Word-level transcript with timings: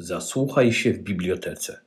Zasłuchaj 0.00 0.72
się 0.72 0.92
w 0.92 0.98
bibliotece. 0.98 1.80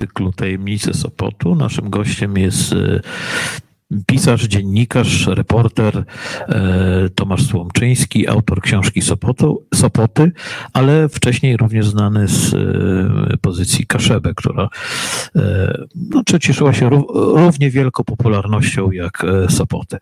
cyklu 0.00 0.32
Tajemnice 0.32 0.94
Sopotu. 0.94 1.54
Naszym 1.54 1.90
gościem 1.90 2.38
jest 2.38 2.72
e, 2.72 3.00
pisarz, 4.06 4.42
dziennikarz, 4.42 5.26
reporter 5.26 6.04
e, 6.48 7.08
Tomasz 7.14 7.46
Słomczyński, 7.46 8.28
autor 8.28 8.60
książki 8.60 9.00
Sopoty, 9.74 10.32
ale 10.72 11.08
wcześniej 11.08 11.56
również 11.56 11.88
znany 11.88 12.28
z 12.28 12.54
e, 12.54 13.36
pozycji 13.36 13.86
Kaszebę, 13.86 14.34
która 14.34 14.68
no, 15.94 16.22
cieszyła 16.40 16.72
się 16.72 16.90
równie 17.14 17.70
wielką 17.70 18.04
popularnością 18.04 18.90
jak 18.90 19.26
Sopoty. 19.48 19.98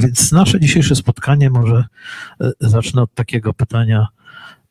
Więc 0.00 0.32
nasze 0.32 0.60
dzisiejsze 0.60 0.96
spotkanie 0.96 1.50
może 1.50 1.84
zacznę 2.60 3.02
od 3.02 3.14
takiego 3.14 3.54
pytania, 3.54 4.06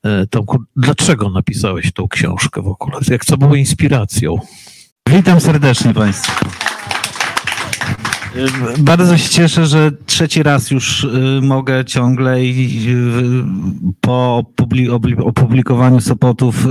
E, 0.04 0.28
Tomku, 0.28 0.64
dlaczego 0.76 1.30
napisałeś 1.30 1.92
tą 1.94 2.08
książkę 2.08 2.62
w 2.62 2.68
ogóle? 2.68 2.98
Jak 3.08 3.26
co 3.26 3.38
było 3.38 3.56
inspiracją? 3.56 4.36
Witam 5.10 5.42
serdecznie 5.42 5.94
Państwa. 5.94 6.46
E, 8.36 8.78
bardzo 8.78 9.18
się 9.18 9.30
cieszę, 9.30 9.66
że 9.66 9.92
trzeci 10.06 10.44
raz 10.44 10.72
już 10.72 11.06
e, 11.06 11.42
mogę 11.42 11.86
ciągle 11.86 12.46
i 12.46 12.88
po 14.02 14.44
opublikowaniu 15.26 16.02
Sopotów 16.02 16.68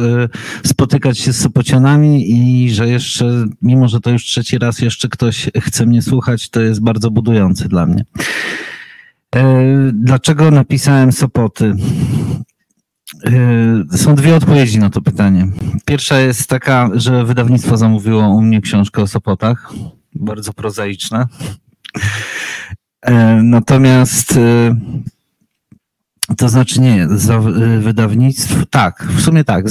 spotykać 0.65 1.19
się 1.19 1.33
z 1.33 1.41
Sopocianami 1.41 2.31
i 2.31 2.71
że 2.71 2.89
jeszcze, 2.89 3.45
mimo 3.63 3.89
że 3.89 4.01
to 4.01 4.11
już 4.11 4.25
trzeci 4.25 4.59
raz 4.59 4.79
jeszcze 4.79 5.09
ktoś 5.09 5.51
chce 5.61 5.87
mnie 5.87 6.03
słuchać, 6.03 6.49
to 6.49 6.61
jest 6.61 6.83
bardzo 6.83 7.11
budujący 7.11 7.69
dla 7.69 7.87
mnie. 7.87 8.05
Dlaczego 9.93 10.51
napisałem 10.51 11.13
Sopoty? 11.13 11.75
Yy, 13.25 13.99
są 13.99 14.15
dwie 14.15 14.37
odpowiedzi 14.37 14.79
na 14.79 14.91
to 14.91 15.01
pytanie. 15.01 15.49
Pierwsza 15.85 16.21
jest 16.21 16.49
taka, 16.49 16.91
że 16.95 17.25
wydawnictwo 17.25 17.77
zamówiło 17.77 18.29
u 18.29 18.43
mnie 18.43 18.61
książkę 18.61 19.03
o 19.03 19.07
Sopotach. 19.07 19.73
Bardzo 20.15 20.53
prozaiczne. 20.53 21.27
Yy, 23.09 23.43
natomiast 23.43 24.37
yy, 24.37 24.77
to 26.37 26.49
znaczy 26.49 26.81
nie, 26.81 27.07
za 27.11 27.41
wydawnictwo, 27.79 28.55
tak, 28.71 29.07
w 29.17 29.21
sumie 29.21 29.45
tak. 29.45 29.65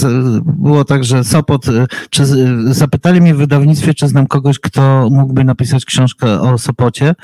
Było 0.43 0.85
tak, 0.85 1.03
że 1.03 1.23
Sopot, 1.23 1.65
czy, 2.09 2.25
zapytali 2.73 3.21
mnie 3.21 3.35
w 3.35 3.37
wydawnictwie, 3.37 3.93
czy 3.93 4.07
znam 4.07 4.27
kogoś, 4.27 4.59
kto 4.59 5.09
mógłby 5.11 5.43
napisać 5.43 5.85
książkę 5.85 6.41
o 6.41 6.57
Sopocie. 6.57 7.15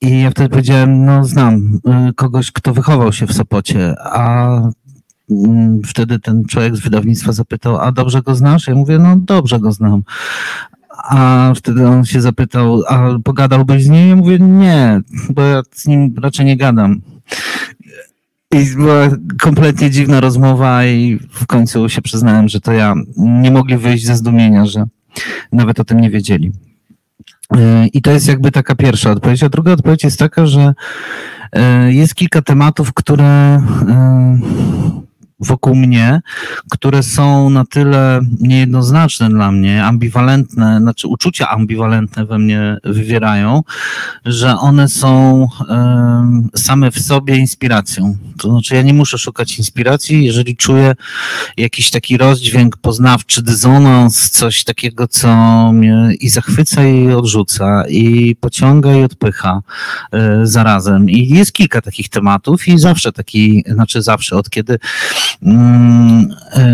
I 0.00 0.20
ja 0.20 0.30
wtedy 0.30 0.48
powiedziałem, 0.48 1.04
no 1.04 1.24
znam 1.24 1.80
kogoś, 2.16 2.52
kto 2.52 2.74
wychował 2.74 3.12
się 3.12 3.26
w 3.26 3.32
Sopocie, 3.32 3.94
a 3.98 4.48
Mm, 5.30 5.82
wtedy 5.86 6.18
ten 6.18 6.44
człowiek 6.44 6.76
z 6.76 6.80
wydawnictwa 6.80 7.32
zapytał, 7.32 7.78
a 7.78 7.92
dobrze 7.92 8.22
go 8.22 8.34
znasz? 8.34 8.66
Ja 8.66 8.74
mówię, 8.74 8.98
no 8.98 9.16
dobrze 9.16 9.60
go 9.60 9.72
znam. 9.72 10.02
A 11.02 11.52
wtedy 11.56 11.88
on 11.88 12.04
się 12.04 12.20
zapytał, 12.20 12.82
a 12.88 13.18
pogadałbyś 13.24 13.84
z 13.84 13.88
nim? 13.88 14.08
Ja 14.08 14.16
mówię, 14.16 14.38
nie, 14.38 15.00
bo 15.30 15.42
ja 15.42 15.62
z 15.72 15.86
nim 15.86 16.14
raczej 16.22 16.46
nie 16.46 16.56
gadam. 16.56 17.00
I 18.54 18.76
była 18.76 19.08
kompletnie 19.40 19.90
dziwna 19.90 20.20
rozmowa 20.20 20.86
i 20.86 21.18
w 21.30 21.46
końcu 21.46 21.88
się 21.88 22.02
przyznałem, 22.02 22.48
że 22.48 22.60
to 22.60 22.72
ja. 22.72 22.94
Nie 23.16 23.50
mogli 23.50 23.76
wyjść 23.76 24.04
ze 24.04 24.16
zdumienia, 24.16 24.66
że 24.66 24.84
nawet 25.52 25.80
o 25.80 25.84
tym 25.84 26.00
nie 26.00 26.10
wiedzieli. 26.10 26.52
I 27.92 28.02
to 28.02 28.10
jest 28.10 28.28
jakby 28.28 28.50
taka 28.50 28.74
pierwsza 28.74 29.10
odpowiedź. 29.10 29.42
A 29.42 29.48
druga 29.48 29.72
odpowiedź 29.72 30.04
jest 30.04 30.18
taka, 30.18 30.46
że 30.46 30.74
e, 31.52 31.92
jest 31.92 32.14
kilka 32.14 32.42
tematów, 32.42 32.94
które 32.94 33.24
e, 33.24 34.38
wokół 35.42 35.74
mnie, 35.74 36.20
które 36.70 37.02
są 37.02 37.50
na 37.50 37.64
tyle 37.64 38.20
niejednoznaczne 38.40 39.28
dla 39.28 39.52
mnie, 39.52 39.84
ambiwalentne, 39.84 40.78
znaczy 40.80 41.08
uczucia 41.08 41.48
ambiwalentne 41.48 42.26
we 42.26 42.38
mnie 42.38 42.76
wywierają, 42.84 43.62
że 44.24 44.58
one 44.58 44.88
są 44.88 45.48
same 46.56 46.90
w 46.90 47.00
sobie 47.00 47.36
inspiracją. 47.36 48.16
To 48.38 48.50
znaczy, 48.50 48.74
ja 48.74 48.82
nie 48.82 48.94
muszę 48.94 49.18
szukać 49.18 49.58
inspiracji, 49.58 50.24
jeżeli 50.24 50.56
czuję 50.56 50.94
jakiś 51.56 51.90
taki 51.90 52.16
rozdźwięk 52.16 52.76
poznawczy, 52.76 53.42
dysonans, 53.42 54.30
coś 54.30 54.64
takiego, 54.64 55.08
co 55.08 55.32
mnie 55.72 56.08
i 56.20 56.28
zachwyca, 56.28 56.84
i 56.84 57.12
odrzuca, 57.12 57.84
i 57.88 58.36
pociąga, 58.40 58.94
i 58.94 59.02
odpycha 59.02 59.62
e, 60.12 60.40
zarazem. 60.46 61.10
I 61.10 61.28
jest 61.28 61.52
kilka 61.52 61.80
takich 61.80 62.08
tematów, 62.08 62.68
i 62.68 62.78
zawsze 62.78 63.12
taki, 63.12 63.64
znaczy 63.66 64.02
zawsze, 64.02 64.36
od 64.36 64.50
kiedy 64.50 64.78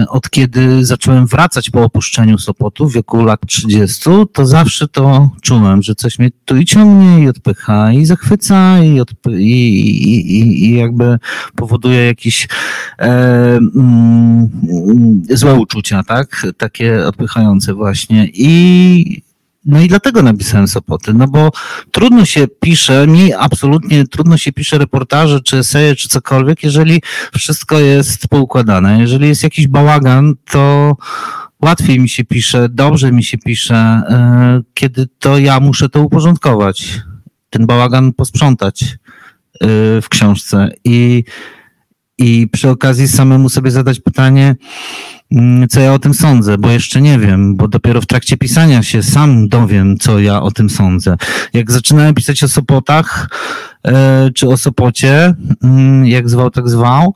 od 0.09 0.31
kiedy 0.31 0.85
zacząłem 0.85 1.27
wracać 1.27 1.71
po 1.71 1.83
opuszczeniu 1.83 2.39
Sopotu 2.39 2.89
w 2.89 2.93
wieku 2.93 3.25
lat 3.25 3.41
30, 3.47 4.11
to 4.33 4.47
zawsze 4.47 4.89
to 4.89 5.31
czułem, 5.43 5.83
że 5.83 5.95
coś 5.95 6.19
mnie 6.19 6.31
tu 6.45 6.57
i 6.57 6.65
ciągnie 6.65 7.25
i 7.25 7.29
odpycha 7.29 7.93
i 7.93 8.05
zachwyca 8.05 8.85
i, 8.85 9.01
odpy- 9.01 9.39
i, 9.39 9.79
i, 10.09 10.65
i 10.65 10.77
jakby 10.77 11.19
powoduje 11.57 12.07
jakieś 12.07 12.49
e, 12.99 13.07
mm, 13.57 14.49
złe 15.31 15.55
uczucia, 15.55 16.03
tak? 16.03 16.47
Takie 16.57 17.07
odpychające 17.07 17.75
właśnie. 17.75 18.29
I 18.33 19.28
no 19.69 19.81
i 19.81 19.89
dlatego 19.89 20.23
napisałem 20.23 20.69
Sopoty, 20.69 21.15
no 21.15 21.29
bo 21.29 21.51
trudno 21.91 22.25
się 22.25 22.47
pisze, 22.61 23.07
mi 23.07 23.35
absolutnie 23.35 24.07
trudno 24.07 24.37
się 24.37 24.53
pisze 24.53 24.79
reportaże, 24.79 25.41
czy 25.41 25.57
eseje, 25.59 25.97
czy 25.97 26.09
cokolwiek, 26.09 26.63
jeżeli 26.63 27.03
wszystko 27.35 27.79
jest 27.79 28.29
poukładane. 28.29 29.01
Jeżeli 29.01 29.29
jest 29.29 29.43
jakiś 29.43 29.69
bałagan, 29.69 30.35
to 30.51 30.97
łatwiej 31.63 32.01
mi 32.01 32.09
się 32.09 32.25
pisze, 32.25 32.69
dobrze 32.69 33.13
mi 33.13 33.25
się 33.25 33.39
pisze, 33.39 33.75
e, 33.75 34.61
kiedy 34.75 35.07
to 35.19 35.39
ja 35.39 35.61
muszę 35.61 35.89
to 35.89 36.03
uporządkować, 36.03 37.01
ten 37.51 37.67
bałagan 37.67 38.13
posprzątać 38.13 38.83
e, 38.83 38.97
w 40.01 40.09
książce 40.09 40.71
i, 40.85 41.25
i 42.19 42.49
przy 42.53 42.71
okazji 42.71 43.09
samemu 43.09 43.49
sobie 43.49 43.71
zadać 43.71 44.01
pytanie, 44.01 44.57
Mm, 45.33 45.69
co 45.69 45.81
ja 45.81 45.93
o 45.93 45.99
tym 45.99 46.15
sądzę, 46.15 46.59
bo 46.59 46.71
jeszcze 46.71 47.01
nie 47.01 47.19
wiem, 47.19 47.57
bo 47.57 47.69
dopiero 47.69 48.01
w 48.01 48.07
trakcie 48.07 48.37
pisania 48.37 48.83
się 48.83 49.03
sam 49.03 49.49
dowiem, 49.49 49.99
co 49.99 50.19
ja 50.19 50.43
o 50.43 50.51
tym 50.51 50.71
sądzę. 50.71 51.17
Jak 51.53 51.71
zaczynałem 51.71 52.15
pisać 52.15 52.45
o 52.45 52.49
Sopotach, 52.49 53.29
e, 53.85 54.31
czy 54.35 54.49
o 54.49 54.57
Sopocie, 54.57 55.35
mm, 55.63 56.07
jak 56.07 56.29
zwał, 56.29 56.51
tak 56.51 56.69
zwał, 56.69 57.15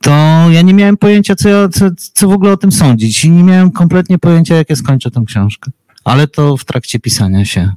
to 0.00 0.10
ja 0.50 0.62
nie 0.62 0.74
miałem 0.74 0.96
pojęcia, 0.96 1.34
co, 1.34 1.48
ja, 1.48 1.68
co, 1.68 1.90
co 1.96 2.28
w 2.28 2.32
ogóle 2.32 2.52
o 2.52 2.56
tym 2.56 2.72
sądzić 2.72 3.24
i 3.24 3.30
nie 3.30 3.44
miałem 3.44 3.70
kompletnie 3.70 4.18
pojęcia, 4.18 4.56
jak 4.56 4.70
ja 4.70 4.76
skończę 4.76 5.10
tę 5.10 5.24
książkę. 5.26 5.70
Ale 6.04 6.26
to 6.26 6.56
w 6.56 6.64
trakcie 6.64 7.00
pisania 7.00 7.44
się 7.44 7.72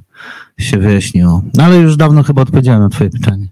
się 0.58 0.78
wyjaśniło. 0.78 1.42
No 1.54 1.64
ale 1.64 1.76
już 1.76 1.96
dawno 1.96 2.22
chyba 2.22 2.42
odpowiedziałem 2.42 2.82
na 2.82 2.88
twoje 2.88 3.10
pytanie. 3.10 3.46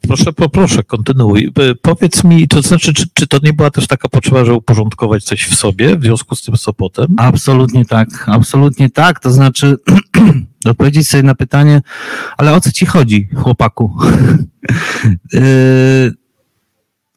Proszę, 0.00 0.32
poproszę, 0.32 0.82
kontynuuj. 0.82 1.52
Powiedz 1.82 2.24
mi, 2.24 2.48
to 2.48 2.62
znaczy, 2.62 2.94
czy, 2.94 3.06
czy 3.14 3.26
to 3.26 3.38
nie 3.42 3.52
była 3.52 3.70
też 3.70 3.86
taka 3.86 4.08
potrzeba, 4.08 4.44
żeby 4.44 4.56
uporządkować 4.56 5.24
coś 5.24 5.44
w 5.44 5.54
sobie 5.54 5.96
w 5.96 6.02
związku 6.02 6.34
z 6.34 6.42
tym 6.42 6.56
Sopotem? 6.56 7.06
Absolutnie 7.16 7.84
tak, 7.84 8.08
absolutnie 8.26 8.90
tak. 8.90 9.20
To 9.20 9.30
znaczy 9.30 9.76
odpowiedzieć 10.64 11.08
sobie 11.08 11.22
na 11.22 11.34
pytanie, 11.34 11.82
ale 12.36 12.54
o 12.54 12.60
co 12.60 12.72
ci 12.72 12.86
chodzi, 12.86 13.28
chłopaku? 13.34 13.98
yy, 15.32 15.40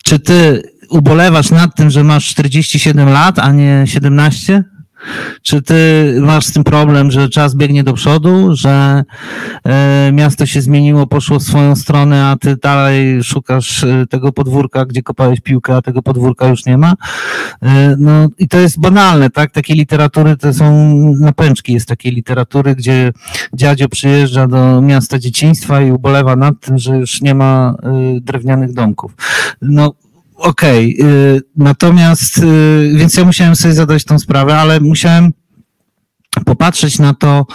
czy 0.05 0.19
ty 0.19 0.63
ubolewasz 0.89 1.51
nad 1.51 1.75
tym, 1.75 1.89
że 1.89 2.03
masz 2.03 2.27
47 2.27 3.09
lat, 3.09 3.39
a 3.39 3.51
nie 3.51 3.83
17? 3.85 4.63
Czy 5.41 5.61
ty 5.61 6.13
masz 6.21 6.45
z 6.45 6.53
tym 6.53 6.63
problem, 6.63 7.11
że 7.11 7.29
czas 7.29 7.55
biegnie 7.55 7.83
do 7.83 7.93
przodu, 7.93 8.55
że 8.55 9.03
e, 9.63 10.11
miasto 10.13 10.45
się 10.45 10.61
zmieniło, 10.61 11.07
poszło 11.07 11.39
w 11.39 11.43
swoją 11.43 11.75
stronę, 11.75 12.25
a 12.25 12.35
ty 12.35 12.55
dalej 12.55 13.23
szukasz 13.23 13.83
e, 13.83 14.05
tego 14.09 14.31
podwórka, 14.31 14.85
gdzie 14.85 15.03
kopałeś 15.03 15.41
piłkę, 15.41 15.75
a 15.75 15.81
tego 15.81 16.01
podwórka 16.01 16.47
już 16.47 16.65
nie 16.65 16.77
ma? 16.77 16.93
E, 17.61 17.95
no 17.99 18.27
i 18.37 18.47
to 18.47 18.59
jest 18.59 18.79
banalne, 18.79 19.29
tak? 19.29 19.51
Takie 19.51 19.73
literatury 19.73 20.37
to 20.37 20.53
są 20.53 20.95
napęczki, 21.19 21.73
jest 21.73 21.87
takiej 21.87 22.11
literatury, 22.11 22.75
gdzie 22.75 23.11
dziadzio 23.53 23.89
przyjeżdża 23.89 24.47
do 24.47 24.81
miasta 24.81 25.19
dzieciństwa 25.19 25.81
i 25.81 25.91
ubolewa 25.91 26.35
nad 26.35 26.59
tym, 26.59 26.77
że 26.77 26.97
już 26.97 27.21
nie 27.21 27.35
ma 27.35 27.75
drewnianych 28.21 28.73
domków. 28.73 29.11
No 29.61 29.93
Okej, 30.35 30.97
okay, 30.99 31.41
natomiast, 31.55 32.37
y, 32.37 32.91
więc 32.95 33.17
ja 33.17 33.25
musiałem 33.25 33.55
sobie 33.55 33.73
zadać 33.73 34.05
tą 34.05 34.19
sprawę, 34.19 34.59
ale 34.59 34.79
musiałem 34.79 35.31
popatrzeć 36.45 36.99
na 36.99 37.13
to, 37.13 37.45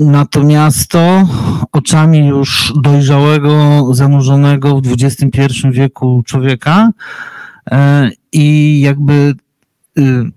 y, 0.00 0.04
na 0.04 0.26
to 0.26 0.44
miasto 0.44 1.28
oczami 1.72 2.26
już 2.26 2.72
dojrzałego, 2.82 3.86
zanurzonego 3.94 4.80
w 4.80 4.92
XXI 4.92 5.50
wieku 5.70 6.22
człowieka 6.26 6.90
y, 7.72 7.76
i 8.32 8.80
jakby 8.80 9.34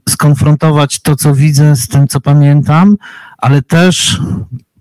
skonfrontować 0.10 1.00
to, 1.00 1.16
co 1.16 1.36
widzę 1.36 1.76
z 1.76 1.88
tym, 1.88 2.08
co 2.08 2.22
pamiętam, 2.22 2.98
ale 3.38 3.62
też 3.62 4.20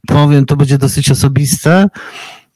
powiem, 0.06 0.46
to 0.46 0.56
będzie 0.56 0.78
dosyć 0.78 1.10
osobiste. 1.10 1.88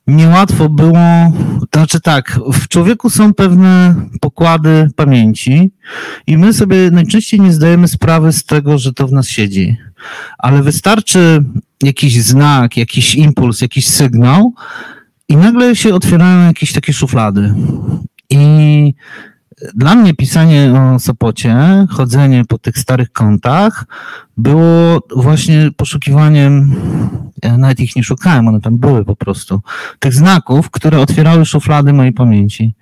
Niełatwo 0.08 0.68
było, 0.68 1.32
to 1.70 1.80
znaczy 1.80 2.00
tak, 2.00 2.40
w 2.52 2.68
człowieku 2.68 3.10
są 3.10 3.34
pewne 3.34 3.94
pokłady 4.20 4.90
pamięci 4.96 5.70
i 6.26 6.38
my 6.38 6.52
sobie 6.52 6.90
najczęściej 6.90 7.40
nie 7.40 7.52
zdajemy 7.52 7.88
sprawy 7.88 8.32
z 8.32 8.44
tego, 8.44 8.78
że 8.78 8.92
to 8.92 9.08
w 9.08 9.12
nas 9.12 9.28
siedzi. 9.28 9.76
Ale 10.38 10.62
wystarczy 10.62 11.44
jakiś 11.82 12.22
znak, 12.22 12.76
jakiś 12.76 13.14
impuls, 13.14 13.60
jakiś 13.60 13.86
sygnał 13.88 14.52
i 15.28 15.36
nagle 15.36 15.76
się 15.76 15.94
otwierają 15.94 16.46
jakieś 16.46 16.72
takie 16.72 16.92
szuflady. 16.92 17.54
I 18.30 18.94
dla 19.74 19.94
mnie 19.94 20.14
pisanie 20.14 20.72
o 20.94 20.98
Sopocie, 20.98 21.56
chodzenie 21.90 22.44
po 22.48 22.58
tych 22.58 22.78
starych 22.78 23.12
kątach 23.12 23.84
było 24.36 25.02
właśnie 25.16 25.70
poszukiwaniem, 25.76 26.74
ja 27.42 27.58
nawet 27.58 27.80
ich 27.80 27.96
nie 27.96 28.02
szukałem, 28.02 28.48
one 28.48 28.60
tam 28.60 28.78
były 28.78 29.04
po 29.04 29.16
prostu, 29.16 29.60
tych 29.98 30.14
znaków, 30.14 30.70
które 30.70 31.00
otwierały 31.00 31.46
szuflady 31.46 31.92
mojej 31.92 32.12
pamięci. 32.12 32.74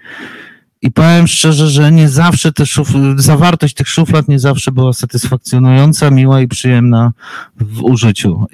I 0.82 0.90
powiem 0.90 1.26
szczerze, 1.26 1.68
że 1.68 1.92
nie 1.92 2.08
zawsze 2.08 2.52
te 2.52 2.64
szuf- 2.64 3.18
zawartość 3.18 3.74
tych 3.74 3.88
szuflad 3.88 4.28
nie 4.28 4.38
zawsze 4.38 4.72
była 4.72 4.92
satysfakcjonująca, 4.92 6.10
miła 6.10 6.40
i 6.40 6.48
przyjemna 6.48 7.12
w 7.56 7.82
użyciu. 7.82 8.46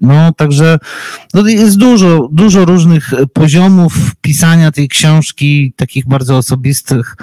No, 0.00 0.32
także 0.32 0.78
no, 1.34 1.48
jest 1.48 1.76
dużo, 1.76 2.28
dużo 2.32 2.64
różnych 2.64 3.10
poziomów 3.32 4.14
pisania 4.20 4.72
tej 4.72 4.88
książki, 4.88 5.72
takich 5.76 6.08
bardzo 6.08 6.36
osobistych. 6.36 7.16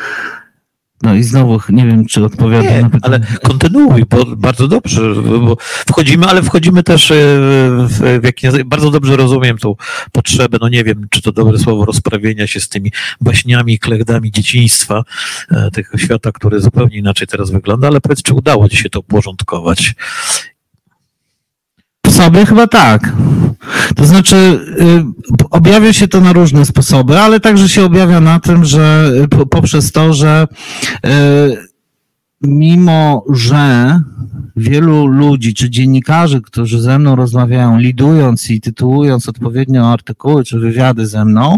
No 1.04 1.16
i 1.16 1.24
znowu 1.24 1.60
nie 1.70 1.86
wiem, 1.86 2.06
czy 2.06 2.26
odpowiadam 2.26 2.74
Nie, 2.74 2.82
na 2.82 2.90
pytanie. 2.90 3.02
ale 3.04 3.40
kontynuuj, 3.44 4.06
bo 4.10 4.26
bardzo 4.26 4.68
dobrze, 4.68 5.16
bo 5.16 5.58
wchodzimy, 5.62 6.26
ale 6.28 6.44
wchodzimy 6.44 6.84
też 6.84 7.12
e, 7.12 7.16
w, 7.88 8.20
w 8.22 8.24
jakiś, 8.24 8.50
bardzo 8.66 8.92
dobrze 8.92 9.16
rozumiem 9.16 9.58
tą 9.58 9.76
potrzebę, 10.12 10.58
no 10.62 10.70
nie 10.70 10.84
wiem, 10.84 11.08
czy 11.10 11.22
to 11.22 11.32
dobre 11.32 11.60
słowo, 11.60 11.86
rozprawienia 11.86 12.48
się 12.48 12.60
z 12.60 12.70
tymi 12.70 12.92
baśniami, 13.22 13.80
klegdami 13.80 14.32
dzieciństwa, 14.32 15.04
e, 15.52 15.72
tego 15.72 15.98
świata, 15.98 16.32
który 16.32 16.60
zupełnie 16.62 16.98
inaczej 16.98 17.28
teraz 17.28 17.52
wygląda, 17.52 17.88
ale 17.88 18.02
powiedz, 18.02 18.22
czy 18.22 18.34
udało 18.34 18.70
ci 18.70 18.78
się 18.78 18.90
to 18.90 19.00
uporządkować? 19.00 19.96
Sobie 22.12 22.46
chyba 22.46 22.68
tak. 22.68 23.14
To 23.96 24.06
znaczy, 24.06 24.36
y, 24.36 25.04
objawia 25.50 25.94
się 25.94 26.08
to 26.08 26.22
na 26.22 26.34
różne 26.34 26.66
sposoby, 26.66 27.20
ale 27.20 27.40
także 27.40 27.70
się 27.70 27.84
objawia 27.86 28.20
na 28.20 28.40
tym, 28.40 28.66
że 28.66 29.12
y, 29.24 29.28
po- 29.28 29.46
poprzez 29.46 29.92
to, 29.92 30.14
że 30.14 30.48
y, 31.06 31.10
mimo, 32.42 33.26
że 33.34 34.00
wielu 34.56 35.08
ludzi 35.08 35.54
czy 35.54 35.70
dziennikarzy, 35.70 36.42
którzy 36.42 36.82
ze 36.82 37.00
mną 37.00 37.16
rozmawiają, 37.16 37.78
lidując 37.78 38.50
i 38.50 38.62
tytułując 38.62 39.30
odpowiednio 39.30 39.92
artykuły 39.92 40.44
czy 40.44 40.60
wywiady 40.60 41.08
ze 41.08 41.26
mną, 41.26 41.58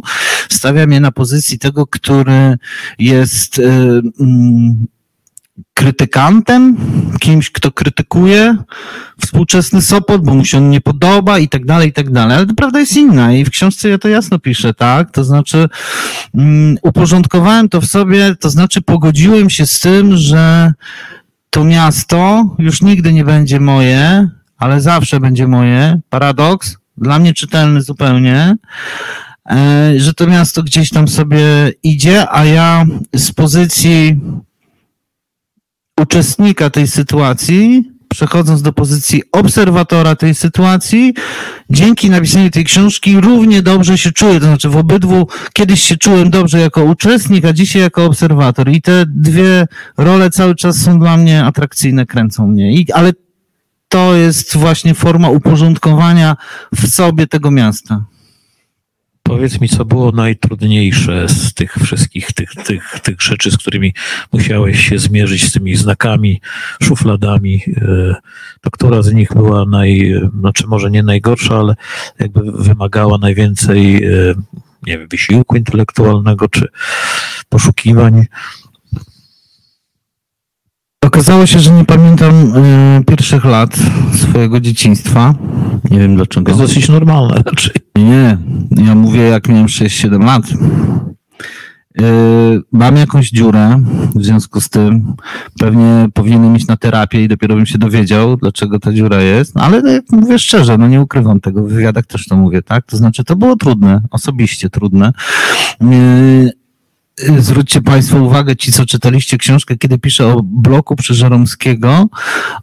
stawia 0.50 0.88
mnie 0.88 1.00
na 1.00 1.12
pozycji 1.12 1.60
tego, 1.60 1.88
który 1.88 2.58
jest 3.00 3.62
mm, 4.20 4.88
krytykantem, 5.74 6.78
kimś, 7.20 7.52
kto 7.52 7.72
krytykuje 7.72 8.58
współczesny 9.22 9.82
Sopot, 9.82 10.26
bo 10.26 10.34
mu 10.34 10.46
się 10.46 10.58
on 10.58 10.70
nie 10.70 10.82
podoba 10.82 11.40
i 11.40 11.50
tak 11.50 11.66
dalej, 11.66 11.90
i 11.90 11.94
tak 11.94 12.12
dalej. 12.12 12.38
Ale 12.38 12.46
prawda 12.46 12.80
jest 12.80 12.98
inna 12.98 13.34
i 13.34 13.46
w 13.46 13.50
książce 13.50 13.90
ja 13.90 13.98
to 13.98 14.08
jasno 14.08 14.40
piszę, 14.40 14.74
tak? 14.74 15.12
To 15.12 15.24
znaczy 15.24 15.70
mm, 16.34 16.78
uporządkowałem 16.82 17.70
to 17.70 17.82
w 17.82 17.86
sobie, 17.86 18.36
to 18.36 18.50
znaczy 18.50 18.82
pogodziłem 18.82 19.50
się 19.50 19.66
z 19.66 19.80
tym, 19.80 20.18
że 20.18 20.74
to 21.50 21.64
miasto 21.64 22.46
już 22.60 22.82
nigdy 22.82 23.14
nie 23.14 23.24
będzie 23.24 23.60
moje, 23.60 24.30
ale 24.58 24.82
zawsze 24.82 25.20
będzie 25.20 25.48
moje. 25.48 26.00
Paradoks, 26.10 26.78
dla 26.98 27.20
mnie 27.20 27.34
czytelny 27.34 27.82
zupełnie, 27.82 28.56
e, 29.50 29.94
że 29.98 30.14
to 30.14 30.28
miasto 30.28 30.64
gdzieś 30.64 30.90
tam 30.90 31.08
sobie 31.08 31.46
idzie, 31.84 32.30
a 32.32 32.46
ja 32.46 32.86
z 33.16 33.32
pozycji 33.32 34.20
uczestnika 36.02 36.70
tej 36.70 36.88
sytuacji, 36.88 37.92
przechodząc 38.10 38.62
do 38.62 38.74
pozycji 38.74 39.24
obserwatora 39.32 40.16
tej 40.16 40.36
sytuacji, 40.36 41.14
dzięki 41.70 42.10
napisaniu 42.10 42.50
tej 42.50 42.66
książki 42.66 43.22
równie 43.22 43.62
dobrze 43.62 43.98
się 43.98 44.12
czuję. 44.12 44.40
To 44.40 44.46
znaczy 44.46 44.70
w 44.70 44.78
obydwu 44.78 45.28
kiedyś 45.54 45.84
się 45.84 45.98
czułem 45.98 46.30
dobrze 46.30 46.60
jako 46.60 46.84
uczestnik, 46.84 47.46
a 47.46 47.54
dzisiaj 47.54 47.82
jako 47.82 48.06
obserwator. 48.06 48.70
I 48.70 48.82
te 48.82 49.06
dwie 49.08 49.68
role 49.98 50.30
cały 50.30 50.56
czas 50.56 50.78
są 50.78 51.00
dla 51.00 51.18
mnie 51.18 51.46
atrakcyjne, 51.46 52.06
kręcą 52.06 52.48
mnie. 52.48 52.74
I, 52.74 52.92
ale 52.92 53.12
to 53.88 54.16
jest 54.16 54.58
właśnie 54.58 54.94
forma 54.94 55.30
uporządkowania 55.30 56.36
w 56.76 56.88
sobie 56.88 57.28
tego 57.28 57.52
miasta. 57.52 58.06
Powiedz 59.24 59.62
mi, 59.62 59.70
co 59.70 59.86
było 59.86 60.12
najtrudniejsze 60.12 61.30
z 61.30 61.54
tych 61.54 61.74
wszystkich 61.74 62.32
tych, 62.34 62.56
tych, 62.56 63.00
tych 63.00 63.22
rzeczy, 63.22 63.52
z 63.52 63.58
którymi 63.58 63.94
musiałeś 64.34 64.90
się 64.90 65.00
zmierzyć, 65.00 65.46
z 65.50 65.52
tymi 65.52 65.76
znakami, 65.76 66.42
szufladami. 66.84 67.64
e, 67.78 68.16
To 68.62 68.72
która 68.72 69.02
z 69.02 69.14
nich 69.14 69.34
była 69.34 69.66
naj, 69.66 70.14
znaczy 70.40 70.68
może 70.68 70.92
nie 70.92 71.04
najgorsza, 71.04 71.60
ale 71.60 71.76
jakby 72.20 72.52
wymagała 72.52 73.18
najwięcej, 73.18 74.06
e, 74.06 74.36
nie 74.88 74.98
wiem, 74.98 75.08
wysiłku 75.08 75.56
intelektualnego 75.56 76.48
czy 76.48 76.68
poszukiwań? 77.50 78.26
Okazało 81.06 81.46
się, 81.46 81.60
że 81.60 81.72
nie 81.72 81.86
pamiętam 81.86 82.34
y, 82.56 83.04
pierwszych 83.08 83.46
lat 83.46 83.76
swojego 84.14 84.60
dzieciństwa. 84.60 85.36
Nie 85.92 86.00
wiem 86.00 86.12
To 86.12 86.16
dlaczego. 86.16 86.52
jest 86.52 86.62
dosyć 86.62 86.90
normalne 86.90 87.36
raczej. 87.46 87.74
Nie, 87.96 88.38
ja 88.86 88.96
mówię 88.96 89.22
jak 89.22 89.50
miałem 89.50 89.66
6-7 89.66 90.26
lat. 90.26 90.44
Yy, 92.00 92.62
mam 92.72 92.96
jakąś 92.96 93.30
dziurę, 93.30 93.84
w 94.16 94.24
związku 94.24 94.62
z 94.62 94.70
tym 94.70 95.14
pewnie 95.60 96.08
powinienem 96.14 96.56
iść 96.56 96.68
na 96.68 96.78
terapię 96.78 97.24
i 97.24 97.28
dopiero 97.28 97.56
bym 97.56 97.66
się 97.66 97.78
dowiedział, 97.78 98.38
dlaczego 98.38 98.80
ta 98.80 98.94
dziura 98.94 99.22
jest, 99.22 99.58
ale 99.58 99.94
jak 99.94 100.04
mówię 100.12 100.40
szczerze, 100.40 100.78
no 100.78 100.88
nie 100.88 101.02
ukrywam 101.02 101.40
tego, 101.40 101.64
w 101.64 101.70
wywiadach 101.70 102.06
też 102.06 102.28
to 102.28 102.38
mówię, 102.38 102.62
tak? 102.62 102.86
To 102.86 102.98
znaczy 102.98 103.24
to 103.24 103.36
było 103.36 103.56
trudne, 103.56 104.02
osobiście 104.12 104.70
trudne. 104.70 105.14
Yy, 105.82 106.63
Zwróćcie 107.18 107.82
Państwo 107.82 108.24
uwagę, 108.24 108.56
ci 108.56 108.72
co 108.72 108.86
czytaliście 108.86 109.38
książkę, 109.38 109.78
kiedy 109.78 109.98
piszę 109.98 110.28
o 110.28 110.42
bloku 110.44 110.96
Przeżeromskiego, 110.96 112.08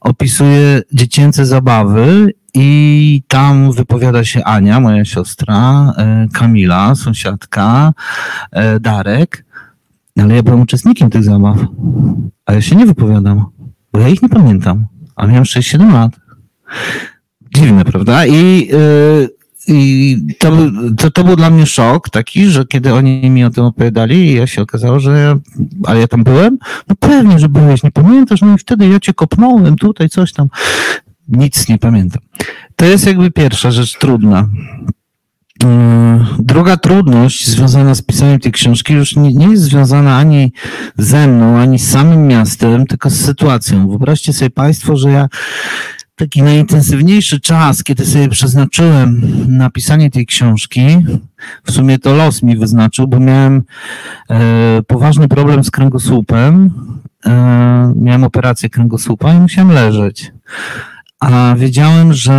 opisuje 0.00 0.82
dziecięce 0.92 1.46
zabawy 1.46 2.32
i 2.54 3.22
tam 3.28 3.72
wypowiada 3.72 4.24
się 4.24 4.44
Ania, 4.44 4.80
moja 4.80 5.04
siostra, 5.04 5.92
e, 5.96 6.28
Kamila, 6.32 6.94
sąsiadka, 6.94 7.92
e, 8.52 8.80
Darek, 8.80 9.44
ale 10.18 10.34
ja 10.34 10.42
byłem 10.42 10.60
uczestnikiem 10.60 11.10
tych 11.10 11.24
zabaw, 11.24 11.56
a 12.46 12.52
ja 12.52 12.60
się 12.60 12.76
nie 12.76 12.86
wypowiadam, 12.86 13.44
bo 13.92 14.00
ja 14.00 14.08
ich 14.08 14.22
nie 14.22 14.28
pamiętam, 14.28 14.86
a 15.16 15.26
miałem 15.26 15.44
6-7 15.44 15.92
lat. 15.92 16.12
Dziwne, 17.54 17.84
prawda? 17.84 18.26
I, 18.26 18.70
i 19.70 20.16
to, 20.38 20.56
to, 20.96 21.10
to 21.10 21.24
był 21.24 21.36
dla 21.36 21.50
mnie 21.50 21.66
szok 21.66 22.10
taki, 22.10 22.46
że 22.46 22.64
kiedy 22.66 22.94
oni 22.94 23.30
mi 23.30 23.44
o 23.44 23.50
tym 23.50 23.64
opowiadali, 23.64 24.34
ja 24.34 24.46
się 24.46 24.62
okazało, 24.62 25.00
że 25.00 25.18
ja, 25.18 25.36
ale 25.84 26.00
ja 26.00 26.08
tam 26.08 26.24
byłem, 26.24 26.58
no 26.88 26.96
pewnie, 27.00 27.38
że 27.38 27.48
byłeś, 27.48 27.82
nie 27.82 27.90
pamiętasz, 27.90 28.40
no 28.40 28.54
i 28.54 28.58
wtedy 28.58 28.88
ja 28.88 29.00
cię 29.00 29.14
kopnąłem 29.14 29.76
tutaj, 29.76 30.08
coś 30.08 30.32
tam. 30.32 30.48
Nic 31.28 31.68
nie 31.68 31.78
pamiętam. 31.78 32.22
To 32.76 32.84
jest 32.84 33.06
jakby 33.06 33.30
pierwsza 33.30 33.70
rzecz 33.70 33.98
trudna. 33.98 34.48
Yy, 35.62 35.68
Druga 36.38 36.76
trudność 36.76 37.48
związana 37.48 37.94
z 37.94 38.02
pisaniem 38.02 38.40
tej 38.40 38.52
książki 38.52 38.94
już 38.94 39.16
nie, 39.16 39.34
nie 39.34 39.48
jest 39.48 39.62
związana 39.62 40.16
ani 40.16 40.52
ze 40.98 41.26
mną, 41.26 41.58
ani 41.58 41.78
z 41.78 41.90
samym 41.90 42.26
miastem, 42.26 42.86
tylko 42.86 43.10
z 43.10 43.20
sytuacją. 43.20 43.88
Wyobraźcie 43.88 44.32
sobie 44.32 44.50
Państwo, 44.50 44.96
że 44.96 45.10
ja 45.10 45.28
taki 46.20 46.42
najintensywniejszy 46.42 47.40
czas, 47.40 47.84
kiedy 47.84 48.06
sobie 48.06 48.28
przeznaczyłem 48.28 49.22
na 49.48 49.70
pisanie 49.70 50.10
tej 50.10 50.26
książki, 50.26 50.82
w 51.64 51.72
sumie 51.72 51.98
to 51.98 52.14
los 52.14 52.42
mi 52.42 52.56
wyznaczył, 52.56 53.08
bo 53.08 53.20
miałem 53.20 53.62
e, 54.30 54.82
poważny 54.86 55.28
problem 55.28 55.64
z 55.64 55.70
kręgosłupem. 55.70 56.70
E, 57.26 57.92
miałem 57.96 58.24
operację 58.24 58.70
kręgosłupa 58.70 59.34
i 59.34 59.40
musiałem 59.40 59.70
leżeć 59.72 60.32
a 61.20 61.54
wiedziałem, 61.58 62.12
że 62.12 62.32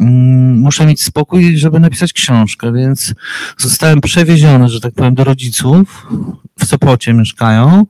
mm, 0.00 0.58
muszę 0.58 0.86
mieć 0.86 1.02
spokój, 1.02 1.56
żeby 1.56 1.80
napisać 1.80 2.12
książkę, 2.12 2.72
więc 2.72 3.14
zostałem 3.58 4.00
przewieziony, 4.00 4.68
że 4.68 4.80
tak 4.80 4.94
powiem, 4.94 5.14
do 5.14 5.24
rodziców. 5.24 6.06
W 6.58 6.64
Sopocie 6.64 7.14
mieszkają 7.14 7.86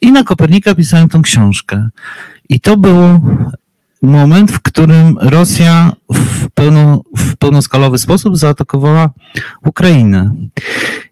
i 0.00 0.12
na 0.12 0.24
Kopernika 0.24 0.74
pisałem 0.74 1.08
tą 1.08 1.22
książkę. 1.22 1.88
I 2.48 2.60
to 2.60 2.76
był 2.76 3.20
moment, 4.02 4.52
w 4.52 4.60
którym 4.60 5.18
Rosja 5.20 5.92
w, 6.14 6.50
pełno, 6.50 7.02
w 7.16 7.36
pełnoskalowy 7.36 7.98
sposób 7.98 8.36
zaatakowała 8.36 9.10
Ukrainę. 9.64 10.34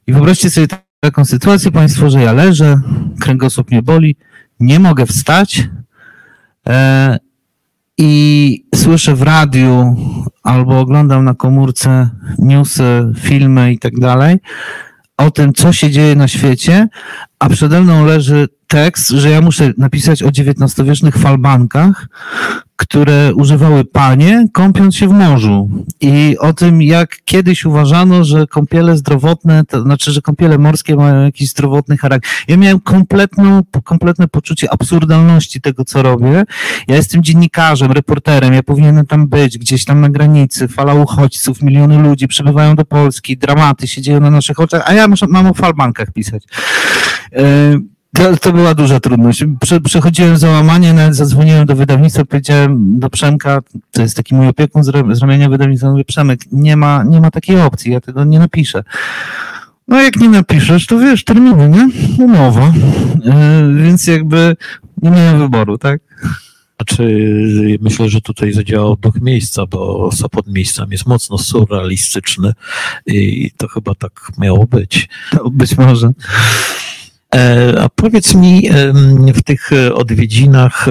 I 0.07 0.13
wyobraźcie 0.13 0.51
sobie 0.51 0.67
taką 1.01 1.25
sytuację, 1.25 1.73
Państwo, 1.73 2.11
że 2.11 2.23
ja 2.23 2.33
leżę, 2.33 2.81
kręgosłup 3.21 3.71
mnie 3.71 3.83
boli, 3.83 4.17
nie 4.61 4.81
mogę 4.81 5.07
wstać. 5.07 5.69
E, 6.69 7.19
i 7.99 8.65
słyszę 8.75 9.15
w 9.15 9.23
radiu 9.23 9.97
albo 10.43 10.81
oglądam 10.81 11.25
na 11.25 11.35
komórce 11.35 12.11
newsy, 12.39 13.13
filmy 13.17 13.73
i 13.73 13.79
tak 13.79 13.99
dalej 13.99 14.39
o 15.21 15.31
tym, 15.31 15.53
co 15.53 15.73
się 15.73 15.91
dzieje 15.91 16.17
na 16.17 16.29
świecie, 16.29 16.89
a 17.39 17.49
przede 17.49 17.81
mną 17.81 18.05
leży 18.05 18.49
tekst, 18.67 19.09
że 19.09 19.31
ja 19.31 19.41
muszę 19.41 19.73
napisać 19.79 20.23
o 20.23 20.29
XIX-wiecznych 20.29 21.17
falbankach, 21.17 22.09
które 22.81 23.35
używały 23.35 23.85
panie, 23.85 24.47
kąpiąc 24.53 24.97
się 24.97 25.09
w 25.09 25.13
morzu. 25.13 25.69
I 26.01 26.37
o 26.39 26.53
tym, 26.53 26.83
jak 26.83 27.17
kiedyś 27.25 27.65
uważano, 27.65 28.25
że 28.25 28.47
kąpiele 28.47 28.97
zdrowotne, 28.97 29.65
to 29.65 29.83
znaczy, 29.83 30.13
że 30.13 30.23
kąpiele 30.23 30.59
morskie 30.59 30.97
mają 30.97 31.23
jakiś 31.23 31.51
zdrowotny 31.51 31.97
charakter. 31.97 32.31
Ja 32.49 32.57
miałem 32.57 32.81
kompletną, 32.81 33.63
kompletne 33.85 34.29
poczucie 34.29 34.73
absurdalności 34.73 35.61
tego, 35.61 35.85
co 35.85 36.03
robię. 36.03 36.45
Ja 36.89 36.97
jestem 36.97 37.23
dziennikarzem, 37.23 37.93
reporterem, 37.93 38.55
ja 38.55 38.63
powinienem 38.63 39.07
tam 39.07 39.29
być, 39.29 39.59
gdzieś 39.59 39.85
tam 39.85 40.01
na 40.01 40.09
granicy, 40.09 40.69
fala 40.69 40.95
uchodźców, 40.95 41.63
miliony 41.63 41.99
ludzi 41.99 42.29
przybywają 42.29 42.77
do 42.77 42.85
Polski, 42.85 43.37
dramaty 43.37 43.89
się 43.89 44.03
dzieją 44.03 44.21
na 44.21 44.31
naszych 44.31 44.61
oczach, 44.61 44.83
a 44.87 44.95
ja 44.95 45.07
mam 45.29 45.47
o 45.47 45.55
falbankach 45.55 46.13
pisać. 46.13 46.45
Yy, 47.33 47.43
to, 48.13 48.37
to 48.37 48.53
była 48.53 48.75
duża 48.75 49.01
trudność. 49.01 49.45
Prze, 49.61 49.81
przechodziłem 49.81 50.37
załamanie, 50.37 50.93
nawet 50.93 51.17
zadzwoniłem 51.17 51.67
do 51.67 51.77
wydawnictwa, 51.77 52.25
powiedziałem 52.25 53.01
do 53.01 53.11
Przemka, 53.11 53.61
to 53.91 54.03
jest 54.03 54.17
taki 54.17 54.35
mój 54.35 54.49
opiekun 54.49 54.85
z, 54.85 55.19
z 55.19 55.21
ramienia 55.21 55.49
wydawnictwa, 55.49 55.91
mówię, 55.91 56.05
Przemek, 56.05 56.41
nie 56.53 56.77
ma, 56.77 57.05
nie 57.05 57.21
ma 57.21 57.31
takiej 57.31 57.61
opcji, 57.61 57.93
ja 57.93 58.01
tego 58.01 58.25
nie 58.25 58.39
napiszę. 58.39 58.85
No 59.89 60.03
jak 60.03 60.17
nie 60.17 60.29
napiszesz, 60.29 60.87
to 60.87 60.99
wiesz, 60.99 61.25
terminy, 61.25 61.69
nie? 61.69 61.89
Umowa. 62.25 62.73
Yy, 63.25 63.83
więc 63.83 64.07
jakby 64.07 64.57
nie 65.03 65.11
miałem 65.11 65.39
wyboru, 65.39 65.79
tak? 65.79 66.01
Znaczy, 66.77 67.33
myślę, 67.81 68.09
że 68.09 68.21
tutaj 68.21 68.53
zadziałał 68.53 68.97
duch 68.97 69.21
miejsca, 69.21 69.67
bo 69.67 70.11
Sopot 70.13 70.47
miejscem 70.47 70.93
jest 70.93 71.07
mocno 71.07 71.39
surrealistyczny 71.39 72.53
i 73.07 73.51
to 73.57 73.69
chyba 73.69 73.95
tak 73.95 74.13
miało 74.39 74.67
być. 74.67 75.09
To 75.31 75.51
być 75.51 75.79
może. 75.79 76.13
E, 77.35 77.75
a 77.83 77.89
powiedz 77.89 78.35
mi 78.35 78.71
w 79.35 79.43
tych 79.43 79.73
e, 79.73 79.95
odwiedzinach 79.95 80.87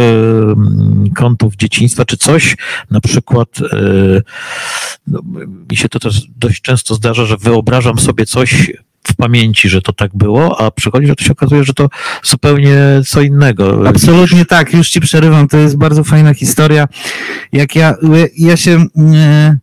kątów 1.15 1.55
dzieciństwa, 1.55 2.05
czy 2.05 2.17
coś 2.17 2.57
na 2.91 3.01
przykład, 3.01 3.49
e, 3.73 4.21
no, 5.07 5.21
mi 5.71 5.77
się 5.77 5.89
to 5.89 5.99
też 5.99 6.27
dość 6.37 6.61
często 6.61 6.95
zdarza, 6.95 7.25
że 7.25 7.37
wyobrażam 7.37 7.99
sobie 7.99 8.25
coś 8.25 8.71
w 9.03 9.15
pamięci, 9.15 9.69
że 9.69 9.81
to 9.81 9.93
tak 9.93 10.11
było, 10.13 10.61
a 10.61 10.71
przychodzi, 10.71 11.07
że 11.07 11.15
to 11.15 11.23
się 11.23 11.31
okazuje, 11.31 11.63
że 11.63 11.73
to 11.73 11.89
zupełnie 12.23 12.77
co 13.07 13.21
innego. 13.21 13.89
Absolutnie 13.89 14.45
tak, 14.45 14.73
już 14.73 14.89
ci 14.89 15.01
przerywam, 15.01 15.47
to 15.47 15.57
jest 15.57 15.77
bardzo 15.77 16.03
fajna 16.03 16.33
historia. 16.33 16.87
Jak 17.53 17.75
ja, 17.75 17.95
ja 18.37 18.57
się... 18.57 18.85
Nie 18.95 19.57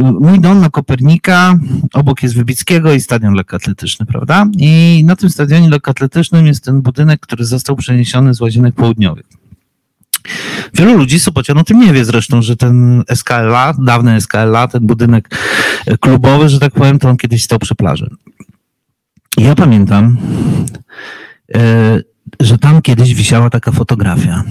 mój 0.00 0.40
dom 0.40 0.60
na 0.60 0.70
Kopernika, 0.70 1.58
obok 1.92 2.22
jest 2.22 2.34
Wybickiego 2.34 2.92
i 2.92 3.00
stadion 3.00 3.34
lekkoatletyczny, 3.34 4.06
prawda? 4.06 4.46
I 4.58 5.02
na 5.06 5.16
tym 5.16 5.30
stadionie 5.30 5.68
lekkoatletycznym 5.68 6.46
jest 6.46 6.64
ten 6.64 6.82
budynek, 6.82 7.20
który 7.20 7.44
został 7.44 7.76
przeniesiony 7.76 8.34
z 8.34 8.40
Łazienek 8.40 8.74
Południowych. 8.74 9.26
Wielu 10.74 10.96
ludzi 10.96 11.20
Sopocian 11.20 11.58
o 11.58 11.64
tym 11.64 11.80
nie 11.80 11.92
wie 11.92 12.04
zresztą, 12.04 12.42
że 12.42 12.56
ten 12.56 13.02
SKLA, 13.14 13.74
dawny 13.78 14.20
SKLA, 14.20 14.68
ten 14.68 14.86
budynek 14.86 15.28
klubowy, 16.00 16.48
że 16.48 16.60
tak 16.60 16.72
powiem, 16.72 16.98
to 16.98 17.08
on 17.08 17.16
kiedyś 17.16 17.44
stał 17.44 17.58
przy 17.58 17.74
plaży. 17.74 18.10
Ja 19.36 19.54
pamiętam, 19.54 20.16
e, 21.54 22.00
że 22.40 22.58
tam 22.58 22.82
kiedyś 22.82 23.14
wisiała 23.14 23.50
taka 23.50 23.72
fotografia, 23.72 24.44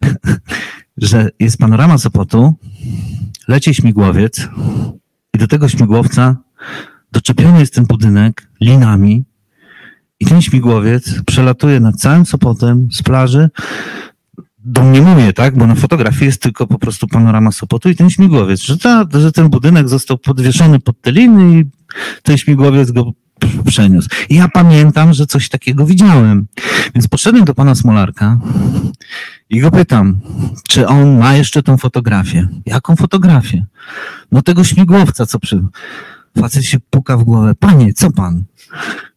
że 0.96 1.28
jest 1.40 1.58
panorama 1.58 1.98
Sopotu, 1.98 2.54
leci 3.48 3.74
śmigłowiec 3.74 4.48
i 5.34 5.38
do 5.38 5.48
tego 5.48 5.68
śmigłowca 5.68 6.36
doczepiony 7.12 7.60
jest 7.60 7.74
ten 7.74 7.84
budynek 7.86 8.48
linami 8.60 9.24
i 10.20 10.26
ten 10.26 10.42
śmigłowiec 10.42 11.22
przelatuje 11.26 11.80
nad 11.80 11.96
całym 11.96 12.26
Sopotem 12.26 12.88
z 12.92 13.02
plaży. 13.02 13.50
Domniemuję, 14.58 15.32
tak, 15.32 15.58
bo 15.58 15.66
na 15.66 15.74
fotografii 15.74 16.26
jest 16.26 16.42
tylko 16.42 16.66
po 16.66 16.78
prostu 16.78 17.08
panorama 17.08 17.52
Sopotu 17.52 17.88
i 17.88 17.96
ten 17.96 18.10
śmigłowiec, 18.10 18.60
że, 18.60 18.78
ta, 18.78 19.04
że 19.12 19.32
ten 19.32 19.48
budynek 19.48 19.88
został 19.88 20.18
podwieszony 20.18 20.80
pod 20.80 21.00
te 21.00 21.12
liny 21.12 21.60
i 21.60 21.64
ten 22.22 22.38
śmigłowiec 22.38 22.90
go 22.90 23.12
przeniósł. 23.66 24.08
I 24.28 24.34
ja 24.34 24.48
pamiętam, 24.48 25.14
że 25.14 25.26
coś 25.26 25.48
takiego 25.48 25.86
widziałem. 25.86 26.46
Więc 26.94 27.08
poszedłem 27.08 27.44
do 27.44 27.54
pana 27.54 27.74
Smolarka 27.74 28.38
i 29.50 29.60
go 29.60 29.70
pytam, 29.70 30.20
czy 30.68 30.86
on 30.86 31.18
ma 31.18 31.34
jeszcze 31.34 31.62
tą 31.62 31.76
fotografię. 31.76 32.48
Jaką 32.66 32.96
fotografię? 32.96 33.66
No 34.32 34.42
tego 34.42 34.64
śmigłowca, 34.64 35.26
co 35.26 35.38
przy... 35.38 35.64
Facet 36.38 36.64
się 36.64 36.78
puka 36.90 37.16
w 37.16 37.24
głowę. 37.24 37.54
Panie, 37.54 37.92
co 37.92 38.10
pan? 38.10 38.44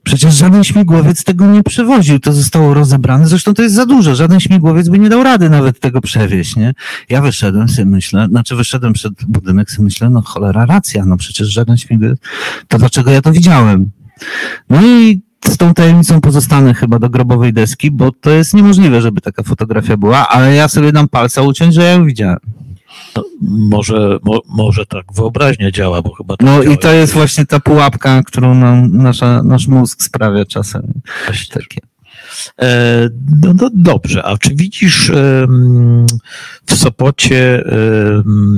Przecież 0.03 0.35
żaden 0.35 0.63
śmigłowiec 0.63 1.23
tego 1.23 1.45
nie 1.45 1.63
przewoził, 1.63 2.19
to 2.19 2.33
zostało 2.33 2.73
rozebrane. 2.73 3.27
Zresztą 3.27 3.53
to 3.53 3.63
jest 3.63 3.75
za 3.75 3.85
dużo. 3.85 4.15
Żaden 4.15 4.39
śmigłowiec 4.39 4.89
by 4.89 4.99
nie 4.99 5.09
dał 5.09 5.23
rady 5.23 5.49
nawet 5.49 5.79
tego 5.79 6.01
przewieźć, 6.01 6.55
nie? 6.55 6.73
Ja 7.09 7.21
wyszedłem 7.21 7.69
sobie 7.69 7.85
myślę, 7.85 8.27
znaczy 8.29 8.55
wyszedłem 8.55 8.93
przed 8.93 9.13
budynek 9.27 9.71
sobie 9.71 9.83
myślę, 9.83 10.09
no 10.09 10.21
cholera 10.21 10.65
racja, 10.65 11.05
no 11.05 11.17
przecież 11.17 11.47
żaden 11.47 11.77
śmigłowiec. 11.77 12.19
To 12.67 12.77
dlaczego 12.77 13.11
ja 13.11 13.21
to 13.21 13.31
widziałem? 13.31 13.91
No 14.69 14.81
i 14.85 15.21
z 15.45 15.57
tą 15.57 15.73
tajemnicą 15.73 16.21
pozostanę 16.21 16.73
chyba 16.73 16.99
do 16.99 17.09
grobowej 17.09 17.53
deski, 17.53 17.91
bo 17.91 18.11
to 18.11 18.29
jest 18.29 18.53
niemożliwe, 18.53 19.01
żeby 19.01 19.21
taka 19.21 19.43
fotografia 19.43 19.97
była, 19.97 20.27
ale 20.27 20.55
ja 20.55 20.67
sobie 20.67 20.91
dam 20.91 21.07
palca 21.07 21.41
uciąć, 21.41 21.73
że 21.73 21.83
ja 21.83 21.91
ją 21.91 22.05
widziałem. 22.05 22.39
No, 23.15 23.23
może, 23.41 24.17
mo, 24.23 24.41
może 24.49 24.85
tak 24.85 25.05
wyobraźnia 25.13 25.71
działa, 25.71 26.01
bo 26.01 26.13
chyba. 26.13 26.37
Tak 26.37 26.47
no 26.47 26.63
i 26.63 26.77
to 26.77 26.93
jest 26.93 27.13
właśnie 27.13 27.45
ta 27.45 27.59
pułapka, 27.59 28.23
którą 28.23 28.55
nam 28.55 28.97
nasza, 28.97 29.43
nasz 29.43 29.67
mózg 29.67 30.03
sprawia 30.03 30.45
czasem. 30.45 30.93
Właśnie 31.25 31.61
takie. 31.61 31.79
E, 32.61 33.09
no, 33.43 33.53
no, 33.53 33.69
dobrze, 33.73 34.23
a 34.23 34.37
czy 34.37 34.55
widzisz 34.55 35.11
w 36.65 36.75
Sopocie 36.75 37.63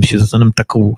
się 0.02 0.20
zastanawiam 0.20 0.54
taką, 0.54 0.96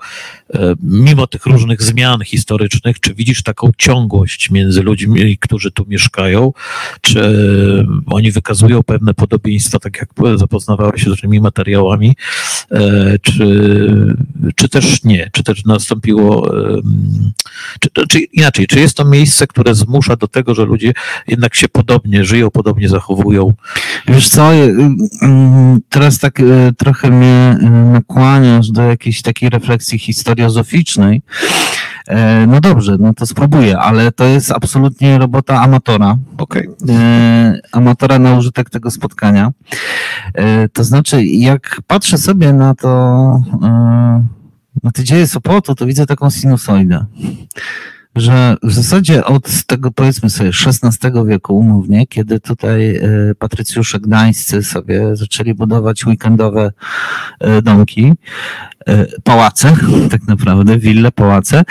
mimo 0.83 1.27
tych 1.27 1.45
różnych 1.45 1.83
zmian 1.83 2.23
historycznych, 2.23 2.99
czy 2.99 3.13
widzisz 3.13 3.43
taką 3.43 3.71
ciągłość 3.77 4.49
między 4.49 4.83
ludźmi, 4.83 5.37
którzy 5.37 5.71
tu 5.71 5.85
mieszkają? 5.87 6.53
Czy 7.01 7.21
oni 8.05 8.31
wykazują 8.31 8.83
pewne 8.83 9.13
podobieństwa, 9.13 9.79
tak 9.79 9.97
jak 9.97 10.37
zapoznawałeś 10.39 11.03
się 11.03 11.15
z 11.15 11.21
tymi 11.21 11.39
materiałami, 11.39 12.15
e, 12.71 13.19
czy, 13.19 13.45
czy 14.55 14.69
też 14.69 15.03
nie? 15.03 15.29
Czy 15.33 15.43
też 15.43 15.65
nastąpiło, 15.65 16.51
czy, 17.79 18.07
czy 18.07 18.19
inaczej, 18.19 18.67
czy 18.67 18.79
jest 18.79 18.97
to 18.97 19.05
miejsce, 19.05 19.47
które 19.47 19.75
zmusza 19.75 20.15
do 20.15 20.27
tego, 20.27 20.55
że 20.55 20.65
ludzie 20.65 20.93
jednak 21.27 21.55
się 21.55 21.67
podobnie 21.69 22.25
żyją, 22.25 22.51
podobnie 22.51 22.89
zachowują? 22.89 23.53
Wiesz 24.07 24.29
co, 24.29 24.51
teraz 25.89 26.19
tak 26.19 26.41
trochę 26.77 27.11
mnie 27.11 27.57
e, 27.61 27.69
nakłaniasz 27.69 28.71
do 28.71 28.83
jakiejś 28.83 29.21
takiej 29.21 29.49
refleksji 29.49 29.99
historiozoficznej, 29.99 31.21
e, 32.07 32.47
no 32.47 32.61
dobrze, 32.61 32.97
no 32.99 33.13
to 33.13 33.25
spróbuję, 33.25 33.79
ale 33.79 34.11
to 34.11 34.25
jest 34.25 34.51
absolutnie 34.51 35.17
robota 35.17 35.61
amatora. 35.61 36.17
Okay. 36.37 36.67
E, 36.89 37.59
amatora 37.71 38.19
na 38.19 38.37
użytek 38.37 38.69
tego 38.69 38.91
spotkania. 38.91 39.51
To 40.73 40.83
znaczy, 40.83 41.25
jak 41.25 41.81
patrzę 41.87 42.17
sobie 42.17 42.53
na 42.53 42.75
to, 42.75 43.41
na 44.83 44.91
te 44.91 45.03
dzieje 45.03 45.27
Sopotu, 45.27 45.75
to 45.75 45.85
widzę 45.85 46.05
taką 46.05 46.29
sinusoidę 46.29 47.05
że 48.15 48.57
w 48.63 48.71
zasadzie 48.71 49.25
od 49.25 49.63
tego 49.63 49.91
powiedzmy 49.91 50.29
sobie 50.29 50.51
XVI 50.65 51.09
wieku 51.25 51.57
umownie, 51.57 52.07
kiedy 52.07 52.39
tutaj 52.39 52.95
e, 52.95 53.01
patrycjusze 53.39 53.99
gdańscy 53.99 54.63
sobie 54.63 55.15
zaczęli 55.15 55.53
budować 55.53 56.05
weekendowe 56.05 56.71
e, 57.39 57.61
domki, 57.61 58.13
e, 58.87 59.05
pałace, 59.23 59.75
tak 60.11 60.27
naprawdę, 60.27 60.77
wille, 60.77 61.11
pałace, 61.11 61.63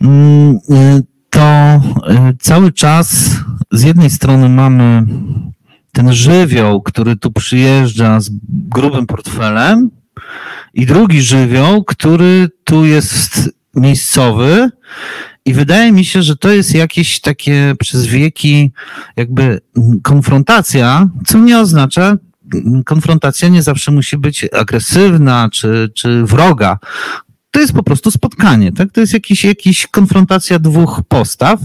mm, 0.00 0.58
to 1.30 1.80
cały 2.40 2.72
czas 2.72 3.30
z 3.72 3.82
jednej 3.82 4.10
strony 4.10 4.48
mamy 4.48 5.06
ten 5.92 6.12
żywioł, 6.12 6.82
który 6.82 7.16
tu 7.16 7.32
przyjeżdża 7.32 8.20
z 8.20 8.30
grubym 8.48 9.06
portfelem, 9.06 9.90
i 10.74 10.86
drugi 10.86 11.22
żywioł, 11.22 11.84
który 11.84 12.48
tu 12.64 12.84
jest 12.84 13.50
miejscowy 13.74 14.70
i 15.44 15.54
wydaje 15.54 15.92
mi 15.92 16.04
się, 16.04 16.22
że 16.22 16.36
to 16.36 16.50
jest 16.50 16.74
jakieś 16.74 17.20
takie 17.20 17.74
przez 17.78 18.06
wieki 18.06 18.70
jakby 19.16 19.60
konfrontacja, 20.02 21.08
co 21.26 21.38
nie 21.38 21.58
oznacza, 21.58 22.16
konfrontacja 22.84 23.48
nie 23.48 23.62
zawsze 23.62 23.92
musi 23.92 24.18
być 24.18 24.46
agresywna 24.52 25.48
czy, 25.52 25.90
czy 25.94 26.24
wroga. 26.24 26.78
To 27.50 27.60
jest 27.60 27.72
po 27.72 27.82
prostu 27.82 28.10
spotkanie, 28.10 28.72
tak? 28.72 28.92
To 28.92 29.00
jest 29.00 29.12
jakiś, 29.12 29.44
jakiś 29.44 29.86
konfrontacja 29.86 30.58
dwóch 30.58 31.00
postaw 31.08 31.60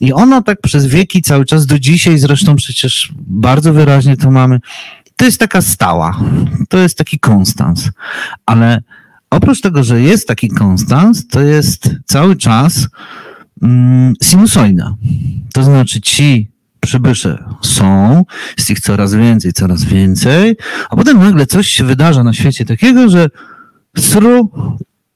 i 0.00 0.12
ona 0.12 0.42
tak 0.42 0.60
przez 0.60 0.86
wieki 0.86 1.22
cały 1.22 1.44
czas 1.44 1.66
do 1.66 1.78
dzisiaj, 1.78 2.18
zresztą 2.18 2.56
przecież 2.56 3.12
bardzo 3.16 3.72
wyraźnie 3.72 4.16
to 4.16 4.30
mamy, 4.30 4.60
to 5.16 5.24
jest 5.24 5.40
taka 5.40 5.62
stała, 5.62 6.20
to 6.68 6.78
jest 6.78 6.98
taki 6.98 7.18
konstans, 7.18 7.90
ale 8.46 8.82
oprócz 9.30 9.60
tego, 9.60 9.84
że 9.84 10.00
jest 10.00 10.28
taki 10.28 10.48
konstans, 10.48 11.26
to 11.26 11.40
jest 11.40 11.90
cały 12.04 12.36
czas 12.36 12.88
mm, 13.62 14.14
sinusoida. 14.22 14.94
To 15.52 15.62
znaczy 15.64 16.00
ci 16.00 16.50
przybysze 16.80 17.44
są, 17.62 18.24
jest 18.58 18.70
ich 18.70 18.80
coraz 18.80 19.14
więcej, 19.14 19.52
coraz 19.52 19.84
więcej, 19.84 20.56
a 20.90 20.96
potem 20.96 21.18
nagle 21.18 21.46
coś 21.46 21.68
się 21.68 21.84
wydarza 21.84 22.24
na 22.24 22.32
świecie 22.32 22.64
takiego, 22.64 23.08
że 23.08 23.30
sru 23.98 24.50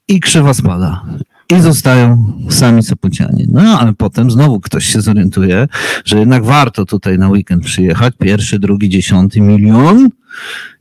i 0.07 0.19
krzywa 0.19 0.53
spada. 0.53 1.05
I 1.49 1.61
zostają 1.61 2.33
sami 2.49 2.83
Sopocianie. 2.83 3.45
No 3.47 3.79
ale 3.79 3.93
potem 3.93 4.31
znowu 4.31 4.59
ktoś 4.59 4.85
się 4.85 5.01
zorientuje, 5.01 5.67
że 6.05 6.19
jednak 6.19 6.45
warto 6.45 6.85
tutaj 6.85 7.17
na 7.17 7.29
weekend 7.29 7.63
przyjechać. 7.63 8.13
Pierwszy, 8.19 8.59
drugi, 8.59 8.89
dziesiąty 8.89 9.41
milion 9.41 10.09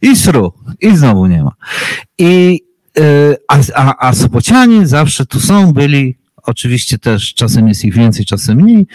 i 0.03 0.17
sru. 0.17 0.53
I 0.81 0.97
znowu 0.97 1.27
nie 1.27 1.43
ma. 1.43 1.53
I, 2.19 2.61
yy, 2.97 3.37
a, 3.75 4.09
a, 4.09 4.15
Sopocianie 4.15 4.87
zawsze 4.87 5.27
tu 5.27 5.41
są, 5.41 5.73
byli. 5.73 6.17
Oczywiście 6.43 6.99
też 6.99 7.35
czasem 7.35 7.69
jest 7.69 7.85
ich 7.85 7.95
więcej, 7.95 8.25
czasem 8.25 8.59
mniej. 8.59 8.87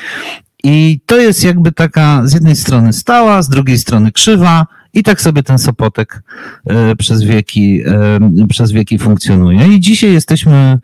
I 0.63 0.99
to 1.05 1.17
jest 1.17 1.43
jakby 1.43 1.71
taka 1.71 2.21
z 2.27 2.33
jednej 2.33 2.55
strony 2.55 2.93
stała, 2.93 3.41
z 3.41 3.49
drugiej 3.49 3.77
strony 3.77 4.11
krzywa, 4.11 4.67
i 4.93 5.03
tak 5.03 5.21
sobie 5.21 5.43
ten 5.43 5.57
Sopotek 5.57 6.23
e, 6.65 6.95
przez 6.95 7.23
wieki, 7.23 7.81
e, 7.85 8.47
przez 8.49 8.71
wieki 8.71 8.99
funkcjonuje. 8.99 9.67
I 9.67 9.79
dzisiaj 9.79 10.13
jesteśmy 10.13 10.79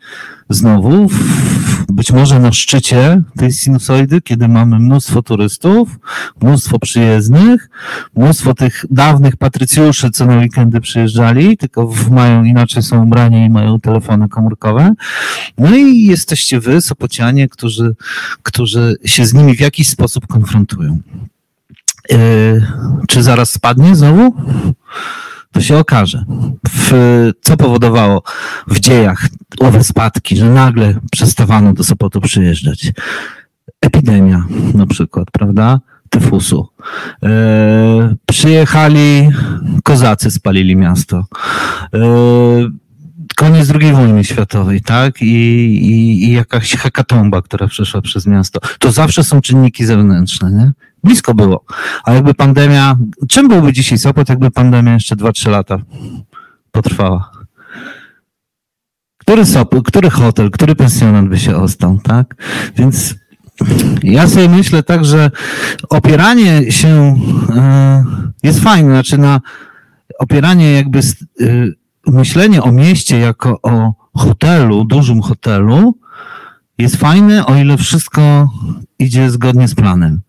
znowu 0.48 1.08
w, 1.08 1.16
być 1.92 2.12
może 2.12 2.40
na 2.40 2.52
szczycie 2.52 3.22
tej 3.36 3.52
sinusoidy, 3.52 4.20
kiedy 4.20 4.48
mamy 4.48 4.78
mnóstwo 4.78 5.22
turystów, 5.22 5.98
mnóstwo 6.42 6.78
przyjezdnych, 6.78 7.68
mnóstwo 8.16 8.54
tych 8.54 8.84
dawnych 8.90 9.36
patrycjuszy, 9.36 10.10
co 10.10 10.26
na 10.26 10.36
weekendy 10.36 10.80
przyjeżdżali, 10.80 11.56
tylko 11.56 11.92
mają 12.10 12.44
inaczej 12.44 12.82
są 12.82 13.04
ubrani 13.04 13.44
i 13.44 13.50
mają 13.50 13.80
telefony 13.80 14.28
komórkowe. 14.28 14.94
No 15.58 15.76
i 15.76 16.04
jesteście 16.04 16.60
wy, 16.60 16.80
Sopocianie, 16.80 17.48
którzy, 17.48 17.94
którzy 18.42 18.96
się 19.04 19.26
z 19.26 19.34
nimi 19.34 19.56
w 19.56 19.60
jakiś 19.60 19.88
sposób 19.88 20.26
konfrontują. 20.26 20.98
Yy, 22.10 22.66
czy 23.08 23.22
zaraz 23.22 23.50
spadnie 23.52 23.96
znowu? 23.96 24.34
To 25.52 25.60
się 25.60 25.78
okaże. 25.78 26.24
W, 26.68 26.92
co 27.40 27.56
powodowało 27.56 28.22
w 28.66 28.80
dziejach 28.80 29.28
owe 29.60 29.84
spadki, 29.84 30.36
że 30.36 30.50
nagle 30.50 30.94
przestawano 31.12 31.72
do 31.72 31.84
Sopotu 31.84 32.20
przyjeżdżać? 32.20 32.92
Epidemia 33.80 34.44
na 34.74 34.86
przykład, 34.86 35.30
prawda? 35.32 35.80
Tyfusu. 36.10 36.68
Yy, 37.22 37.30
przyjechali 38.26 39.28
kozacy, 39.84 40.30
spalili 40.30 40.76
miasto. 40.76 41.24
Yy, 41.92 42.70
koniec 43.34 43.70
II 43.80 43.92
wojny 43.92 44.24
światowej, 44.24 44.80
tak? 44.80 45.22
I, 45.22 45.26
i, 45.26 46.24
i 46.24 46.32
jakaś 46.32 46.76
hekatomba, 46.76 47.42
która 47.42 47.66
przeszła 47.66 48.02
przez 48.02 48.26
miasto. 48.26 48.60
To 48.78 48.92
zawsze 48.92 49.24
są 49.24 49.40
czynniki 49.40 49.84
zewnętrzne, 49.84 50.50
nie? 50.50 50.72
Blisko 51.04 51.34
było. 51.34 51.64
A 52.04 52.12
jakby 52.12 52.34
pandemia, 52.34 52.96
czym 53.28 53.48
byłby 53.48 53.72
dzisiaj 53.72 53.98
Sopot, 53.98 54.28
jakby 54.28 54.50
pandemia 54.50 54.94
jeszcze 54.94 55.16
2-3 55.16 55.50
lata 55.50 55.78
potrwała? 56.70 57.30
Który 59.18 59.46
Sopot, 59.46 59.86
który 59.86 60.10
hotel, 60.10 60.50
który 60.50 60.74
pensjonat 60.74 61.28
by 61.28 61.38
się 61.38 61.56
ostał, 61.56 61.98
tak? 62.02 62.34
Więc 62.76 63.14
ja 64.02 64.28
sobie 64.28 64.48
myślę 64.48 64.82
tak, 64.82 65.04
że 65.04 65.30
opieranie 65.88 66.72
się 66.72 67.16
y, 67.50 68.46
jest 68.46 68.60
fajne, 68.60 68.90
znaczy 68.90 69.18
na 69.18 69.40
opieranie 70.18 70.72
jakby 70.72 71.00
y, 71.40 71.74
myślenie 72.10 72.62
o 72.62 72.72
mieście 72.72 73.18
jako 73.18 73.58
o 73.62 73.94
hotelu, 74.14 74.84
dużym 74.84 75.20
hotelu 75.20 75.94
jest 76.78 76.96
fajne, 76.96 77.46
o 77.46 77.56
ile 77.56 77.76
wszystko 77.76 78.50
idzie 78.98 79.30
zgodnie 79.30 79.68
z 79.68 79.74
planem 79.74 80.20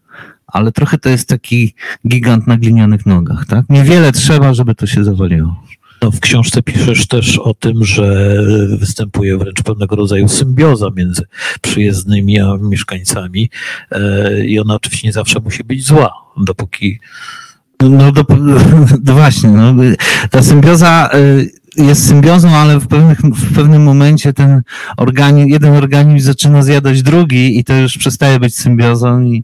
ale 0.52 0.72
trochę 0.72 0.98
to 0.98 1.10
jest 1.10 1.30
taki 1.30 1.74
gigant 2.08 2.48
na 2.48 2.58
glinianych 2.58 3.06
nogach, 3.06 3.46
tak? 3.46 3.66
Niewiele 3.70 4.12
trzeba, 4.12 4.54
żeby 4.54 4.76
to 4.76 4.88
się 4.88 5.04
zawaliło. 5.04 5.64
No, 6.02 6.12
w 6.12 6.20
książce 6.20 6.62
piszesz 6.64 7.08
też 7.08 7.38
o 7.38 7.54
tym, 7.54 7.86
że 7.86 8.36
występuje 8.78 9.38
wręcz 9.38 9.64
pewnego 9.64 9.96
rodzaju 9.96 10.28
symbioza 10.28 10.90
między 10.96 11.24
przyjezdnymi 11.62 12.40
a 12.40 12.58
mieszkańcami 12.62 13.50
e, 13.92 14.46
i 14.46 14.60
ona 14.60 14.76
oczywiście 14.76 15.08
nie 15.08 15.14
zawsze 15.14 15.40
musi 15.40 15.64
być 15.64 15.86
zła, 15.86 16.14
dopóki... 16.38 17.00
No, 17.90 18.12
do, 18.12 18.26
do 19.00 19.14
właśnie, 19.22 19.50
no, 19.50 19.74
ta 20.30 20.44
symbioza 20.44 21.10
e, 21.14 21.18
jest 21.78 22.08
symbiozą, 22.08 22.50
ale 22.50 22.80
w, 22.80 22.88
pewnych, 22.88 23.20
w 23.20 23.56
pewnym 23.56 23.84
momencie 23.84 24.34
ten 24.34 24.62
organizm, 24.98 25.50
jeden 25.50 25.74
organizm 25.74 26.26
zaczyna 26.26 26.64
zjadać 26.64 27.04
drugi 27.04 27.60
i 27.60 27.64
to 27.64 27.74
już 27.74 27.98
przestaje 27.98 28.40
być 28.40 28.56
symbiozą 28.56 29.22
i 29.22 29.44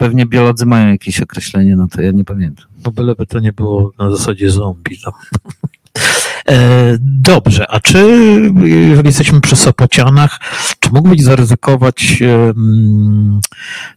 Pewnie 0.00 0.26
biolodzy 0.26 0.66
mają 0.66 0.88
jakieś 0.88 1.20
określenie, 1.20 1.76
no 1.76 1.88
to 1.88 2.02
ja 2.02 2.10
nie 2.10 2.24
pamiętam. 2.24 2.66
No 2.84 2.92
byleby 2.92 3.26
to 3.26 3.40
nie 3.40 3.52
było 3.52 3.92
na 3.98 4.10
zasadzie 4.10 4.50
zombie. 4.50 4.98
No. 5.06 5.12
E, 6.48 6.96
dobrze, 7.00 7.70
a 7.70 7.80
czy 7.80 7.98
jeżeli 8.64 9.06
jesteśmy 9.06 9.40
przy 9.40 9.56
Sopocianach, 9.56 10.40
czy 10.78 10.90
mógłbyś 10.90 11.22
zaryzykować 11.22 12.22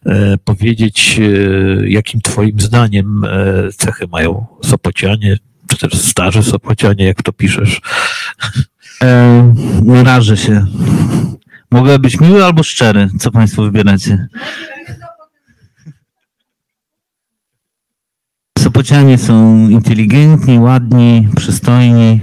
e, 0.06 0.38
powiedzieć, 0.44 1.20
e, 1.20 1.88
jakim 1.88 2.20
twoim 2.20 2.60
zdaniem 2.60 3.24
e, 3.24 3.72
cechy 3.72 4.06
mają 4.12 4.46
Sopocianie, 4.62 5.38
czy 5.76 5.88
też 5.88 6.00
starzy 6.00 6.42
Sopocianie, 6.42 7.04
jak 7.04 7.22
to 7.22 7.32
piszesz? 7.32 7.80
E, 9.02 9.54
rażę 10.04 10.36
się. 10.36 10.66
Mogę 11.70 11.98
być 11.98 12.20
miły 12.20 12.44
albo 12.44 12.62
szczery, 12.62 13.08
co 13.18 13.30
państwo 13.30 13.62
wybieracie? 13.62 14.28
Sopocianie 18.58 19.18
są 19.18 19.68
inteligentni, 19.68 20.58
ładni, 20.58 21.28
przystojni, 21.36 22.20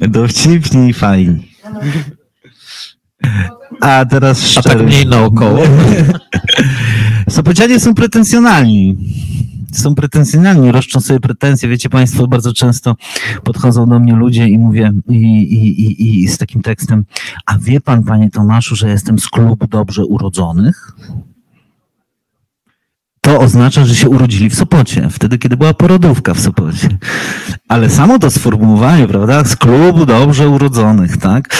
dowcipni 0.00 0.90
i 0.90 0.92
fajni. 0.92 1.48
A 3.80 4.04
teraz 4.04 4.46
szczerze. 4.46 4.70
A 4.70 4.72
tak 4.72 4.82
mniej 4.86 5.06
naokoło. 5.06 5.62
Sopocianie 7.28 7.80
są 7.80 7.94
pretensjonalni. 7.94 8.96
Są 9.74 9.94
pretensjonalni, 9.94 10.72
roszczą 10.72 11.00
sobie 11.00 11.20
pretensje. 11.20 11.68
Wiecie 11.68 11.88
Państwo, 11.88 12.26
bardzo 12.26 12.52
często 12.52 12.96
podchodzą 13.44 13.88
do 13.88 14.00
mnie 14.00 14.14
ludzie 14.14 14.48
i 14.48 14.58
mówię 14.58 14.92
i, 15.08 15.14
i, 15.14 15.82
i, 15.82 16.22
i 16.22 16.28
z 16.28 16.38
takim 16.38 16.62
tekstem, 16.62 17.04
a 17.46 17.58
wie 17.58 17.80
Pan, 17.80 18.04
Panie 18.04 18.30
Tomaszu, 18.30 18.76
że 18.76 18.88
jestem 18.88 19.18
z 19.18 19.28
klubu 19.28 19.66
dobrze 19.66 20.04
urodzonych? 20.04 20.94
to 23.24 23.40
oznacza, 23.40 23.84
że 23.84 23.94
się 23.94 24.08
urodzili 24.08 24.50
w 24.50 24.54
Sopocie, 24.54 25.08
wtedy, 25.10 25.38
kiedy 25.38 25.56
była 25.56 25.74
porodówka 25.74 26.34
w 26.34 26.40
Sopocie. 26.40 26.88
Ale 27.68 27.90
samo 27.90 28.18
to 28.18 28.30
sformułowanie, 28.30 29.08
prawda, 29.08 29.44
z 29.44 29.56
klubu 29.56 30.06
dobrze 30.06 30.48
urodzonych, 30.48 31.16
tak? 31.16 31.56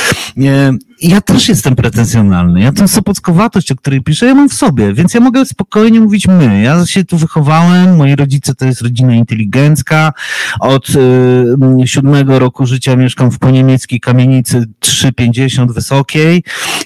Ja 1.03 1.21
też 1.21 1.49
jestem 1.49 1.77
pretensjonalny. 1.77 2.61
Ja 2.61 2.73
tę 2.73 2.89
sopockowatość, 2.89 3.73
o 3.73 3.77
której 3.77 4.03
piszę, 4.03 4.27
ja 4.27 4.35
mam 4.35 4.49
w 4.49 4.55
sobie, 4.55 4.95
więc 4.95 5.15
ja 5.15 5.21
mogę 5.21 5.47
spokojnie 5.47 6.01
mówić 6.01 6.27
my. 6.27 6.63
Ja 6.63 6.87
się 6.87 7.05
tu 7.05 7.19
wychowałem, 7.19 7.97
moi 7.97 8.17
rodzice 8.17 8.55
to 8.55 8.65
jest 8.65 8.83
rodzina 8.83 9.15
inteligencka. 9.15 10.13
Od 10.61 10.89
y, 10.91 11.87
siódmego 11.87 12.39
roku 12.39 12.67
życia 12.67 12.97
mieszkam 12.97 13.31
w 13.31 13.39
poniemieckiej 13.39 14.01
kamienicy 14.01 14.67
3,50 14.81 15.73
wysokiej, 15.73 16.43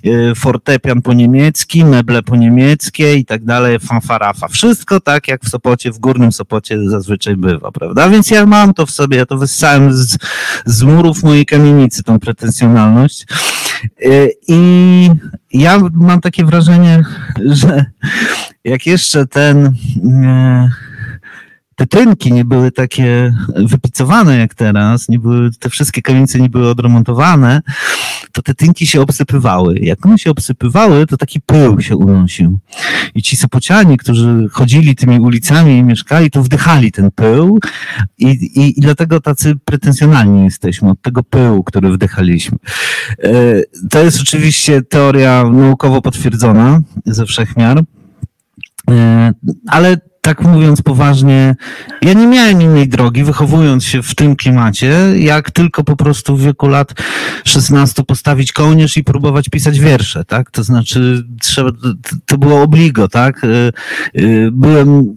y, 0.06 0.32
fortepian 0.36 1.02
po 1.02 1.12
niemiecki, 1.12 1.84
meble 1.84 2.22
po 2.22 2.36
niemieckie 2.36 3.14
i 3.14 3.24
tak 3.24 3.44
dalej, 3.44 3.78
fanfarafa. 3.78 4.48
Wszystko 4.48 5.00
tak, 5.00 5.28
jak 5.28 5.44
w 5.44 5.48
Sopocie, 5.48 5.92
w 5.92 5.98
Górnym 5.98 6.32
Sopocie 6.32 6.90
zazwyczaj 6.90 7.36
bywa, 7.36 7.72
prawda? 7.72 8.10
Więc 8.10 8.30
ja 8.30 8.46
mam 8.46 8.74
to 8.74 8.86
w 8.86 8.90
sobie, 8.90 9.16
ja 9.16 9.26
to 9.26 9.38
wyssałem 9.38 9.92
z, 9.92 10.18
z 10.66 10.82
murów 10.82 11.22
mojej 11.22 11.46
kamienicy, 11.46 12.02
tą 12.02 12.18
pretensjonalność. 12.18 13.26
Y, 14.04 14.32
I 14.48 15.10
ja 15.52 15.78
mam 15.92 16.20
takie 16.20 16.44
wrażenie, 16.44 17.02
że 17.44 17.84
jak 18.64 18.86
jeszcze 18.86 19.26
ten 19.26 19.66
y, 19.66 19.70
te 21.78 21.86
tynki 21.86 22.32
nie 22.32 22.44
były 22.44 22.70
takie 22.70 23.34
wypicowane 23.56 24.38
jak 24.38 24.54
teraz, 24.54 25.08
nie 25.08 25.18
były, 25.18 25.50
te 25.58 25.70
wszystkie 25.70 26.02
kamienice 26.02 26.40
nie 26.40 26.48
były 26.48 26.70
odremontowane, 26.70 27.62
to 28.32 28.42
te 28.42 28.54
tynki 28.54 28.86
się 28.86 29.00
obsypywały. 29.00 29.78
Jak 29.78 30.06
one 30.06 30.18
się 30.18 30.30
obsypywały, 30.30 31.06
to 31.06 31.16
taki 31.16 31.40
pył 31.40 31.80
się 31.80 31.96
unosił. 31.96 32.58
I 33.14 33.22
ci 33.22 33.36
sopocianie, 33.36 33.96
którzy 33.96 34.48
chodzili 34.52 34.96
tymi 34.96 35.20
ulicami 35.20 35.78
i 35.78 35.82
mieszkali, 35.82 36.30
to 36.30 36.42
wdychali 36.42 36.92
ten 36.92 37.10
pył 37.10 37.58
i, 38.18 38.26
i, 38.26 38.78
i 38.78 38.80
dlatego 38.80 39.20
tacy 39.20 39.54
pretensjonalni 39.64 40.44
jesteśmy 40.44 40.90
od 40.90 41.02
tego 41.02 41.22
pyłu, 41.22 41.64
który 41.64 41.92
wdychaliśmy. 41.92 42.58
E, 43.22 43.32
to 43.90 44.02
jest 44.02 44.20
oczywiście 44.20 44.82
teoria 44.82 45.44
naukowo 45.50 46.02
potwierdzona 46.02 46.80
ze 47.06 47.26
wszechmiar, 47.26 47.82
e, 48.90 49.32
ale 49.66 50.07
tak 50.28 50.42
mówiąc 50.42 50.82
poważnie, 50.82 51.56
ja 52.02 52.12
nie 52.12 52.26
miałem 52.26 52.62
innej 52.62 52.88
drogi, 52.88 53.24
wychowując 53.24 53.84
się 53.84 54.02
w 54.02 54.14
tym 54.14 54.36
klimacie, 54.36 54.96
jak 55.16 55.50
tylko 55.50 55.84
po 55.84 55.96
prostu 55.96 56.36
w 56.36 56.42
wieku 56.42 56.68
lat 56.68 56.94
16 57.44 58.02
postawić 58.04 58.52
kołnierz 58.52 58.96
i 58.96 59.04
próbować 59.04 59.48
pisać 59.48 59.80
wiersze, 59.80 60.24
tak? 60.24 60.50
To 60.50 60.64
znaczy, 60.64 61.24
trzeba, 61.40 61.70
to 62.26 62.38
było 62.38 62.62
obligo, 62.62 63.08
tak? 63.08 63.44
Y, 63.44 63.72
y, 64.18 64.48
byłem 64.52 65.16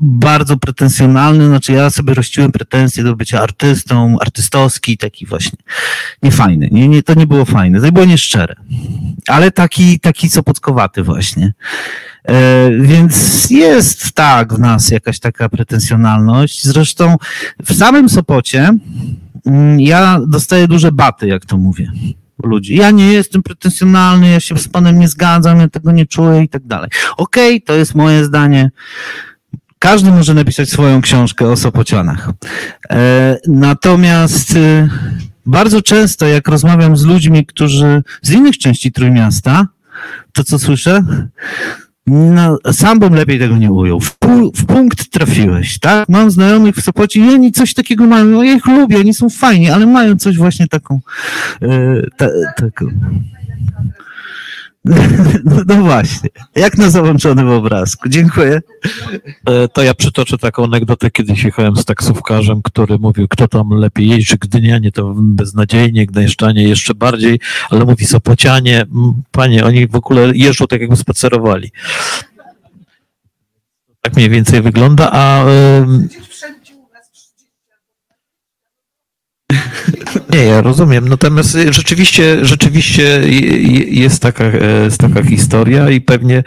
bardzo 0.00 0.56
pretensjonalny, 0.56 1.46
znaczy 1.46 1.72
ja 1.72 1.90
sobie 1.90 2.14
rościłem 2.14 2.52
pretensje 2.52 3.04
do 3.04 3.16
bycia 3.16 3.40
artystą, 3.40 4.16
artystowski, 4.20 4.96
taki 4.96 5.26
właśnie 5.26 5.58
niefajny. 6.22 6.68
Nie, 6.72 6.88
nie, 6.88 7.02
to 7.02 7.14
nie 7.14 7.26
było 7.26 7.44
fajne, 7.44 7.80
to 7.80 7.92
było 7.92 8.06
nieszczere. 8.06 8.54
Ale 9.28 9.50
taki, 9.50 10.00
taki 10.00 10.28
sopockowaty 10.28 11.02
właśnie. 11.02 11.52
E, 12.28 12.70
więc 12.80 13.50
jest 13.50 14.12
tak 14.12 14.54
w 14.54 14.58
nas 14.58 14.90
jakaś 14.90 15.18
taka 15.18 15.48
pretensjonalność. 15.48 16.64
Zresztą 16.64 17.16
w 17.64 17.74
samym 17.74 18.08
Sopocie 18.08 18.70
mm, 19.46 19.80
ja 19.80 20.20
dostaję 20.26 20.68
duże 20.68 20.92
baty, 20.92 21.26
jak 21.28 21.46
to 21.46 21.56
mówię 21.56 21.92
ludzi. 22.44 22.76
Ja 22.76 22.90
nie 22.90 23.12
jestem 23.12 23.42
pretensjonalny, 23.42 24.30
ja 24.30 24.40
się 24.40 24.58
z 24.58 24.68
panem 24.68 24.98
nie 24.98 25.08
zgadzam, 25.08 25.60
ja 25.60 25.68
tego 25.68 25.92
nie 25.92 26.06
czuję 26.06 26.42
i 26.42 26.48
tak 26.48 26.66
dalej. 26.66 26.90
Okej, 27.16 27.56
okay, 27.56 27.66
to 27.66 27.74
jest 27.74 27.94
moje 27.94 28.24
zdanie. 28.24 28.70
Każdy 29.78 30.10
może 30.10 30.34
napisać 30.34 30.70
swoją 30.70 31.00
książkę 31.00 31.48
o 31.48 31.56
Sopocianach. 31.56 32.30
E, 32.90 33.38
natomiast 33.48 34.56
e, 34.56 34.88
bardzo 35.46 35.82
często, 35.82 36.26
jak 36.26 36.48
rozmawiam 36.48 36.96
z 36.96 37.04
ludźmi, 37.04 37.46
którzy 37.46 38.02
z 38.22 38.30
innych 38.30 38.58
części 38.58 38.92
Trójmiasta, 38.92 39.66
to 40.32 40.44
co 40.44 40.58
słyszę? 40.58 41.04
No, 42.10 42.58
sam 42.72 42.98
bym 42.98 43.14
lepiej 43.14 43.38
tego 43.38 43.56
nie 43.56 43.72
ujął. 43.72 44.00
W, 44.00 44.16
w, 44.54 44.66
punkt 44.66 45.10
trafiłeś, 45.10 45.78
tak? 45.78 46.08
Mam 46.08 46.30
znajomych 46.30 46.76
w 46.76 46.82
Sopocie 46.82 47.20
i 47.20 47.28
oni 47.28 47.52
coś 47.52 47.74
takiego 47.74 48.06
mają. 48.06 48.24
No, 48.24 48.42
ja 48.42 48.52
ich 48.52 48.66
lubię, 48.66 48.98
oni 48.98 49.14
są 49.14 49.30
fajni, 49.30 49.70
ale 49.70 49.86
mają 49.86 50.16
coś 50.16 50.36
właśnie 50.36 50.68
taką. 50.68 51.00
Yy, 51.60 52.08
ta, 52.16 52.26
taką. 52.56 52.86
No, 55.44 55.56
no, 55.66 55.74
właśnie, 55.74 56.28
jak 56.56 56.78
na 56.78 56.90
załączonym 56.90 57.48
obrazku. 57.48 58.08
Dziękuję. 58.08 58.60
E, 59.46 59.68
to 59.68 59.82
ja 59.82 59.94
przytoczę 59.94 60.38
taką 60.38 60.64
anegdotę. 60.64 61.10
Kiedyś 61.10 61.44
jechałem 61.44 61.76
z 61.76 61.84
taksówkarzem, 61.84 62.62
który 62.62 62.98
mówił, 62.98 63.28
kto 63.28 63.48
tam 63.48 63.70
lepiej 63.70 64.08
jeździ, 64.08 64.36
Gdynianie 64.40 64.92
to 64.92 65.14
beznadziejnie, 65.16 66.06
Gdańszczanie 66.06 66.62
jeszcze 66.62 66.94
bardziej, 66.94 67.40
ale 67.70 67.84
mówi 67.84 68.06
Sopocianie, 68.06 68.86
panie, 69.30 69.64
oni 69.64 69.86
w 69.86 69.94
ogóle 69.94 70.32
jeżdżą 70.34 70.66
tak 70.66 70.80
jakby 70.80 70.96
spacerowali. 70.96 71.70
Tak 74.00 74.16
mniej 74.16 74.30
więcej 74.30 74.62
wygląda, 74.62 75.10
a... 75.12 75.44
Nie, 80.32 80.44
ja 80.44 80.62
rozumiem. 80.62 81.08
Natomiast 81.08 81.58
rzeczywiście, 81.70 82.44
rzeczywiście 82.44 83.20
jest 83.88 84.22
taka, 84.22 84.44
jest 84.84 85.00
taka 85.00 85.22
historia 85.22 85.90
i 85.90 86.00
pewnie 86.00 86.42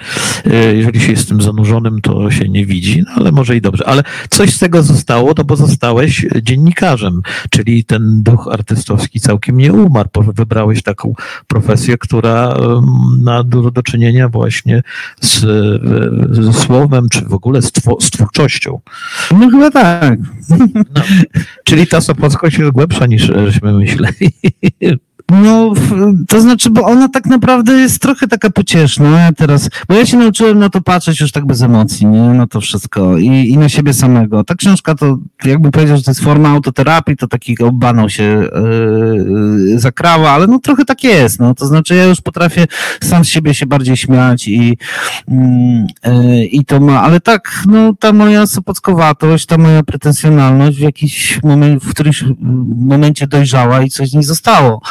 e, 0.46 0.76
jeżeli 0.76 1.00
się 1.02 1.12
jest 1.12 1.28
tym 1.28 1.41
zanurzonym, 1.41 2.02
to 2.02 2.32
się 2.32 2.50
nie 2.50 2.65
widzi, 2.65 3.04
no 3.08 3.12
ale 3.15 3.32
może 3.32 3.56
i 3.56 3.62
dobrze. 3.62 3.88
Ale 3.88 4.04
coś 4.30 4.54
z 4.54 4.60
tego 4.60 4.84
zostało, 4.84 5.34
no 5.38 5.43
bo 5.43 5.56
zostałeś 5.56 6.26
dziennikarzem, 6.41 7.22
czyli 7.50 7.86
ten 7.86 8.24
duch 8.24 8.50
artystowski 8.52 9.19
całkiem 9.19 9.58
nie 9.58 9.74
umarł. 9.74 10.10
Wybrałeś 10.36 10.84
taką 10.84 11.13
profesję, 11.48 11.98
która 11.98 12.58
ma 13.22 13.43
dużo 13.43 13.72
do 13.72 13.84
czynienia 13.84 14.30
właśnie 14.30 14.84
z, 15.22 15.39
ze 16.32 16.54
słowem, 16.54 17.10
czy 17.10 17.22
w 17.26 17.34
ogóle 17.34 17.62
z, 17.62 17.72
z 18.00 18.10
twórczością. 18.10 18.80
No 19.32 19.50
chyba 19.50 19.72
tak. 19.72 20.19
No, 20.50 21.02
czyli 21.63 21.88
ta 21.88 22.02
Sopockość 22.02 22.58
jest 22.58 22.72
głębsza 22.72 23.06
niż 23.06 23.22
żeśmy 23.46 23.72
Ângela. 23.73 24.09
No, 25.34 25.74
to 26.28 26.41
znaczy, 26.41 26.69
bo 26.69 26.86
ona 26.86 27.08
tak 27.10 27.26
naprawdę 27.26 27.74
jest 27.74 28.02
trochę 28.02 28.28
taka 28.28 28.50
pocieszna 28.50 29.32
teraz, 29.38 29.69
bo 29.88 29.96
ja 29.96 30.06
się 30.06 30.17
nauczyłem 30.17 30.60
na 30.60 30.69
to 30.69 30.82
patrzeć 30.82 31.22
już 31.22 31.32
tak 31.32 31.46
bez 31.46 31.62
emocji, 31.62 32.08
nie, 32.08 32.22
na 32.22 32.48
to 32.48 32.62
wszystko 32.62 33.17
i, 33.17 33.28
i 33.28 33.58
na 33.58 33.69
siebie 33.69 33.93
samego. 33.93 34.43
Ta 34.43 34.56
książka 34.56 34.96
to, 34.96 35.17
jakbym 35.46 35.72
powiedział, 35.72 35.98
że 35.98 36.04
to 36.04 36.12
jest 36.12 36.22
forma 36.22 36.50
autoterapii, 36.50 37.17
to 37.17 37.28
taki 37.28 37.58
banał 37.74 38.10
się 38.10 38.50
yy, 39.67 39.80
zakrała, 39.80 40.30
ale 40.30 40.48
no 40.48 40.60
trochę 40.60 40.86
tak 40.86 41.04
jest, 41.04 41.39
no, 41.39 41.56
to 41.56 41.65
znaczy 41.65 41.96
ja 41.96 42.04
już 42.04 42.22
potrafię 42.22 42.65
sam 43.04 43.26
z 43.26 43.28
siebie 43.28 43.54
się 43.54 43.65
bardziej 43.65 43.98
śmiać 43.98 44.48
i, 44.48 44.78
yy, 45.28 46.46
i 46.46 46.65
to 46.65 46.80
ma, 46.80 47.02
ale 47.02 47.19
tak, 47.19 47.63
no, 47.67 47.93
ta 48.00 48.13
moja 48.13 48.48
sopockowatość, 48.48 49.46
ta 49.46 49.58
moja 49.58 49.84
pretensjonalność 49.84 50.78
w 50.78 50.82
jakiś 50.82 51.39
moment, 51.43 51.84
w 51.84 51.89
którymś 51.89 52.24
momencie 52.78 53.28
dojrzała 53.28 53.82
i 53.82 53.89
coś 53.89 54.10
z 54.10 54.13
niej 54.13 54.24
zostało. 54.24 54.82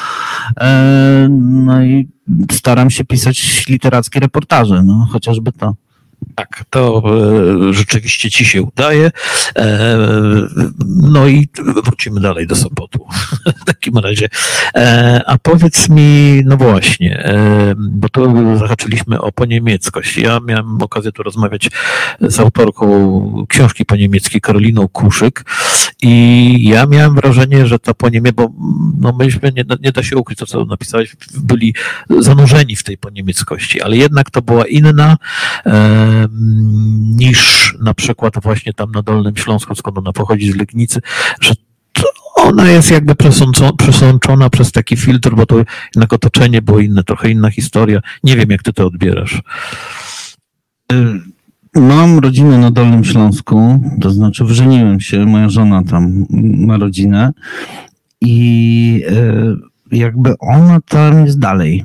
E, 0.60 1.28
no 1.30 1.84
i 1.84 2.08
staram 2.52 2.90
się 2.90 3.04
pisać 3.04 3.66
literackie 3.68 4.20
reportaże, 4.20 4.82
no 4.82 5.08
chociażby 5.12 5.52
to. 5.52 5.74
Tak, 6.34 6.64
to 6.70 7.02
e, 7.68 7.72
rzeczywiście 7.72 8.30
ci 8.30 8.44
się 8.44 8.62
udaje. 8.62 9.10
E, 9.56 9.98
no 10.86 11.28
i 11.28 11.48
wrócimy 11.84 12.20
dalej 12.20 12.46
do 12.46 12.56
Sopotu 12.56 13.06
w 13.62 13.64
takim 13.64 13.98
razie. 13.98 14.28
E, 14.74 15.22
a 15.26 15.38
powiedz 15.38 15.88
mi, 15.88 16.42
no 16.44 16.56
właśnie, 16.56 17.24
bo 17.76 18.08
to 18.08 18.34
zahaczyliśmy 18.58 19.20
o 19.20 19.32
poniemieckość. 19.32 20.16
Ja 20.16 20.40
miałem 20.40 20.82
okazję 20.82 21.12
tu 21.12 21.22
rozmawiać 21.22 21.70
z 22.20 22.40
autorką 22.40 23.46
książki 23.48 23.84
po 23.84 23.96
niemieckiej, 23.96 24.40
Karoliną 24.40 24.88
Kuszyk 24.88 25.44
i 26.02 26.68
ja 26.68 26.86
miałem 26.86 27.14
wrażenie, 27.14 27.66
że 27.66 27.78
to 27.78 27.94
po 27.94 28.08
niemie, 28.08 28.32
bo 28.32 28.52
no 28.98 29.12
myśmy, 29.12 29.52
nie, 29.56 29.64
nie 29.80 29.92
da 29.92 30.02
się 30.02 30.16
ukryć 30.16 30.38
to, 30.38 30.46
co 30.46 30.64
napisałeś, 30.64 31.16
byli 31.34 31.74
zanurzeni 32.18 32.76
w 32.76 32.82
tej 32.82 32.98
poniemieckości, 32.98 33.82
ale 33.82 33.96
jednak 33.96 34.30
to 34.30 34.42
była 34.42 34.66
inna 34.66 35.16
niż 37.16 37.74
na 37.80 37.94
przykład 37.94 38.34
właśnie 38.42 38.72
tam 38.72 38.90
na 38.92 39.02
Dolnym 39.02 39.36
Śląsku, 39.36 39.74
skąd 39.74 39.98
ona 39.98 40.12
pochodzi 40.12 40.52
z 40.52 40.56
Legnicy, 40.56 41.00
że 41.40 41.54
ona 42.52 42.70
jest 42.70 42.90
jakby 42.90 43.14
przesączona 43.78 44.50
przez 44.50 44.72
taki 44.72 44.96
filtr, 44.96 45.34
bo 45.34 45.46
to 45.46 45.56
jednak 45.94 46.12
otoczenie 46.12 46.62
było 46.62 46.80
inne, 46.80 47.04
trochę 47.04 47.30
inna 47.30 47.50
historia. 47.50 48.00
Nie 48.24 48.36
wiem, 48.36 48.50
jak 48.50 48.62
ty 48.62 48.72
to 48.72 48.86
odbierasz. 48.86 49.42
Y, 50.92 51.20
mam 51.80 52.18
rodzinę 52.18 52.58
na 52.58 52.70
Dolnym 52.70 53.04
Śląsku, 53.04 53.80
to 54.00 54.10
znaczy 54.10 54.44
wrzeniłem 54.44 55.00
się, 55.00 55.26
moja 55.26 55.48
żona 55.48 55.82
tam 55.84 56.26
ma 56.66 56.76
rodzinę 56.76 57.32
i 58.20 59.04
y, 59.92 59.96
jakby 59.96 60.34
ona 60.38 60.80
tam 60.80 61.26
jest 61.26 61.38
dalej. 61.38 61.84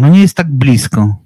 No 0.00 0.08
nie 0.08 0.20
jest 0.20 0.34
tak 0.34 0.50
blisko. 0.50 1.16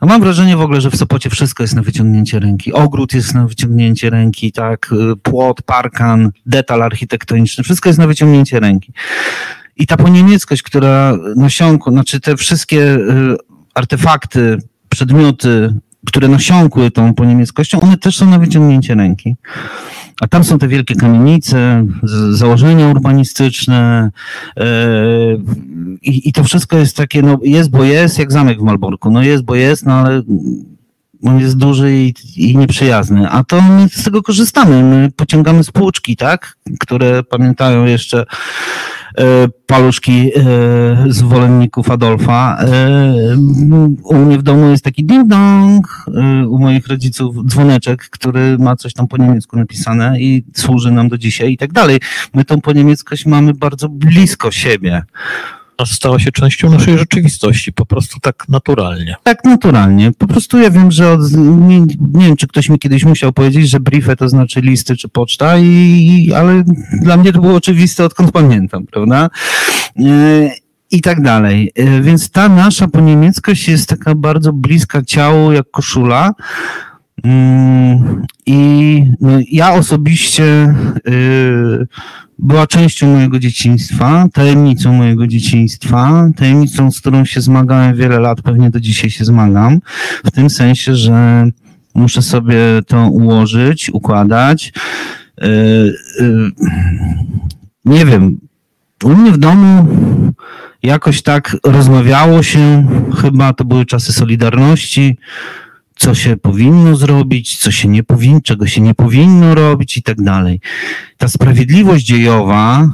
No 0.00 0.08
mam 0.08 0.20
wrażenie 0.20 0.56
w 0.56 0.60
ogóle, 0.60 0.80
że 0.80 0.90
w 0.90 0.96
Sopocie 0.96 1.30
wszystko 1.30 1.62
jest 1.62 1.74
na 1.74 1.82
wyciągnięcie 1.82 2.38
ręki. 2.38 2.72
Ogród 2.72 3.14
jest 3.14 3.34
na 3.34 3.46
wyciągnięcie 3.46 4.10
ręki, 4.10 4.52
tak, 4.52 4.90
płot, 5.22 5.62
parkan, 5.62 6.30
detal 6.46 6.82
architektoniczny, 6.82 7.64
wszystko 7.64 7.88
jest 7.88 7.98
na 7.98 8.06
wyciągnięcie 8.06 8.60
ręki. 8.60 8.92
I 9.76 9.86
ta 9.86 9.96
poniemieckość, 9.96 10.62
która 10.62 11.12
nasiąkła, 11.36 11.92
znaczy 11.92 12.20
te 12.20 12.36
wszystkie 12.36 12.94
y, 12.94 13.36
artefakty, 13.74 14.58
przedmioty, 14.88 15.74
które 16.08 16.28
nasiąkły 16.28 16.90
tą 16.90 17.14
poniemieckością, 17.14 17.80
one 17.80 17.96
też 17.96 18.16
są 18.16 18.30
na 18.30 18.38
wyciągnięcie 18.38 18.94
ręki. 18.94 19.36
A 20.20 20.28
tam 20.28 20.44
są 20.44 20.58
te 20.58 20.68
wielkie 20.68 20.94
kamienice, 20.94 21.86
założenia 22.30 22.88
urbanistyczne 22.88 24.10
yy, 24.56 24.64
i, 26.02 26.32
to 26.32 26.44
wszystko 26.44 26.78
jest 26.78 26.96
takie, 26.96 27.22
no 27.22 27.38
jest, 27.42 27.70
bo 27.70 27.84
jest, 27.84 28.18
jak 28.18 28.32
zamek 28.32 28.58
w 28.58 28.62
Malborku. 28.62 29.10
No 29.10 29.22
jest, 29.22 29.44
bo 29.44 29.54
jest, 29.54 29.86
no 29.86 29.94
ale 29.94 30.22
on 31.24 31.40
jest 31.40 31.56
duży 31.56 31.96
i, 31.96 32.14
i 32.36 32.56
nieprzyjazny. 32.56 33.28
A 33.28 33.44
to 33.44 33.62
my 33.62 33.88
z 33.88 34.04
tego 34.04 34.22
korzystamy. 34.22 34.82
My 34.82 35.10
pociągamy 35.16 35.64
spłuczki, 35.64 36.16
tak? 36.16 36.56
Które 36.80 37.22
pamiętają 37.22 37.84
jeszcze 37.84 38.24
paluszki 39.66 40.30
e, 40.36 40.40
zwolenników 41.08 41.90
Adolfa. 41.90 42.58
E, 42.60 43.36
u 44.04 44.14
mnie 44.14 44.38
w 44.38 44.42
domu 44.42 44.70
jest 44.70 44.84
taki 44.84 45.04
ding-dong, 45.04 45.80
u 46.48 46.58
moich 46.58 46.86
rodziców 46.86 47.46
dzwoneczek, 47.46 48.08
który 48.10 48.58
ma 48.58 48.76
coś 48.76 48.92
tam 48.92 49.08
po 49.08 49.16
niemiecku 49.16 49.56
napisane 49.56 50.20
i 50.20 50.44
służy 50.56 50.90
nam 50.90 51.08
do 51.08 51.18
dzisiaj 51.18 51.52
i 51.52 51.56
tak 51.56 51.72
dalej. 51.72 52.00
My 52.34 52.44
tą 52.44 52.60
po 52.60 52.72
niemieckość 52.72 53.26
mamy 53.26 53.54
bardzo 53.54 53.88
blisko 53.88 54.50
siebie 54.50 55.02
stała 55.86 56.18
się 56.18 56.32
częścią 56.32 56.70
naszej 56.70 56.98
rzeczywistości, 56.98 57.72
po 57.72 57.86
prostu 57.86 58.20
tak 58.20 58.44
naturalnie. 58.48 59.16
Tak 59.22 59.44
naturalnie. 59.44 60.12
Po 60.18 60.26
prostu 60.26 60.58
ja 60.58 60.70
wiem, 60.70 60.92
że 60.92 61.12
od, 61.12 61.32
nie, 61.36 61.80
nie, 61.80 62.26
wiem, 62.26 62.36
czy 62.36 62.46
ktoś 62.46 62.68
mi 62.68 62.78
kiedyś 62.78 63.04
musiał 63.04 63.32
powiedzieć, 63.32 63.70
że 63.70 63.80
briefe 63.80 64.16
to 64.16 64.28
znaczy 64.28 64.60
listy 64.60 64.96
czy 64.96 65.08
poczta, 65.08 65.58
i, 65.58 66.32
ale 66.36 66.64
dla 67.02 67.16
mnie 67.16 67.32
to 67.32 67.40
było 67.40 67.54
oczywiste, 67.54 68.04
odkąd 68.04 68.32
pamiętam, 68.32 68.86
prawda? 68.86 69.30
E, 69.98 70.50
I 70.90 71.00
tak 71.00 71.22
dalej. 71.22 71.72
E, 71.74 72.00
więc 72.02 72.30
ta 72.30 72.48
nasza 72.48 72.88
poniemieckość 72.88 73.68
jest 73.68 73.88
taka 73.88 74.14
bardzo 74.14 74.52
bliska 74.52 75.02
ciału, 75.02 75.52
jak 75.52 75.70
koszula. 75.70 76.32
Mm, 77.24 78.22
I 78.46 79.04
no, 79.20 79.30
ja 79.50 79.72
osobiście 79.72 80.74
y, 81.08 81.86
była 82.38 82.66
częścią 82.66 83.12
mojego 83.12 83.38
dzieciństwa, 83.38 84.26
tajemnicą 84.32 84.92
mojego 84.92 85.26
dzieciństwa, 85.26 86.30
tajemnicą, 86.36 86.90
z 86.90 87.00
którą 87.00 87.24
się 87.24 87.40
zmagałem 87.40 87.96
wiele 87.96 88.20
lat, 88.20 88.42
pewnie 88.42 88.70
do 88.70 88.80
dzisiaj 88.80 89.10
się 89.10 89.24
zmagam, 89.24 89.80
w 90.24 90.30
tym 90.30 90.50
sensie, 90.50 90.94
że 90.94 91.50
muszę 91.94 92.22
sobie 92.22 92.58
to 92.86 93.08
ułożyć, 93.08 93.90
układać. 93.90 94.72
Y, 95.42 95.46
y, 95.46 96.50
nie 97.84 98.06
wiem, 98.06 98.38
u 99.04 99.08
mnie 99.08 99.32
w 99.32 99.38
domu 99.38 99.86
jakoś 100.82 101.22
tak 101.22 101.56
rozmawiało 101.64 102.42
się, 102.42 102.86
chyba 103.20 103.52
to 103.52 103.64
były 103.64 103.86
czasy 103.86 104.12
Solidarności, 104.12 105.18
co 105.98 106.14
się 106.14 106.36
powinno 106.36 106.96
zrobić, 106.96 107.58
co 107.58 107.70
się 107.70 107.88
nie 107.88 108.02
powinno, 108.02 108.40
czego 108.40 108.66
się 108.66 108.80
nie 108.80 108.94
powinno 108.94 109.54
robić 109.54 109.96
i 109.96 110.02
tak 110.02 110.22
dalej. 110.22 110.60
Ta 111.16 111.28
sprawiedliwość 111.28 112.04
dziejowa, 112.04 112.90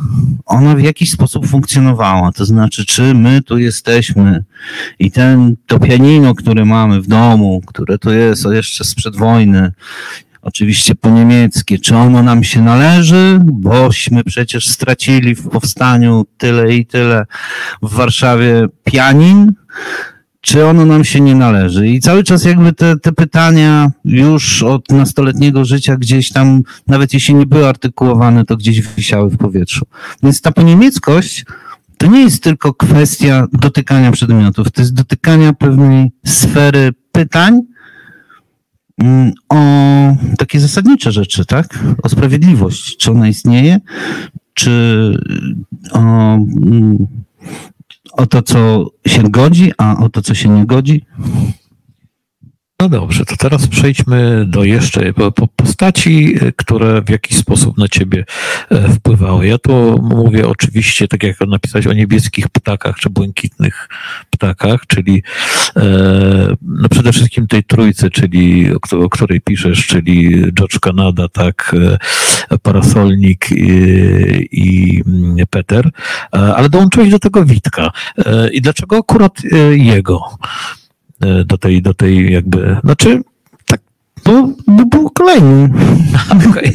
ona 0.47 0.75
w 0.75 0.81
jakiś 0.81 1.11
sposób 1.11 1.49
funkcjonowała. 1.49 2.33
To 2.33 2.45
znaczy, 2.45 2.87
czy 2.87 3.14
my 3.14 3.43
tu 3.43 3.59
jesteśmy 3.59 4.45
i 4.99 5.11
ten, 5.11 5.57
to 5.67 5.79
pianino, 5.79 6.35
które 6.35 6.64
mamy 6.64 7.03
w 7.03 7.07
domu, 7.07 7.62
które 7.67 7.99
to 7.99 8.12
jest 8.12 8.47
jeszcze 8.53 8.85
sprzed 8.85 9.17
wojny, 9.17 9.73
oczywiście 10.43 10.95
po 10.95 11.11
niemieckie, 11.11 11.79
czy 11.79 11.97
ono 11.97 12.23
nam 12.23 12.45
się 12.45 12.62
należy, 12.62 13.38
bośmy 13.43 14.25
przecież 14.25 14.69
stracili 14.69 15.35
w 15.35 15.49
powstaniu 15.49 16.27
tyle 16.38 16.75
i 16.75 16.87
tyle 16.87 17.27
w 17.83 17.95
Warszawie 17.95 18.67
pianin, 18.85 19.53
czy 20.44 20.66
ono 20.66 20.85
nam 20.85 21.04
się 21.04 21.20
nie 21.20 21.35
należy. 21.35 21.88
I 21.88 22.00
cały 22.00 22.24
czas 22.24 22.44
jakby 22.44 22.72
te, 22.72 22.96
te 22.96 23.12
pytania 23.12 23.90
już 24.04 24.62
od 24.62 24.90
nastoletniego 24.90 25.64
życia 25.64 25.96
gdzieś 25.96 26.33
tam, 26.33 26.62
nawet 26.87 27.14
jeśli 27.14 27.35
nie 27.35 27.46
były 27.46 27.68
artykułowane, 27.68 28.44
to 28.44 28.57
gdzieś 28.57 28.80
wisiały 28.80 29.30
w 29.30 29.37
powietrzu. 29.37 29.87
Więc 30.22 30.40
ta 30.40 30.52
poniemieckość 30.52 31.44
to 31.98 32.07
nie 32.07 32.20
jest 32.20 32.42
tylko 32.42 32.74
kwestia 32.74 33.46
dotykania 33.52 34.12
przedmiotów, 34.12 34.70
to 34.70 34.83
jest 34.83 34.94
dotykania 34.94 35.52
pewnej 35.52 36.11
sfery 36.26 36.92
pytań 37.12 37.61
mm, 38.98 39.33
o 39.48 39.57
takie 40.38 40.61
zasadnicze 40.61 41.12
rzeczy, 41.12 41.46
tak? 41.46 41.78
O 42.02 42.09
sprawiedliwość, 42.09 42.96
czy 42.96 43.11
ona 43.11 43.28
istnieje, 43.28 43.80
czy 44.54 44.70
o 45.92 46.35
mm, 46.35 47.07
o 48.16 48.27
to, 48.27 48.42
co 48.42 48.87
się 49.07 49.22
godzi, 49.22 49.72
a 49.79 49.96
o 49.98 50.09
to, 50.09 50.22
co 50.22 50.35
się 50.35 50.48
nie 50.48 50.66
godzi? 50.66 51.07
No 52.85 52.88
dobrze, 52.88 53.25
to 53.25 53.37
teraz 53.37 53.66
przejdźmy 53.66 54.44
do 54.47 54.64
jeszcze 54.64 55.12
postaci, 55.57 56.35
które 56.57 57.03
w 57.03 57.11
jakiś 57.11 57.37
sposób 57.37 57.79
na 57.79 57.88
ciebie 57.88 58.25
e, 58.70 58.88
wpływały. 58.88 59.47
Ja 59.47 59.59
tu 59.59 60.03
mówię 60.03 60.49
oczywiście, 60.49 61.09
tak 61.09 61.23
jak 61.23 61.40
napisać 61.40 61.87
o 61.87 61.92
niebieskich 61.92 62.49
ptakach 62.49 62.97
czy 62.97 63.11
błękitnych 63.11 63.88
ptakach, 64.31 64.87
czyli 64.87 65.23
e, 65.77 65.83
no 66.62 66.88
przede 66.88 67.12
wszystkim 67.12 67.47
tej 67.47 67.64
trójcy, 67.64 68.11
czyli 68.11 68.73
o, 68.92 69.09
której 69.09 69.40
piszesz, 69.40 69.87
czyli 69.87 70.42
George 70.53 70.79
Canada, 70.79 71.29
tak, 71.29 71.77
e, 72.51 72.59
Parasolnik 72.59 73.51
i, 73.51 73.68
i 74.53 75.03
mm, 75.07 75.47
Peter, 75.51 75.90
ale 76.31 76.68
dołączyłeś 76.68 77.11
do 77.11 77.18
tego 77.18 77.44
Witka. 77.44 77.90
I 78.53 78.61
dlaczego 78.62 78.97
akurat 78.97 79.42
jego? 79.70 80.20
E, 81.20 81.44
do 81.44 81.59
tej, 81.59 81.83
do 81.83 81.94
tej 81.94 82.33
jakby, 82.33 82.77
znaczy 82.85 83.22
bo, 84.24 84.48
bo 84.66 84.87
był 84.87 85.10
kolejny. 85.10 85.70
Okay. 86.50 86.72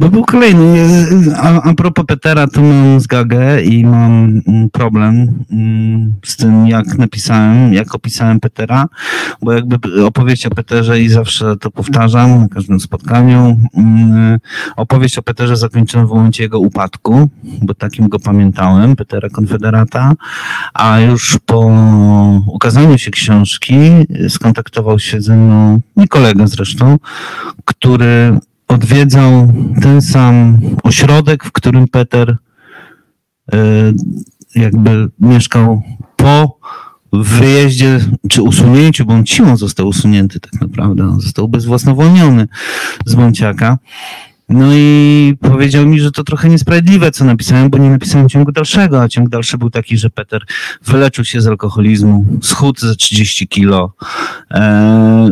bo 0.00 0.08
był 0.08 0.24
kolejny. 0.24 0.86
A, 1.36 1.62
a 1.62 1.74
propos 1.74 2.04
Petera, 2.06 2.46
to 2.46 2.62
mam 2.62 3.00
zgagę 3.00 3.62
i 3.62 3.84
mam 3.84 4.40
mm, 4.48 4.70
problem 4.70 5.44
mm, 5.50 6.14
z 6.24 6.36
tym, 6.36 6.66
jak 6.66 6.98
napisałem, 6.98 7.74
jak 7.74 7.94
opisałem 7.94 8.40
Petera, 8.40 8.88
bo 9.42 9.52
jakby 9.52 10.04
opowieść 10.06 10.46
o 10.46 10.50
Peterze 10.50 11.00
i 11.00 11.08
zawsze 11.08 11.56
to 11.56 11.70
powtarzam 11.70 12.40
na 12.40 12.48
każdym 12.48 12.80
spotkaniu, 12.80 13.58
mm, 13.74 14.38
opowieść 14.76 15.18
o 15.18 15.22
Peterze 15.22 15.56
zakończyłem 15.56 16.06
w 16.06 16.10
momencie 16.10 16.42
jego 16.42 16.58
upadku, 16.58 17.28
bo 17.62 17.74
takim 17.74 18.08
go 18.08 18.18
pamiętałem, 18.18 18.96
Petera 18.96 19.28
Konfederata, 19.28 20.12
a 20.74 21.00
już 21.00 21.38
po 21.46 21.70
ukazaniu 22.46 22.98
się 22.98 23.10
książki 23.10 23.74
skontaktował 24.28 24.98
się 24.98 25.20
ze 25.20 25.36
mną, 25.36 25.80
nie 25.96 26.08
kolega 26.08 26.46
zresztą, 26.46 26.63
który 27.64 28.38
odwiedzał 28.68 29.52
ten 29.82 30.02
sam 30.02 30.58
ośrodek, 30.82 31.44
w 31.44 31.52
którym 31.52 31.88
Peter 31.88 32.36
e, 33.52 33.56
jakby 34.54 35.08
mieszkał 35.20 35.82
po 36.16 36.58
wyjeździe 37.12 38.00
czy 38.28 38.42
usunięciu, 38.42 39.04
bo 39.04 39.14
on 39.14 39.26
siłą 39.26 39.56
został 39.56 39.88
usunięty 39.88 40.40
tak 40.40 40.60
naprawdę, 40.60 41.04
on 41.04 41.20
został 41.20 41.48
bezwłasnowolniony 41.48 42.48
z 43.06 43.14
Bąciaka. 43.14 43.78
No 44.48 44.66
i 44.74 45.36
powiedział 45.40 45.86
mi, 45.86 46.00
że 46.00 46.12
to 46.12 46.24
trochę 46.24 46.48
niesprawiedliwe, 46.48 47.10
co 47.10 47.24
napisałem, 47.24 47.70
bo 47.70 47.78
nie 47.78 47.90
napisałem 47.90 48.28
ciągu 48.28 48.52
dalszego, 48.52 49.02
a 49.02 49.08
ciąg 49.08 49.28
dalszy 49.28 49.58
był 49.58 49.70
taki, 49.70 49.98
że 49.98 50.10
Peter 50.10 50.42
wyleczył 50.84 51.24
się 51.24 51.40
z 51.40 51.46
alkoholizmu, 51.46 52.24
schudł 52.42 52.80
ze 52.80 52.96
30 52.96 53.48
kilo, 53.48 53.92
e, 54.50 55.28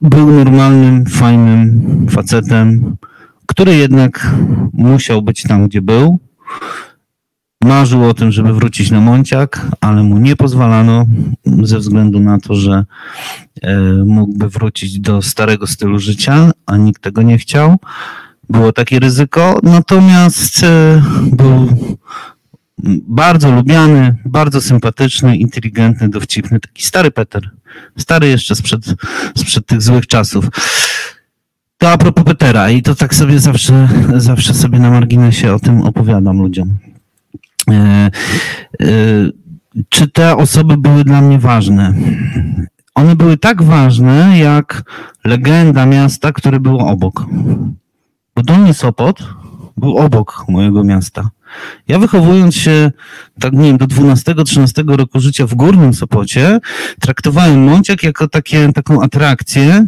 był 0.00 0.30
normalnym, 0.30 1.06
fajnym 1.06 2.06
facetem, 2.10 2.96
który 3.46 3.76
jednak 3.76 4.34
musiał 4.72 5.22
być 5.22 5.42
tam, 5.42 5.68
gdzie 5.68 5.82
był. 5.82 6.18
Marzył 7.64 8.04
o 8.04 8.14
tym, 8.14 8.32
żeby 8.32 8.54
wrócić 8.54 8.90
na 8.90 9.00
Monciak, 9.00 9.66
ale 9.80 10.02
mu 10.02 10.18
nie 10.18 10.36
pozwalano 10.36 11.06
ze 11.62 11.78
względu 11.78 12.20
na 12.20 12.38
to, 12.38 12.54
że 12.54 12.84
e, 13.62 13.80
mógłby 14.06 14.48
wrócić 14.48 15.00
do 15.00 15.22
starego 15.22 15.66
stylu 15.66 15.98
życia, 15.98 16.50
a 16.66 16.76
nikt 16.76 17.02
tego 17.02 17.22
nie 17.22 17.38
chciał. 17.38 17.76
Było 18.50 18.72
takie 18.72 18.98
ryzyko, 18.98 19.60
natomiast 19.62 20.64
e, 20.64 21.02
był 21.32 21.68
bardzo 23.08 23.50
lubiany, 23.50 24.16
bardzo 24.24 24.60
sympatyczny, 24.60 25.36
inteligentny, 25.36 26.08
dowcipny, 26.08 26.60
taki 26.60 26.82
stary 26.82 27.10
Peter. 27.10 27.50
Stary 27.98 28.28
jeszcze 28.28 28.54
sprzed, 28.54 28.84
sprzed 29.36 29.66
tych 29.66 29.82
złych 29.82 30.06
czasów. 30.06 30.48
To 31.78 31.90
a 31.90 31.98
propos 31.98 32.24
Petera 32.24 32.70
i 32.70 32.82
to 32.82 32.94
tak 32.94 33.14
sobie 33.14 33.38
zawsze, 33.38 33.88
zawsze 34.16 34.54
sobie 34.54 34.78
na 34.78 34.90
marginesie 34.90 35.54
o 35.54 35.58
tym 35.58 35.82
opowiadam 35.82 36.38
ludziom. 36.38 36.78
E, 37.70 37.74
e, 37.74 38.10
czy 39.88 40.08
te 40.08 40.36
osoby 40.36 40.76
były 40.76 41.04
dla 41.04 41.20
mnie 41.20 41.38
ważne? 41.38 41.94
One 42.94 43.16
były 43.16 43.36
tak 43.36 43.62
ważne, 43.62 44.38
jak 44.38 44.82
legenda 45.24 45.86
miasta, 45.86 46.32
które 46.32 46.60
było 46.60 46.86
obok. 46.86 47.26
Bo 48.36 48.42
Dolny 48.42 48.74
Sopot 48.74 49.43
był 49.76 49.98
obok 49.98 50.44
mojego 50.48 50.84
miasta. 50.84 51.30
Ja 51.88 51.98
wychowując 51.98 52.54
się, 52.54 52.90
tak 53.40 53.52
nie 53.52 53.62
wiem, 53.62 53.78
do 53.78 53.86
12-13 53.86 54.96
roku 54.96 55.20
życia 55.20 55.46
w 55.46 55.54
Górnym 55.54 55.94
Sopocie, 55.94 56.60
traktowałem 57.00 57.64
Mąciak 57.64 58.02
jako 58.02 58.28
takie, 58.28 58.72
taką 58.72 59.02
atrakcję, 59.02 59.86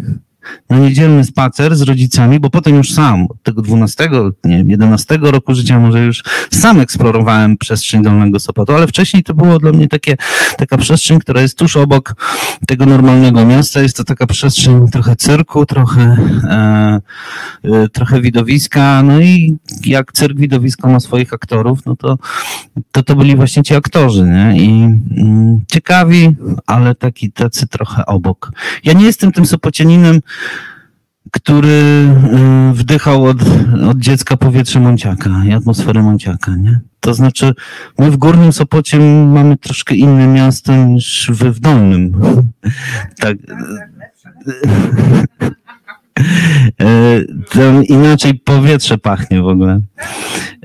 na 0.71 0.79
niedzielny 0.79 1.25
spacer 1.25 1.77
z 1.77 1.83
rodzicami, 1.83 2.41
bo 2.41 2.51
potem 2.51 2.75
już 2.75 2.93
sam 2.93 3.27
od 3.31 3.43
tego 3.43 3.63
12, 3.63 4.11
nie 4.45 4.57
wiem, 4.57 4.71
11 4.71 5.19
roku 5.23 5.55
życia 5.55 5.79
może 5.79 6.05
już 6.05 6.23
sam 6.51 6.81
eksplorowałem 6.81 7.57
przestrzeń 7.59 8.03
Dolnego 8.03 8.41
Sopotu, 8.41 8.73
ale 8.75 8.87
wcześniej 8.87 9.23
to 9.23 9.35
było 9.35 9.59
dla 9.59 9.73
mnie 9.73 9.89
takie, 9.89 10.17
taka 10.59 10.79
przestrzeń, 10.79 11.19
która 11.19 11.41
jest 11.41 11.59
tuż 11.59 11.77
obok 11.77 12.15
tego 12.67 12.87
normalnego 12.87 13.47
miasta. 13.47 13.83
Jest 13.83 13.97
to 13.97 14.05
taka 14.05 14.27
przestrzeń 14.27 14.89
trochę 14.89 15.17
cyrku, 15.17 15.67
trochę, 15.67 16.17
e, 16.45 17.01
e, 17.65 17.89
trochę 17.89 18.21
widowiska, 18.21 19.03
no 19.03 19.21
i 19.21 19.57
jak 19.85 20.13
cyrk 20.13 20.39
widowisko 20.39 20.89
ma 20.89 21.01
swoich 21.01 21.33
aktorów, 21.33 21.87
no 21.87 21.97
to 21.97 22.19
to, 22.93 23.03
to 23.03 23.17
byli 23.17 23.37
właśnie 23.37 23.63
ci 23.63 23.75
aktorzy, 23.75 24.23
nie? 24.23 24.57
I 24.57 24.69
mm, 24.69 25.61
ciekawi, 25.69 26.37
ale 26.67 26.95
taki 26.95 27.33
tacy 27.33 27.67
trochę 27.67 28.07
obok. 28.07 28.53
Ja 28.85 28.93
nie 28.93 29.05
jestem 29.05 29.33
tym 29.33 29.47
Sopocianinem, 29.47 30.21
który 31.33 31.69
y, 31.69 32.73
wdychał 32.73 33.25
od, 33.25 33.39
od 33.91 33.99
dziecka 33.99 34.37
powietrze 34.37 34.81
Mąciaka 34.81 35.31
i 35.45 35.53
atmosferę 35.53 36.03
Mąciaka, 36.03 36.57
nie? 36.57 36.81
To 37.01 37.15
znaczy, 37.15 37.53
my 37.99 38.11
w 38.11 38.17
Górnym 38.17 38.53
Sopocie 38.53 38.99
mamy 39.27 39.57
troszkę 39.57 39.95
inne 39.95 40.27
miasto 40.27 40.77
niż 40.77 41.31
wy 41.35 41.53
w 41.53 41.61
Dolnym. 41.61 42.13
tak. 43.21 43.37
E, 46.81 47.21
tam 47.53 47.85
inaczej 47.85 48.35
powietrze 48.35 48.99
pachnie 48.99 49.43
w 49.43 49.47
ogóle. 49.47 49.81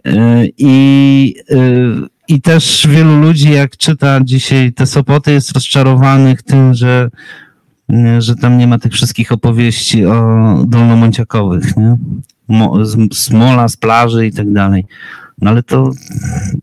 E, 0.05 0.43
I, 0.57 1.35
I 2.27 2.41
też 2.41 2.87
wielu 2.89 3.21
ludzi, 3.21 3.51
jak 3.51 3.77
czyta 3.77 4.19
dzisiaj 4.23 4.73
te 4.73 4.85
Sopoty, 4.85 5.31
jest 5.31 5.51
rozczarowanych 5.51 6.43
tym, 6.43 6.73
że 6.73 7.09
że 8.19 8.35
tam 8.35 8.57
nie 8.57 8.67
ma 8.67 8.79
tych 8.79 8.93
wszystkich 8.93 9.31
opowieści 9.31 10.05
o 10.05 10.15
dolnomąciakowych, 10.67 11.77
nie? 11.77 11.97
Smola 13.13 13.67
z 13.67 13.77
plaży 13.77 14.27
i 14.27 14.33
tak 14.33 14.53
dalej. 14.53 14.85
No 15.41 15.49
ale 15.49 15.63
to, 15.63 15.91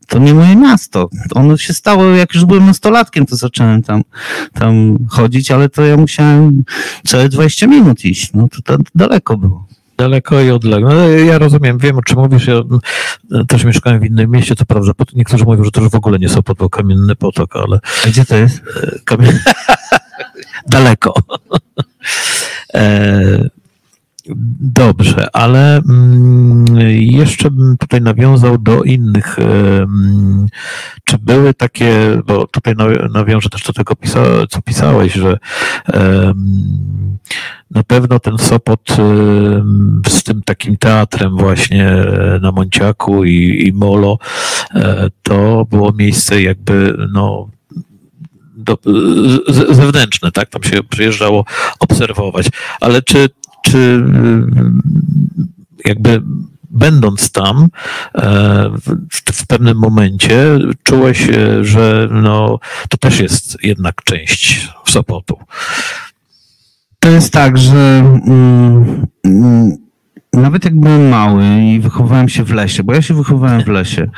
to 0.08 0.18
nie 0.18 0.34
moje 0.34 0.56
miasto. 0.56 1.08
Ono 1.34 1.56
się 1.56 1.74
stało, 1.74 2.04
jak 2.04 2.34
już 2.34 2.44
byłem 2.44 2.66
nastolatkiem, 2.66 3.26
to 3.26 3.36
zacząłem 3.36 3.82
tam, 3.82 4.02
tam 4.52 4.98
chodzić, 5.08 5.50
ale 5.50 5.68
to 5.68 5.84
ja 5.84 5.96
musiałem 5.96 6.64
całe 7.06 7.28
20 7.28 7.66
minut 7.66 8.04
iść. 8.04 8.32
No 8.34 8.48
to, 8.48 8.62
to 8.62 8.84
daleko 8.94 9.36
było. 9.36 9.68
Daleko 9.96 10.40
i 10.40 10.50
odległe. 10.50 10.94
No, 10.94 11.08
ja 11.08 11.38
rozumiem, 11.38 11.78
wiem 11.78 11.98
o 11.98 12.02
czym 12.02 12.18
mówisz. 12.18 12.46
Ja 12.46 12.54
e, 12.54 13.44
też 13.44 13.64
mieszkałem 13.64 14.00
w 14.00 14.04
innym 14.04 14.30
mieście, 14.30 14.56
to 14.56 14.66
prawda. 14.66 14.92
Niektórzy 15.14 15.44
mówią, 15.44 15.64
że 15.64 15.70
to 15.70 15.80
już 15.80 15.90
w 15.90 15.94
ogóle 15.94 16.18
nie 16.18 16.28
Sopot, 16.28 16.58
bo 16.58 16.70
Kamienny 16.70 17.16
Potok, 17.16 17.56
ale... 17.56 17.80
A 18.04 18.08
gdzie 18.08 18.24
to 18.24 18.36
jest? 18.36 18.62
Kamien... 19.04 19.38
Daleko. 20.66 21.14
e... 22.74 23.58
Dobrze, 24.60 25.26
ale 25.32 25.76
mm, 25.76 26.64
jeszcze 27.00 27.50
bym 27.50 27.76
tutaj 27.78 28.00
nawiązał 28.00 28.58
do 28.58 28.82
innych. 28.82 29.38
Mm, 29.38 30.46
czy 31.04 31.18
były 31.18 31.54
takie, 31.54 32.20
bo 32.26 32.46
tutaj 32.46 32.74
nawiążę 33.10 33.48
też 33.48 33.62
do 33.62 33.72
tego, 33.72 33.94
co 34.50 34.62
pisałeś, 34.62 35.12
że 35.12 35.38
na 37.70 37.82
pewno 37.82 38.20
ten 38.20 38.38
Sopot 38.38 38.96
z 40.08 40.22
tym 40.22 40.42
takim 40.42 40.76
teatrem 40.76 41.36
właśnie 41.36 41.92
na 42.42 42.52
Monciaku 42.52 43.24
i, 43.24 43.66
i 43.68 43.72
Molo, 43.72 44.18
e, 44.74 45.08
to 45.22 45.66
było 45.70 45.92
miejsce 45.92 46.42
jakby, 46.42 46.96
no, 47.12 47.48
do, 48.58 48.78
zewnętrzne, 49.70 50.32
tak? 50.32 50.48
Tam 50.48 50.62
się 50.62 50.82
przyjeżdżało 50.82 51.44
obserwować. 51.80 52.46
Ale 52.80 53.02
czy 53.02 53.28
czy 53.62 54.04
jakby 55.84 56.22
będąc 56.70 57.32
tam 57.32 57.68
e, 58.14 58.70
w, 59.32 59.46
pewnym 59.46 59.78
momencie 59.78 60.58
czułeś, 60.82 61.28
e, 61.28 61.64
że 61.64 62.08
no, 62.10 62.58
to 62.88 62.96
też 62.96 63.20
jest 63.20 63.58
jednak 63.62 64.02
część 64.04 64.68
Sopotu? 64.86 65.38
To 67.00 67.08
jest 67.08 67.32
tak, 67.32 67.58
że 67.58 67.98
mm, 68.26 69.06
mm, 69.24 69.76
nawet 70.38 70.64
jak 70.64 70.80
byłem 70.80 71.08
mały 71.08 71.44
i 71.62 71.80
wychowałem 71.80 72.28
się 72.28 72.44
w 72.44 72.52
lesie, 72.52 72.82
bo 72.82 72.94
ja 72.94 73.02
się 73.02 73.14
wychowałem 73.14 73.62
w 73.62 73.68
lesie, 73.68 74.10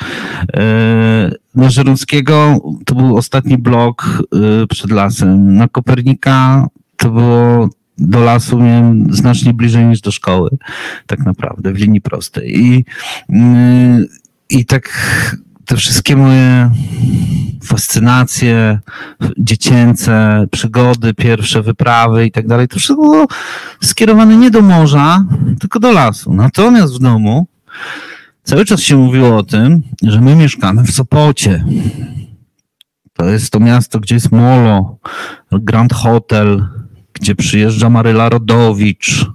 e, 0.56 1.30
na 1.54 1.70
Żeromskiego 1.70 2.59
to 2.85 2.94
był 2.94 3.16
ostatni 3.16 3.59
blok 3.59 4.22
przed 4.68 4.90
lasem, 4.90 5.56
na 5.56 5.68
Kopernika 5.68 6.66
to 6.96 7.11
było 7.11 7.68
do 8.00 8.20
lasu 8.20 8.59
miałem 8.59 9.14
znacznie 9.14 9.54
bliżej 9.54 9.85
niż 9.85 10.00
do 10.00 10.11
szkoły, 10.11 10.50
tak 11.06 11.18
naprawdę, 11.18 11.72
w 11.72 11.78
linii 11.78 12.00
prostej. 12.00 12.61
I, 12.61 12.85
mm, 13.28 14.06
i 14.50 14.64
tak 14.64 14.88
te 15.70 15.76
wszystkie 15.76 16.16
moje 16.16 16.70
fascynacje 17.64 18.78
dziecięce, 19.38 20.44
przygody, 20.50 21.14
pierwsze 21.14 21.62
wyprawy 21.62 22.26
i 22.26 22.33
tak 22.33 22.46
dalej, 22.46 22.68
to 22.68 22.78
wszystko 22.78 23.02
było 23.02 23.26
skierowane 23.80 24.37
nie 24.37 24.50
do 24.50 24.62
morza, 24.62 25.24
tylko 25.61 25.80
do 25.80 25.92
lasu. 25.92 26.35
Natomiast 26.35 26.94
w 26.94 26.98
domu 26.98 27.46
cały 28.42 28.64
czas 28.64 28.80
się 28.80 28.96
mówiło 28.96 29.37
o 29.37 29.42
tym, 29.42 29.83
że 30.02 30.20
my 30.20 30.37
mieszkamy 30.37 30.83
w 30.83 30.90
Sopocie. 30.90 31.64
To 33.12 33.28
jest 33.28 33.52
to 33.52 33.61
miasto, 33.61 34.00
gdzie 34.00 34.14
jest 34.14 34.33
Molo, 34.33 34.98
Grand 35.52 35.92
Hotel, 35.92 36.68
gdzie 37.12 37.35
przyjeżdża 37.35 37.90
Maryla 37.90 38.28
Rodowicz 38.28 39.26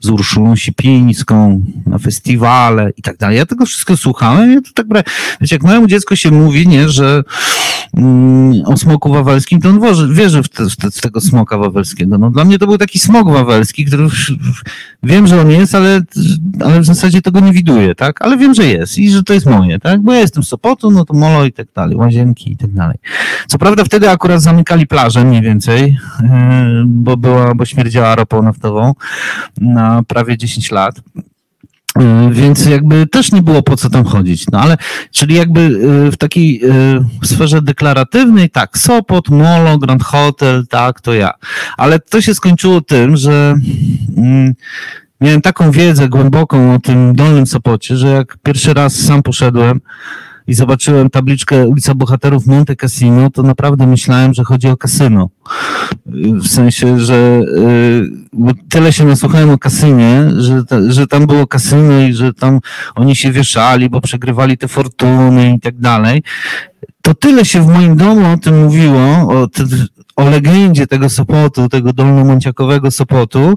z 0.00 0.08
Urszulą 0.08 0.56
Sipińską 0.56 1.60
na 1.86 1.98
festiwale 1.98 2.90
i 2.96 3.02
tak 3.02 3.16
dalej. 3.16 3.36
Ja 3.36 3.46
tego 3.46 3.66
wszystko 3.66 3.96
słuchałem 3.96 4.52
i 4.52 4.62
to 4.62 4.70
tak, 4.74 4.86
wiecie, 5.40 5.56
jak 5.56 5.62
mojemu 5.62 5.86
dziecku 5.86 6.16
się 6.16 6.30
mówi, 6.30 6.68
nie, 6.68 6.88
że 6.88 7.22
mm, 7.96 8.62
o 8.64 8.76
smoku 8.76 9.12
wawelskim, 9.12 9.60
to 9.60 9.68
on 9.68 9.80
wierzy 10.14 10.42
w, 10.42 10.48
te, 10.48 10.64
w, 10.70 10.76
te, 10.76 10.90
w, 10.90 11.00
tego 11.00 11.20
smoka 11.20 11.58
wawelskiego. 11.58 12.18
No 12.18 12.30
dla 12.30 12.44
mnie 12.44 12.58
to 12.58 12.66
był 12.66 12.78
taki 12.78 12.98
smok 12.98 13.32
wawelski, 13.32 13.84
który 13.84 14.08
wiem, 15.02 15.26
że 15.26 15.40
on 15.40 15.50
jest, 15.50 15.74
ale, 15.74 16.00
ale 16.60 16.80
w 16.80 16.84
zasadzie 16.84 17.22
tego 17.22 17.40
nie 17.40 17.52
widuję, 17.52 17.94
tak? 17.94 18.22
Ale 18.22 18.36
wiem, 18.36 18.54
że 18.54 18.66
jest 18.66 18.98
i 18.98 19.10
że 19.10 19.22
to 19.22 19.34
jest 19.34 19.46
moje, 19.46 19.78
tak? 19.78 20.00
Bo 20.00 20.12
ja 20.12 20.20
jestem 20.20 20.42
z 20.42 20.48
Sopotu, 20.48 20.90
no 20.90 21.04
to 21.04 21.14
molo 21.14 21.44
i 21.44 21.52
tak 21.52 21.66
dalej, 21.74 21.96
łazienki 21.96 22.52
i 22.52 22.56
tak 22.56 22.72
dalej. 22.72 22.96
Co 23.46 23.58
prawda 23.58 23.84
wtedy 23.84 24.10
akurat 24.10 24.42
zamykali 24.42 24.86
plażę 24.86 25.24
mniej 25.24 25.42
więcej, 25.42 25.98
yy, 26.22 26.28
bo 26.86 27.16
była, 27.16 27.54
bo 27.54 27.64
śmierdziała 27.64 28.14
ropą 28.14 28.42
naftową 28.42 28.94
na 29.60 29.87
prawie 30.08 30.38
10 30.38 30.70
lat. 30.70 31.00
Y, 31.98 32.34
więc 32.34 32.66
jakby 32.66 33.06
też 33.06 33.32
nie 33.32 33.42
było 33.42 33.62
po 33.62 33.76
co 33.76 33.90
tam 33.90 34.04
chodzić. 34.04 34.46
No 34.52 34.60
ale, 34.60 34.76
czyli 35.12 35.34
jakby 35.34 35.60
y, 35.60 36.10
w 36.10 36.16
takiej 36.16 36.60
y, 36.64 37.26
sferze 37.26 37.62
deklaratywnej, 37.62 38.50
tak, 38.50 38.78
Sopot, 38.78 39.28
Molo, 39.28 39.78
Grand 39.78 40.02
Hotel, 40.02 40.66
tak, 40.66 41.00
to 41.00 41.14
ja. 41.14 41.30
Ale 41.76 41.98
to 41.98 42.20
się 42.20 42.34
skończyło 42.34 42.80
tym, 42.80 43.16
że 43.16 43.54
mm, 44.16 44.54
miałem 45.20 45.40
taką 45.40 45.70
wiedzę 45.70 46.08
głęboką 46.08 46.74
o 46.74 46.78
tym 46.78 47.16
Dolnym 47.16 47.46
Sopocie, 47.46 47.96
że 47.96 48.08
jak 48.08 48.36
pierwszy 48.42 48.74
raz 48.74 48.96
sam 48.96 49.22
poszedłem, 49.22 49.80
i 50.48 50.54
zobaczyłem 50.54 51.10
tabliczkę 51.10 51.68
ulica 51.68 51.94
Bohaterów 51.94 52.46
Monte 52.46 52.76
Cassino, 52.76 53.30
to 53.30 53.42
naprawdę 53.42 53.86
myślałem, 53.86 54.34
że 54.34 54.44
chodzi 54.44 54.68
o 54.68 54.76
kasyno. 54.76 55.28
W 56.42 56.46
sensie, 56.46 57.00
że 57.00 57.40
y, 58.48 58.68
tyle 58.68 58.92
się 58.92 59.04
nasłuchałem 59.04 59.50
o 59.50 59.58
kasynie, 59.58 60.30
że, 60.38 60.62
że 60.88 61.06
tam 61.06 61.26
było 61.26 61.46
kasyno 61.46 62.00
i 62.00 62.12
że 62.12 62.34
tam 62.34 62.60
oni 62.94 63.16
się 63.16 63.32
wieszali, 63.32 63.90
bo 63.90 64.00
przegrywali 64.00 64.58
te 64.58 64.68
fortuny 64.68 65.54
i 65.54 65.60
tak 65.60 65.78
dalej. 65.78 66.22
To 67.02 67.14
tyle 67.14 67.44
się 67.44 67.62
w 67.62 67.66
moim 67.66 67.96
domu 67.96 68.32
o 68.32 68.36
tym 68.36 68.64
mówiło, 68.64 69.00
o, 69.00 69.48
o 70.16 70.30
legendzie 70.30 70.86
tego 70.86 71.10
Sopotu, 71.10 71.68
tego 71.68 71.92
dolnomąciakowego 71.92 72.90
Sopotu, 72.90 73.54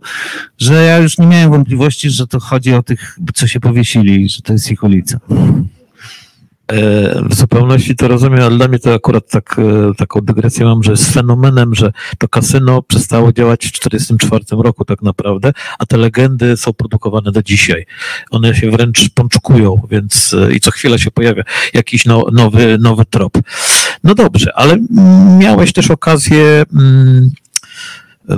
że 0.58 0.86
ja 0.86 0.98
już 0.98 1.18
nie 1.18 1.28
miałem 1.28 1.50
wątpliwości, 1.50 2.10
że 2.10 2.28
to 2.28 2.40
chodzi 2.40 2.74
o 2.74 2.84
tych, 2.84 3.18
co 3.34 3.48
się 3.48 3.60
powiesili, 3.60 4.30
że 4.30 4.42
to 4.42 4.54
jest 4.54 4.72
ich 4.72 4.84
ulica. 4.84 5.20
E, 6.72 7.22
w 7.30 7.36
zupełności 7.36 7.96
to 7.96 8.08
rozumiem, 8.08 8.40
ale 8.40 8.58
dla 8.58 8.68
mnie 8.68 8.80
to 8.80 8.94
akurat 8.94 9.30
tak, 9.30 9.56
e, 9.60 9.96
taką 9.96 10.22
dygresję 10.22 10.66
mam, 10.66 10.84
że 10.84 10.92
jest 10.92 11.14
fenomenem, 11.14 11.76
że 11.76 11.92
to 12.18 12.28
kasyno 12.28 12.82
przestało 12.82 13.34
działać 13.34 13.68
w 13.68 13.72
1944 13.72 14.64
roku 14.64 14.86
tak 14.86 15.02
naprawdę, 15.02 15.52
a 15.80 15.86
te 15.86 15.98
legendy 15.98 16.58
są 16.58 16.74
produkowane 16.74 17.32
do 17.32 17.44
dzisiaj. 17.44 17.86
One 18.30 18.56
się 18.56 18.72
wręcz 18.72 19.10
pączkują, 19.10 19.82
więc 19.90 20.34
e, 20.34 20.54
i 20.54 20.60
co 20.60 20.72
chwilę 20.72 21.00
się 21.00 21.12
pojawia 21.12 21.44
jakiś 21.74 22.06
no, 22.06 22.26
nowy, 22.32 22.78
nowy 22.78 23.06
trop. 23.06 23.38
No 24.04 24.16
dobrze, 24.16 24.52
ale 24.56 24.78
miałeś 25.40 25.74
też 25.74 25.92
okazję 25.92 26.64
mm, 26.74 27.32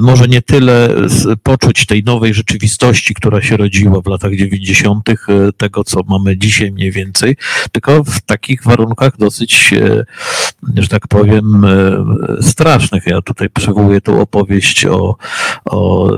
może 0.02 0.28
nie 0.28 0.42
tyle 0.42 0.90
poczuć 1.44 1.86
tej 1.86 2.04
nowej 2.04 2.34
rzeczywistości, 2.34 3.14
która 3.14 3.42
się 3.42 3.58
rodziła 3.58 4.02
w 4.02 4.08
latach 4.08 4.36
90., 4.36 5.10
e, 5.10 5.16
tego 5.58 5.84
co 5.84 6.02
mamy 6.08 6.38
dzisiaj 6.38 6.72
mniej 6.72 6.92
więcej, 6.92 7.38
tylko 7.72 8.04
w 8.04 8.22
takich 8.22 8.64
warunkach 8.64 9.18
dosyć, 9.18 9.74
e, 9.74 10.06
że 10.78 10.88
tak 10.88 11.08
powiem, 11.08 11.66
e, 11.66 12.44
strasznych. 12.44 13.08
Ja 13.08 13.22
tutaj 13.22 13.50
przywołuję 13.50 14.02
tą 14.02 14.22
opowieść 14.22 14.86
o, 14.86 15.16
o 15.66 16.12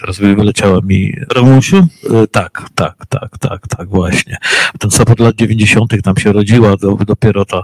teraz 0.00 0.18
wyleciała 0.18 0.80
mi... 0.80 1.14
Romusiu? 1.34 1.86
Tak, 2.30 2.64
tak, 2.74 3.06
tak, 3.08 3.38
tak, 3.38 3.68
tak, 3.68 3.88
właśnie. 3.88 4.36
Ten 4.78 4.90
Sopot 4.90 5.20
lat 5.20 5.34
90. 5.36 6.02
tam 6.02 6.16
się 6.16 6.32
rodziła 6.32 6.76
dopiero 7.06 7.44
ta, 7.44 7.62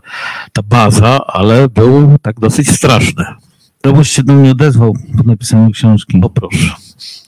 ta 0.52 0.62
baza, 0.62 1.26
ale 1.26 1.68
był 1.68 2.16
tak 2.22 2.40
dosyć 2.40 2.70
straszny. 2.70 3.24
Roboś 3.84 4.10
się 4.10 4.22
do 4.22 4.34
mnie 4.34 4.50
odezwał 4.50 4.94
po 5.16 5.22
napisaniu 5.22 5.70
książki. 5.70 6.20
O 6.22 6.30
proszę. 6.30 6.74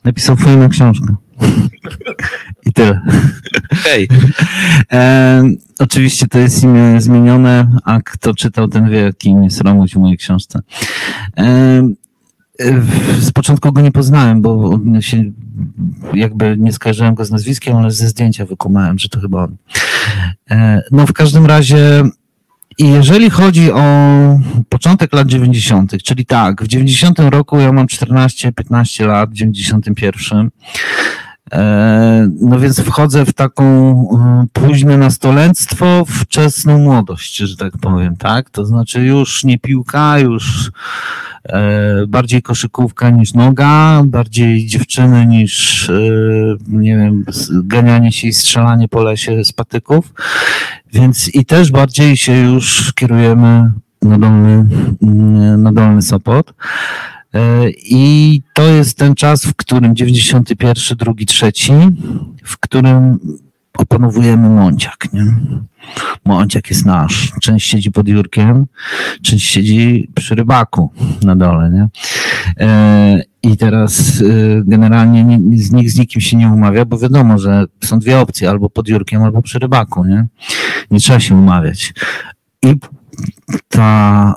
Napisał 0.05 0.37
fajną 0.37 0.69
książkę. 0.69 1.17
I 2.67 2.73
tyle. 2.73 3.01
Hej. 3.73 4.09
E, 4.93 5.43
oczywiście 5.79 6.27
to 6.27 6.39
jest 6.39 6.63
imię 6.63 7.01
zmienione, 7.01 7.79
a 7.85 8.01
kto 8.01 8.35
czytał, 8.35 8.69
ten 8.69 8.91
wie, 8.91 9.13
kim 9.19 9.45
jest 9.45 9.61
Romuś 9.61 9.93
w 9.93 9.97
mojej 9.97 10.19
książce. 10.19 10.61
E, 11.39 11.89
z 13.19 13.31
początku 13.31 13.73
go 13.73 13.81
nie 13.81 13.93
poznałem, 13.93 14.43
bo 14.43 14.81
się 15.01 15.25
jakby 16.15 16.57
nie 16.59 16.73
skojarzyłem 16.73 17.15
go 17.15 17.25
z 17.25 17.31
nazwiskiem, 17.31 17.77
ale 17.77 17.91
ze 17.91 18.09
zdjęcia 18.09 18.47
wykumałem, 18.47 18.99
że 18.99 19.09
to 19.09 19.21
chyba 19.21 19.45
on. 19.45 19.57
E, 20.51 20.83
no 20.91 21.07
w 21.07 21.13
każdym 21.13 21.47
razie 21.47 22.03
i 22.79 22.89
jeżeli 22.89 23.31
chodzi 23.31 23.73
o 23.73 23.83
początek 24.69 25.13
lat 25.13 25.27
90., 25.27 26.03
czyli 26.03 26.27
tak, 26.27 26.63
w 26.63 26.67
90 26.67 27.19
roku 27.19 27.61
ja 27.61 27.73
mam 27.73 27.87
14-15 27.87 29.07
lat, 29.07 29.31
w 29.31 29.33
91. 29.33 30.51
E, 31.53 32.29
no 32.41 32.61
więc 32.61 32.81
wchodzę 32.81 33.25
w 33.25 33.33
taką 33.33 33.65
e, 33.65 34.47
późne 34.53 34.99
nastolenstwo, 34.99 36.05
wczesną 36.09 36.79
młodość, 36.79 37.37
że 37.37 37.57
tak 37.57 37.73
powiem, 37.79 38.17
tak? 38.17 38.51
To 38.51 38.67
znaczy 38.67 39.05
już 39.05 39.45
nie 39.45 39.59
piłka, 39.59 40.19
już 40.19 40.71
E, 41.49 42.07
bardziej 42.07 42.43
koszykówka 42.43 43.11
niż 43.11 43.35
noga, 43.35 44.03
bardziej 44.05 44.67
dziewczyny 44.67 45.27
niż, 45.27 45.91
nie 46.69 46.97
wiem, 46.97 47.25
ganianie 47.51 48.13
się 48.13 48.29
i 48.29 48.33
strzelanie 48.33 48.89
po 48.89 49.03
lesie 49.03 49.45
z 49.45 49.53
patyków. 49.53 50.15
Więc 50.93 51.35
i 51.35 51.45
też 51.45 51.71
bardziej 51.71 52.17
się 52.17 52.33
już 52.33 52.93
kierujemy 52.93 53.73
na 54.03 54.19
dolny, 54.19 54.67
na 55.59 55.73
dolny 55.73 56.03
Sopot. 56.03 56.55
E, 57.37 57.71
I 57.71 58.43
to 58.53 58.63
jest 58.63 58.99
ten 58.99 59.15
czas, 59.15 59.45
w 59.45 59.55
którym 59.55 59.97
91, 59.97 60.97
2, 60.97 61.13
3, 61.27 61.53
w 62.45 62.59
którym 62.59 63.19
opanowujemy 63.79 64.49
Mąciak. 64.49 65.13
Nie? 65.13 65.25
Mąciak 66.25 66.71
jest 66.71 66.87
nasz. 66.87 67.33
Część 67.43 67.71
siedzi 67.71 67.93
pod 67.93 68.09
Jurkiem, 68.09 68.67
część 69.23 69.51
siedzi 69.51 70.09
przy 70.15 70.35
rybaku 70.35 70.93
na 71.23 71.37
dole. 71.37 71.71
Nie? 71.71 71.89
E, 72.67 73.23
I 73.43 73.57
teraz 73.57 74.21
e, 74.21 74.25
generalnie 74.65 75.41
z, 75.55 75.73
nich, 75.73 75.91
z 75.91 75.99
nikim 75.99 76.21
się 76.21 76.37
nie 76.37 76.49
umawia, 76.49 76.85
bo 76.85 76.99
wiadomo, 76.99 77.39
że 77.39 77.65
są 77.85 77.99
dwie 77.99 78.21
opcje, 78.21 78.51
albo 78.51 78.71
pod 78.71 78.89
Jurkiem, 78.89 79.23
albo 79.23 79.43
przy 79.43 79.59
rybaku. 79.59 80.05
Nie, 80.05 80.27
nie 80.91 81.01
trzeba 81.01 81.21
się 81.21 81.35
umawiać. 81.35 81.95
I 82.63 82.77
ta 83.69 84.35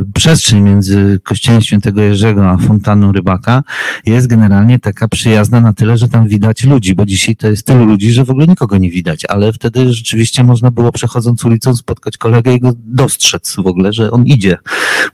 y, 0.00 0.12
przestrzeń 0.12 0.60
między 0.60 1.20
kościołem 1.24 1.62
świętego 1.62 2.02
Jerzego 2.02 2.50
a 2.50 2.56
fontanną 2.56 3.12
Rybaka 3.12 3.62
jest 4.06 4.26
generalnie 4.26 4.78
taka 4.78 5.08
przyjazna 5.08 5.60
na 5.60 5.72
tyle, 5.72 5.98
że 5.98 6.08
tam 6.08 6.28
widać 6.28 6.64
ludzi, 6.64 6.94
bo 6.94 7.06
dzisiaj 7.06 7.36
to 7.36 7.48
jest 7.48 7.66
tylu 7.66 7.84
ludzi, 7.84 8.12
że 8.12 8.24
w 8.24 8.30
ogóle 8.30 8.46
nikogo 8.46 8.78
nie 8.78 8.90
widać, 8.90 9.24
ale 9.24 9.52
wtedy 9.52 9.92
rzeczywiście 9.92 10.44
można 10.44 10.70
było 10.70 10.92
przechodząc 10.92 11.44
ulicą 11.44 11.76
spotkać 11.76 12.18
kolegę 12.18 12.54
i 12.54 12.60
go 12.60 12.72
dostrzec 12.76 13.56
w 13.56 13.66
ogóle, 13.66 13.92
że 13.92 14.10
on 14.10 14.26
idzie, 14.26 14.58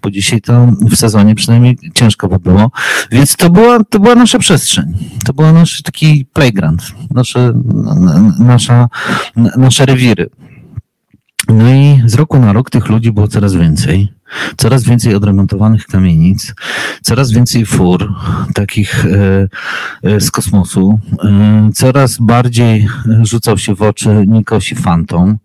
bo 0.03 0.11
dzisiaj 0.11 0.41
to 0.41 0.67
w 0.91 0.97
sezonie 0.97 1.35
przynajmniej 1.35 1.79
ciężko 1.95 2.29
by 2.29 2.39
było, 2.39 2.71
więc 3.11 3.37
to 3.37 3.51
była, 3.51 3.85
to 3.85 4.01
była 4.01 4.15
nasza 4.15 4.39
przestrzeń, 4.39 4.95
to 5.25 5.33
był 5.33 5.53
nasz 5.53 5.83
taki 5.83 6.27
playground, 6.33 6.83
nasze, 7.11 7.53
nasza, 8.39 8.89
nasze 9.57 9.87
rewiry. 9.87 10.31
No 11.49 11.75
i 11.75 12.03
z 12.07 12.15
roku 12.15 12.39
na 12.39 12.53
rok 12.53 12.71
tych 12.71 12.89
ludzi 12.89 13.13
było 13.13 13.29
coraz 13.29 13.55
więcej. 13.55 14.13
Coraz 14.57 14.85
więcej 14.85 15.15
odremontowanych 15.15 15.87
kamienic, 15.87 16.55
coraz 17.03 17.33
więcej 17.33 17.67
fur, 17.67 18.15
takich 18.55 19.07
e, 19.07 19.49
e, 20.03 20.21
z 20.21 20.31
kosmosu. 20.31 20.99
E, 21.25 21.71
coraz 21.75 22.19
bardziej 22.19 22.89
rzucał 23.23 23.59
się 23.59 23.75
w 23.75 23.83
oczy 23.83 24.25
Nikosi 24.27 24.75
Fantom 24.75 25.39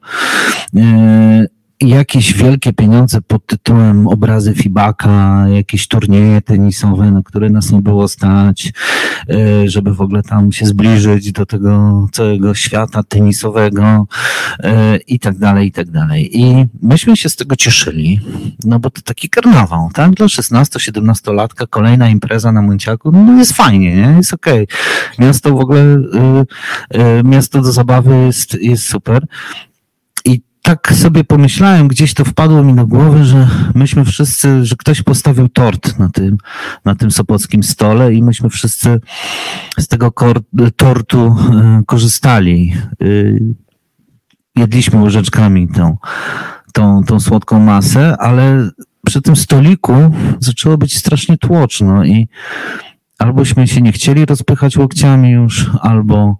jakieś 1.82 2.34
wielkie 2.34 2.73
pieniądze 2.73 3.21
pod 3.21 3.45
tytułem 3.45 4.07
obrazy 4.07 4.53
Fibaka, 4.53 5.45
jakieś 5.49 5.88
turnieje 5.88 6.41
tenisowe, 6.41 7.11
na 7.11 7.23
które 7.23 7.49
nas 7.49 7.71
nie 7.71 7.82
było 7.82 8.07
stać, 8.07 8.73
e, 9.30 9.69
żeby 9.69 9.93
w 9.93 10.01
ogóle 10.01 10.23
tam 10.23 10.51
się 10.51 10.65
zbliżyć 10.65 11.32
do 11.32 11.45
tego 11.45 12.07
całego 12.11 12.55
świata 12.55 13.03
tenisowego 13.03 14.07
e, 14.59 14.97
i 14.97 15.19
tak 15.19 15.38
dalej, 15.38 15.67
i 15.67 15.71
tak 15.71 15.91
dalej. 15.91 16.38
I 16.38 16.65
myśmy 16.82 17.17
się 17.17 17.30
z 17.30 17.36
tego 17.36 17.55
cieszyli, 17.55 18.19
no 18.63 18.80
bo 18.80 18.89
to 18.89 19.01
taki 19.01 19.30
karnawał, 19.30 19.89
tak? 19.93 20.11
Dla 20.11 20.25
16-17-latka 20.25 21.67
kolejna 21.69 22.09
impreza 22.09 22.51
na 22.51 22.61
Munciaku, 22.61 23.11
no 23.11 23.34
jest 23.34 23.53
fajnie, 23.53 23.95
nie? 23.95 24.13
Jest 24.17 24.34
okej. 24.34 24.63
Okay. 24.63 25.28
Miasto 25.28 25.55
w 25.55 25.59
ogóle, 25.59 25.82
e, 26.93 27.23
miasto 27.23 27.61
do 27.61 27.71
zabawy 27.71 28.25
jest, 28.25 28.53
jest 28.53 28.84
super 28.84 29.28
tak 30.68 30.93
sobie 30.93 31.24
pomyślałem, 31.24 31.88
gdzieś 31.88 32.13
to 32.13 32.26
wpadło 32.26 32.63
mi 32.63 32.76
do 32.76 32.88
głowy, 32.88 33.26
że 33.26 33.47
myśmy 33.76 34.05
wszyscy, 34.05 34.65
że 34.65 34.76
ktoś 34.76 35.01
postawił 35.01 35.49
tort 35.49 35.99
na 35.99 36.09
tym, 36.09 36.38
na 36.86 36.95
tym 36.95 37.11
sopockim 37.11 37.63
stole 37.63 38.13
i 38.13 38.24
myśmy 38.24 38.49
wszyscy 38.49 38.99
z 39.78 39.88
tego 39.88 40.13
tortu 40.76 41.36
e, 41.38 41.84
korzystali. 41.86 42.74
E, 43.01 43.05
jedliśmy 44.55 45.01
łyżeczkami 45.01 45.68
tą, 45.68 45.97
tą, 46.74 47.03
tą 47.03 47.20
słodką 47.20 47.59
masę, 47.59 48.18
ale 48.20 48.70
przy 49.05 49.22
tym 49.22 49.36
stoliku 49.36 49.93
zaczęło 50.39 50.78
być 50.78 50.97
strasznie 50.97 51.38
tłoczno 51.38 52.05
i 52.05 52.28
albośmy 53.18 53.68
się 53.68 53.82
nie 53.82 53.91
chcieli 53.91 54.26
rozpychać 54.26 54.78
łokciami 54.78 55.30
już, 55.32 55.70
albo, 55.82 56.38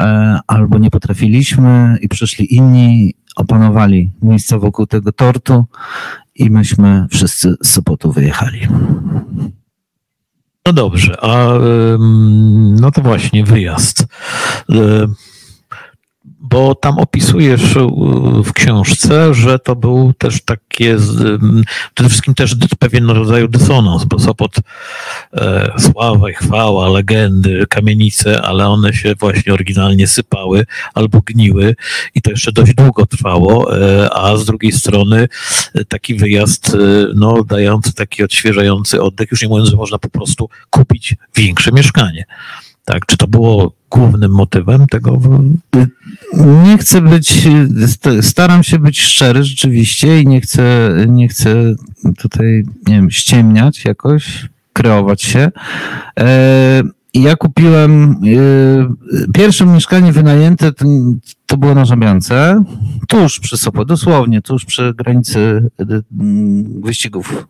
e, 0.00 0.38
albo 0.46 0.78
nie 0.78 0.90
potrafiliśmy 0.90 1.98
i 2.00 2.08
przyszli 2.08 2.54
inni 2.54 3.14
opanowali 3.36 4.10
miejsca 4.22 4.58
wokół 4.58 4.86
tego 4.86 5.12
tortu 5.12 5.64
i 6.34 6.50
myśmy 6.50 7.06
wszyscy 7.10 7.54
z 7.62 7.70
Sopotu 7.70 8.12
wyjechali. 8.12 8.60
No 10.66 10.72
dobrze, 10.72 11.16
a 11.24 11.48
no 12.80 12.90
to 12.90 13.02
właśnie 13.02 13.44
wyjazd 13.44 14.06
bo 16.54 16.74
tam 16.74 16.98
opisujesz 16.98 17.76
e, 17.76 17.86
w 18.44 18.52
książce, 18.52 19.34
że 19.34 19.58
to 19.58 19.76
był 19.76 20.12
też 20.18 20.42
takie, 20.42 20.96
przede 21.94 22.10
wszystkim 22.10 22.34
też 22.34 22.56
pewien 22.78 23.10
rodzaj 23.10 23.48
dysonans, 23.48 24.04
bo 24.04 24.18
Sopot 24.18 24.56
e, 25.32 25.72
sława 25.78 26.30
i 26.30 26.34
chwała, 26.34 26.88
legendy, 26.88 27.66
kamienice, 27.68 28.42
ale 28.42 28.68
one 28.68 28.92
się 28.92 29.14
właśnie 29.14 29.52
oryginalnie 29.52 30.06
sypały 30.06 30.66
albo 30.94 31.20
gniły 31.26 31.76
i 32.14 32.22
to 32.22 32.30
jeszcze 32.30 32.52
dość 32.52 32.74
długo 32.74 33.06
trwało, 33.06 33.78
e, 33.78 34.14
a 34.14 34.36
z 34.36 34.44
drugiej 34.44 34.72
strony 34.72 35.28
e, 35.74 35.84
taki 35.84 36.14
wyjazd, 36.14 36.74
e, 36.74 36.78
no, 37.14 37.44
dający 37.44 37.94
taki 37.94 38.24
odświeżający 38.24 39.02
oddech, 39.02 39.30
już 39.30 39.42
nie 39.42 39.48
mówiąc, 39.48 39.68
że 39.68 39.76
można 39.76 39.98
po 39.98 40.08
prostu 40.08 40.48
kupić 40.70 41.14
większe 41.36 41.72
mieszkanie. 41.72 42.24
Tak, 42.84 43.06
czy 43.06 43.16
to 43.16 43.26
było 43.26 43.72
głównym 43.90 44.32
motywem 44.32 44.86
tego? 44.86 45.20
Nie 46.64 46.78
chcę 46.78 47.00
być, 47.00 47.48
staram 48.20 48.64
się 48.64 48.78
być 48.78 49.00
szczery 49.00 49.44
rzeczywiście 49.44 50.20
i 50.20 50.26
nie 50.26 50.40
chcę, 50.40 50.90
nie 51.08 51.28
chcę 51.28 51.74
tutaj, 52.18 52.64
nie 52.86 52.94
wiem, 52.94 53.10
ściemniać 53.10 53.84
jakoś, 53.84 54.48
kreować 54.72 55.22
się. 55.22 55.50
E, 56.20 56.82
ja 57.14 57.36
kupiłem 57.36 58.10
e, 58.12 59.32
pierwsze 59.32 59.66
mieszkanie 59.66 60.12
wynajęte, 60.12 60.72
to 61.46 61.56
było 61.56 61.74
na 61.74 61.84
Żabiance, 61.84 62.64
tuż 63.08 63.40
przy 63.40 63.56
Sopo, 63.56 63.84
dosłownie, 63.84 64.42
tuż 64.42 64.64
przy 64.64 64.94
granicy 64.94 65.70
e, 65.80 65.84
wyścigów 66.80 67.46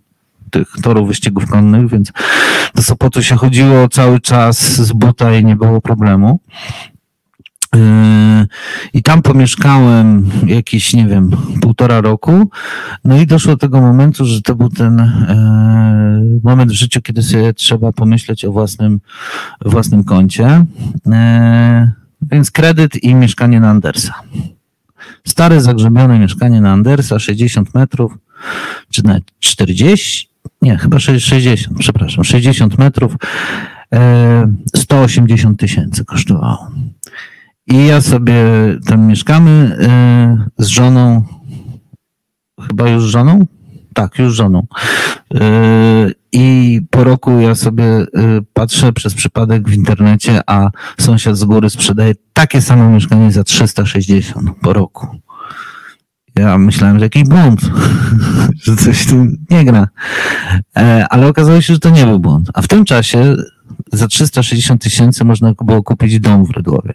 tych 0.55 0.83
torów 0.83 1.09
wyścigów 1.09 1.47
konnych, 1.47 1.91
więc 1.91 2.13
do 2.75 2.83
Sopotu 2.83 3.23
się 3.23 3.37
chodziło 3.37 3.89
cały 3.89 4.21
czas 4.21 4.61
z 4.77 4.93
buta 4.93 5.37
i 5.37 5.45
nie 5.45 5.57
było 5.57 5.81
problemu. 5.81 6.41
Yy, 7.75 7.81
I 8.93 9.03
tam 9.03 9.23
pomieszkałem 9.23 10.31
jakieś, 10.47 10.95
nie 10.95 11.07
wiem, 11.07 11.31
półtora 11.61 12.01
roku. 12.01 12.51
No 13.05 13.17
i 13.17 13.27
doszło 13.27 13.53
do 13.53 13.59
tego 13.59 13.81
momentu, 13.81 14.25
że 14.25 14.43
to 14.43 14.55
był 14.55 14.69
ten 14.69 15.01
e, 15.01 16.23
moment 16.43 16.71
w 16.71 16.75
życiu, 16.75 17.03
kiedy 17.03 17.23
sobie 17.23 17.55
trzeba 17.55 17.93
pomyśleć 17.93 18.45
o 18.45 18.53
własnym, 18.53 19.01
własnym 19.65 20.05
koncie. 20.05 20.67
E, 21.07 21.93
więc 22.23 22.51
kredyt 22.51 23.03
i 23.03 23.15
mieszkanie 23.15 23.61
na 23.61 23.71
Andersa. 23.71 24.15
Stare, 25.27 25.61
zagrzebione 25.61 26.19
mieszkanie 26.19 26.61
na 26.61 26.73
Andersa, 26.73 27.19
60 27.19 27.75
metrów, 27.75 28.19
czy 28.91 29.05
nawet 29.05 29.25
40, 29.41 30.29
nie, 30.63 30.77
chyba 30.79 30.99
60, 30.99 31.79
przepraszam, 31.79 32.25
60 32.25 32.79
metrów, 32.79 33.17
180 34.77 35.55
e, 35.55 35.57
tysięcy 35.57 36.05
kosztowało. 36.05 36.71
I 37.67 37.87
ja 37.87 38.01
sobie 38.01 38.35
tam 38.87 39.07
mieszkamy 39.07 39.51
e, 39.81 40.49
z 40.59 40.67
żoną, 40.67 41.25
chyba 42.69 42.89
już 42.91 43.05
żoną? 43.05 43.47
Tak, 43.95 44.19
już 44.19 44.35
żoną. 44.35 44.67
E, 45.35 46.11
I 46.33 46.81
po 46.91 47.05
roku 47.05 47.41
ja 47.41 47.55
sobie 47.55 47.85
patrzę 48.53 48.93
przez 48.93 49.15
przypadek 49.15 49.69
w 49.69 49.75
internecie, 49.75 50.41
a 50.47 50.71
sąsiad 51.01 51.37
z 51.37 51.45
góry 51.45 51.71
sprzedaje 51.71 52.15
takie 52.33 52.63
samo 52.63 52.91
mieszkanie 52.91 53.33
za 53.33 53.45
360 53.45 54.51
po 54.63 54.73
roku. 54.73 55.07
Ja 56.37 56.59
myślałem, 56.59 56.99
że 56.99 57.05
jakiś 57.05 57.25
błąd, 57.25 57.61
że 58.65 58.77
coś 58.77 59.07
tu 59.07 59.27
nie 59.51 59.65
gra. 59.65 59.89
E, 60.77 61.07
ale 61.11 61.27
okazało 61.27 61.61
się, 61.61 61.75
że 61.75 61.81
to 61.81 61.91
nie 61.91 62.07
był 62.07 62.19
błąd. 62.19 62.51
A 62.55 62.63
w 62.63 62.69
tym 62.69 62.85
czasie 62.85 63.37
za 63.93 64.09
360 64.09 64.83
tysięcy 64.83 65.25
można 65.25 65.53
było 65.65 65.83
kupić 65.83 66.21
dom 66.21 66.47
w 66.47 66.51
Rydłowie. 66.51 66.95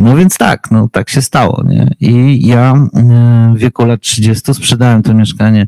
No 0.00 0.16
więc 0.16 0.38
tak, 0.38 0.70
no 0.70 0.88
tak 0.92 1.10
się 1.10 1.22
stało, 1.22 1.62
nie? 1.66 1.90
I 2.00 2.46
ja 2.46 2.74
e, 2.74 3.52
w 3.56 3.58
wieku 3.58 3.84
lat 3.84 4.00
30 4.00 4.54
sprzedałem 4.54 5.02
to 5.02 5.14
mieszkanie. 5.14 5.66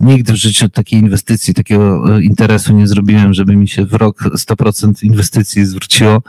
Nigdy 0.00 0.32
w 0.32 0.36
życiu 0.36 0.68
takiej 0.68 1.00
inwestycji, 1.00 1.54
takiego 1.54 2.16
e, 2.16 2.22
interesu 2.22 2.74
nie 2.74 2.86
zrobiłem, 2.86 3.34
żeby 3.34 3.56
mi 3.56 3.68
się 3.68 3.84
w 3.84 3.94
rok 3.94 4.22
100% 4.22 5.04
inwestycji 5.04 5.66
zwróciło. 5.66 6.22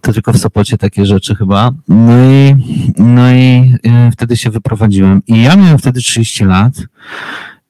To 0.00 0.12
tylko 0.12 0.32
w 0.32 0.38
Sopocie 0.38 0.78
takie 0.78 1.06
rzeczy 1.06 1.34
chyba. 1.34 1.72
No 1.88 2.24
i, 2.24 2.56
no 2.98 3.32
i 3.32 3.74
e, 3.82 4.10
wtedy 4.12 4.36
się 4.36 4.50
wyprowadziłem. 4.50 5.22
I 5.26 5.42
ja 5.42 5.56
miałem 5.56 5.78
wtedy 5.78 6.00
30 6.00 6.44
lat 6.44 6.74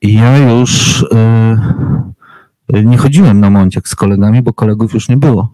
i 0.03 0.15
ja 0.15 0.39
już 0.39 1.05
nie 2.85 2.97
chodziłem 2.97 3.41
na 3.41 3.51
Monciak 3.51 3.89
z 3.89 3.95
kolegami, 3.95 4.43
bo 4.43 4.53
kolegów 4.53 4.95
już 4.95 5.09
nie 5.09 5.17
było. 5.17 5.53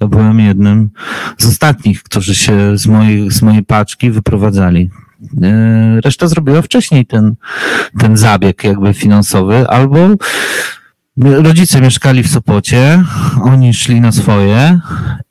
Ja 0.00 0.06
byłem 0.06 0.40
jednym 0.40 0.90
z 1.38 1.46
ostatnich, 1.46 2.02
którzy 2.02 2.34
się 2.34 2.78
z 2.78 2.86
mojej, 2.86 3.30
z 3.30 3.42
mojej 3.42 3.62
paczki 3.62 4.10
wyprowadzali. 4.10 4.90
E, 5.42 6.00
reszta 6.00 6.28
zrobiła 6.28 6.62
wcześniej 6.62 7.06
ten, 7.06 7.34
ten 7.98 8.16
zabieg 8.16 8.64
jakby 8.64 8.94
finansowy, 8.94 9.68
albo 9.68 9.98
rodzice 11.16 11.80
mieszkali 11.80 12.22
w 12.22 12.30
Sopocie, 12.30 13.04
oni 13.42 13.74
szli 13.74 14.00
na 14.00 14.12
swoje 14.12 14.80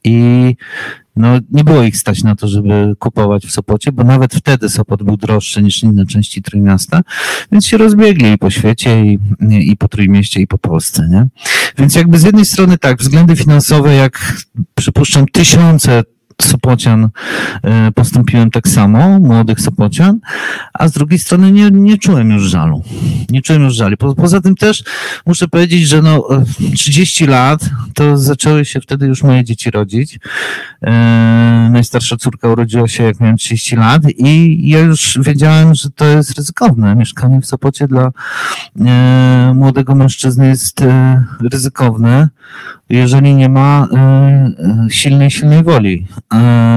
i 0.04 0.56
no, 1.20 1.40
nie 1.52 1.64
było 1.64 1.84
ich 1.84 1.98
stać 1.98 2.24
na 2.24 2.36
to, 2.36 2.48
żeby 2.48 2.94
kupować 3.00 3.46
w 3.46 3.52
Sopocie, 3.52 3.92
bo 3.92 4.04
nawet 4.04 4.34
wtedy 4.34 4.70
Sopot 4.70 5.04
był 5.04 5.18
droższy 5.18 5.64
niż 5.64 5.84
inne 5.84 6.06
części 6.06 6.42
Trójmiasta, 6.42 7.02
więc 7.52 7.66
się 7.66 7.78
rozbiegli 7.78 8.32
i 8.32 8.38
po 8.38 8.50
świecie, 8.50 9.06
i, 9.06 9.20
i 9.50 9.78
po 9.78 9.88
Trójmieście, 9.88 10.42
i 10.42 10.48
po 10.48 10.58
Polsce, 10.58 11.08
nie? 11.10 11.28
Więc 11.78 11.96
jakby 11.96 12.20
z 12.20 12.24
jednej 12.24 12.46
strony 12.46 12.78
tak, 12.78 13.00
względy 13.00 13.36
finansowe, 13.36 13.96
jak 13.96 14.44
przypuszczam 14.76 15.26
tysiące 15.26 16.04
Sopocian 16.42 17.10
e, 17.64 17.92
postąpiłem 17.92 18.52
tak 18.52 18.68
samo, 18.68 19.20
młodych 19.20 19.62
Sopocian, 19.62 20.20
a 20.74 20.88
z 20.88 20.92
drugiej 20.92 21.20
strony 21.20 21.52
nie, 21.52 21.72
nie 21.72 21.98
czułem 21.98 22.32
już 22.32 22.44
żalu. 22.44 22.84
Nie 23.30 23.42
czułem 23.42 23.64
już 23.64 23.76
żalu. 23.76 23.98
Po, 23.98 24.16
poza 24.16 24.42
tym 24.42 24.56
też 24.56 24.84
muszę 25.26 25.48
powiedzieć, 25.48 25.88
że 25.88 26.02
no 26.02 26.28
30 26.76 27.26
lat 27.28 27.70
to 27.94 28.18
zaczęły 28.18 28.66
się 28.66 28.82
wtedy 28.82 29.06
już 29.06 29.24
moje 29.24 29.44
dzieci 29.44 29.72
rodzić. 29.72 30.20
E, 30.82 30.92
najstarsza 31.72 32.18
córka 32.18 32.50
urodziła 32.50 32.88
się 32.88 33.04
jak 33.04 33.20
miałem 33.20 33.38
30 33.38 33.76
lat 33.76 34.02
i 34.18 34.62
ja 34.70 34.80
już 34.80 35.20
wiedziałem, 35.22 35.76
że 35.76 35.90
to 35.90 36.06
jest 36.06 36.38
ryzykowne. 36.38 36.96
Mieszkanie 36.96 37.42
w 37.42 37.46
Sopocie 37.46 37.88
dla 37.88 38.12
e, 38.86 39.52
młodego 39.56 39.96
mężczyzny 39.96 40.48
jest 40.48 40.82
e, 40.82 41.24
ryzykowne 41.52 42.30
jeżeli 42.90 43.36
nie 43.36 43.50
ma 43.50 43.88
e, 43.92 43.98
e, 43.98 44.88
silnej, 44.90 45.32
silnej 45.32 45.64
woli, 45.64 46.08
e, 46.29 46.29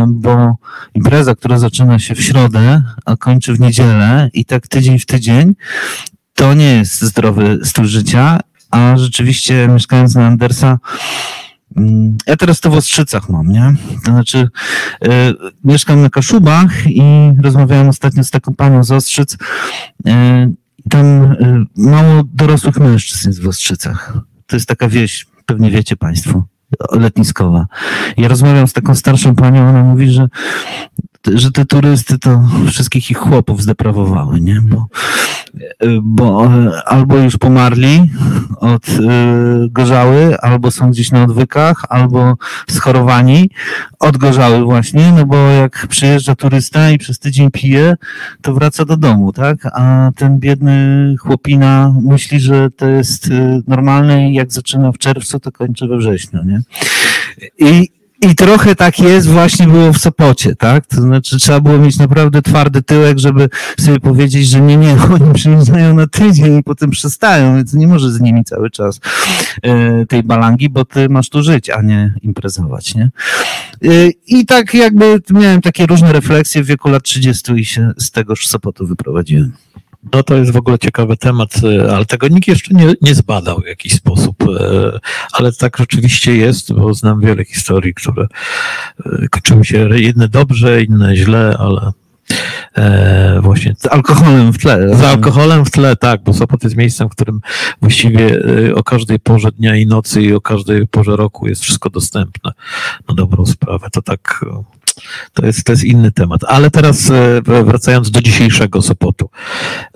bo 0.08 0.56
impreza, 0.94 1.34
która 1.34 1.58
zaczyna 1.58 1.98
się 1.98 2.14
w 2.14 2.22
środę, 2.22 2.82
a 3.04 3.16
kończy 3.16 3.54
w 3.54 3.60
niedzielę 3.60 4.30
i 4.32 4.44
tak 4.44 4.68
tydzień 4.68 4.98
w 4.98 5.06
tydzień, 5.06 5.54
to 6.34 6.54
nie 6.54 6.74
jest 6.74 7.02
zdrowy 7.02 7.58
styl 7.64 7.84
życia, 7.84 8.40
a 8.70 8.96
rzeczywiście 8.96 9.68
mieszkając 9.68 10.14
na 10.14 10.26
Andersa, 10.26 10.78
mm, 11.76 12.18
ja 12.26 12.36
teraz 12.36 12.60
to 12.60 12.70
w 12.70 12.74
Ostrzycach 12.74 13.28
mam, 13.28 13.48
nie? 13.48 13.74
To 14.04 14.10
znaczy, 14.10 14.48
y, 15.04 15.08
mieszkam 15.64 16.02
na 16.02 16.10
Kaszubach 16.10 16.86
i 16.86 17.02
rozmawiałem 17.42 17.88
ostatnio 17.88 18.24
z 18.24 18.30
taką 18.30 18.54
panią 18.54 18.84
z 18.84 18.92
Ostrzyc. 18.92 19.34
Y, 19.34 19.38
tam 20.90 21.36
mało 21.76 22.22
dorosłych 22.24 22.76
mężczyzn 22.78 23.28
jest 23.28 23.42
w 23.42 23.48
Ostrzycach. 23.48 24.18
To 24.46 24.56
jest 24.56 24.68
taka 24.68 24.88
wieś 24.88 25.26
pewnie 25.46 25.70
wiecie 25.70 25.96
Państwo, 25.96 26.44
letniskowa. 26.92 27.66
Ja 28.16 28.28
rozmawiam 28.28 28.68
z 28.68 28.72
taką 28.72 28.94
starszą 28.94 29.34
panią, 29.34 29.68
ona 29.68 29.84
mówi, 29.84 30.10
że 30.10 30.28
że 31.34 31.50
te 31.52 31.64
turysty 31.64 32.18
to 32.18 32.42
wszystkich 32.66 33.10
ich 33.10 33.18
chłopów 33.18 33.62
zdeprawowały, 33.62 34.40
nie? 34.40 34.60
Bo, 34.60 34.86
bo 36.02 36.50
albo 36.86 37.18
już 37.18 37.36
pomarli 37.36 38.10
od 38.56 38.88
y, 38.88 39.02
gorzały, 39.70 40.40
albo 40.40 40.70
są 40.70 40.90
gdzieś 40.90 41.10
na 41.10 41.22
odwykach, 41.24 41.84
albo 41.88 42.34
schorowani 42.70 43.50
od 43.98 44.16
gorzały 44.16 44.64
właśnie, 44.64 45.12
no 45.16 45.26
bo 45.26 45.36
jak 45.36 45.86
przyjeżdża 45.88 46.34
turysta 46.34 46.90
i 46.90 46.98
przez 46.98 47.18
tydzień 47.18 47.50
pije, 47.50 47.96
to 48.42 48.54
wraca 48.54 48.84
do 48.84 48.96
domu, 48.96 49.32
tak? 49.32 49.66
A 49.72 50.10
ten 50.16 50.38
biedny 50.38 51.14
chłopina 51.18 51.94
myśli, 52.02 52.40
że 52.40 52.70
to 52.70 52.86
jest 52.86 53.26
y, 53.26 53.62
normalne 53.66 54.30
i 54.30 54.34
jak 54.34 54.52
zaczyna 54.52 54.92
w 54.92 54.98
czerwcu, 54.98 55.40
to 55.40 55.52
kończy 55.52 55.88
we 55.88 55.96
wrześniu, 55.96 56.44
nie? 56.44 56.62
I, 57.58 58.01
i 58.22 58.34
trochę 58.34 58.76
tak 58.76 58.98
jest 58.98 59.28
właśnie 59.28 59.66
było 59.66 59.92
w 59.92 59.98
Sopocie, 59.98 60.56
tak? 60.56 60.86
To 60.86 61.00
znaczy 61.02 61.38
trzeba 61.38 61.60
było 61.60 61.78
mieć 61.78 61.98
naprawdę 61.98 62.42
twardy 62.42 62.82
tyłek, 62.82 63.18
żeby 63.18 63.48
sobie 63.80 64.00
powiedzieć, 64.00 64.46
że 64.48 64.60
nie, 64.60 64.76
nie, 64.76 64.96
oni 65.14 65.34
przyjeżdżają 65.34 65.94
na 65.94 66.06
tydzień 66.06 66.58
i 66.58 66.62
potem 66.62 66.90
przestają, 66.90 67.56
więc 67.56 67.74
nie 67.74 67.86
może 67.86 68.10
z 68.10 68.20
nimi 68.20 68.44
cały 68.44 68.70
czas 68.70 69.00
e, 69.62 70.06
tej 70.06 70.22
balangi, 70.22 70.68
bo 70.68 70.84
ty 70.84 71.08
masz 71.08 71.28
tu 71.28 71.42
żyć, 71.42 71.70
a 71.70 71.82
nie 71.82 72.14
imprezować, 72.22 72.94
nie? 72.94 73.10
E, 73.84 74.08
I 74.26 74.46
tak 74.46 74.74
jakby 74.74 75.20
miałem 75.30 75.60
takie 75.60 75.86
różne 75.86 76.12
refleksje 76.12 76.62
w 76.62 76.66
wieku 76.66 76.88
lat 76.88 77.02
30 77.02 77.52
i 77.52 77.64
się 77.64 77.90
z 77.98 78.10
tegoż 78.10 78.48
Sopotu 78.48 78.86
wyprowadziłem. 78.86 79.52
No 80.12 80.22
to 80.22 80.36
jest 80.36 80.50
w 80.50 80.56
ogóle 80.56 80.78
ciekawy 80.78 81.16
temat, 81.16 81.54
e, 81.64 81.94
ale 81.94 82.06
tego 82.06 82.28
nikt 82.28 82.48
jeszcze 82.48 82.74
nie, 82.74 82.94
nie 83.02 83.14
zbadał 83.14 83.60
w 83.60 83.66
jakiś 83.66 83.92
sposób. 83.92 84.36
E, 84.42 84.98
ale 85.32 85.52
tak 85.52 85.76
rzeczywiście 85.76 86.36
jest, 86.36 86.72
bo 86.72 86.94
znam 86.94 87.20
wiele 87.20 87.44
historii, 87.44 87.94
które 87.94 88.26
e, 89.06 89.28
kończyły 89.28 89.64
się 89.64 89.88
jedne 90.00 90.28
dobrze, 90.28 90.82
inne 90.82 91.16
źle, 91.16 91.56
ale 91.58 91.92
E, 92.76 93.40
właśnie. 93.40 93.74
Z 93.78 93.86
alkoholem 93.86 94.52
w 94.52 94.58
tle. 94.58 94.96
Z 94.96 95.02
alkoholem 95.02 95.64
w 95.64 95.70
tle, 95.70 95.96
tak, 95.96 96.22
bo 96.22 96.32
Sopot 96.32 96.64
jest 96.64 96.76
miejscem, 96.76 97.08
w 97.08 97.12
którym 97.12 97.40
właściwie 97.80 98.40
o 98.74 98.84
każdej 98.84 99.20
porze 99.20 99.52
dnia 99.52 99.76
i 99.76 99.86
nocy 99.86 100.22
i 100.22 100.34
o 100.34 100.40
każdej 100.40 100.86
porze 100.86 101.16
roku 101.16 101.48
jest 101.48 101.62
wszystko 101.62 101.90
dostępne 101.90 102.52
na 103.08 103.14
dobrą 103.14 103.46
sprawę. 103.46 103.86
To 103.92 104.02
tak 104.02 104.44
to 105.32 105.46
jest, 105.46 105.64
to 105.64 105.72
jest 105.72 105.84
inny 105.84 106.12
temat. 106.12 106.44
Ale 106.44 106.70
teraz 106.70 107.10
e, 107.10 107.42
wracając 107.64 108.10
do 108.10 108.20
dzisiejszego 108.20 108.82
Sopotu. 108.82 109.30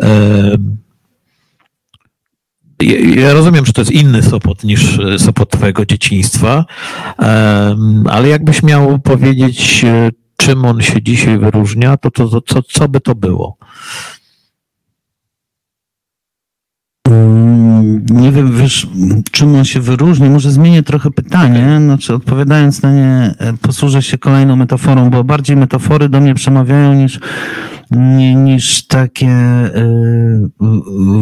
E, 0.03 0.57
ja 3.17 3.33
rozumiem, 3.33 3.67
że 3.67 3.73
to 3.73 3.81
jest 3.81 3.93
inny 3.93 4.23
Sopot 4.23 4.65
niż 4.65 4.99
e, 4.99 5.19
Sopot 5.19 5.51
Twojego 5.51 5.87
dzieciństwa, 5.87 6.65
ale 8.11 8.29
jakbyś 8.29 8.63
miał 8.63 8.99
powiedzieć, 8.99 9.85
czym 10.37 10.65
on 10.65 10.83
się 10.83 11.03
dzisiaj 11.03 11.39
wyróżnia, 11.39 11.97
to, 11.97 12.11
to, 12.11 12.29
to 12.29 12.41
co, 12.43 12.63
co 12.63 12.89
by 12.89 13.01
to 13.01 13.15
było? 13.15 13.57
Nie 18.11 18.33
wiem, 18.33 18.57
wiesz, 18.57 18.87
czym 19.31 19.55
on 19.55 19.65
się 19.65 19.81
wyróżni. 19.81 20.31
Może 20.31 20.51
zmienię 20.51 20.83
trochę 20.83 21.11
pytanie, 21.11 21.79
znaczy 21.79 22.15
odpowiadając 22.15 22.83
na 22.83 22.93
nie, 22.93 23.35
e, 23.39 23.53
posłużę 23.53 24.03
się 24.03 24.19
kolejną 24.19 24.57
metaforą, 24.57 25.11
bo 25.11 25.25
bardziej 25.25 25.57
metafory 25.57 26.09
do 26.09 26.21
mnie 26.21 26.35
przemawiają 26.35 26.95
niż, 26.95 27.21
niż 28.37 28.87
takie 28.87 29.31
y, 29.77 30.49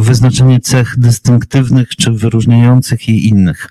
wyznaczenie 0.00 0.60
cech 0.60 0.98
dystynktywnych 0.98 1.88
czy 1.88 2.12
wyróżniających 2.12 3.08
i 3.08 3.28
innych. 3.28 3.68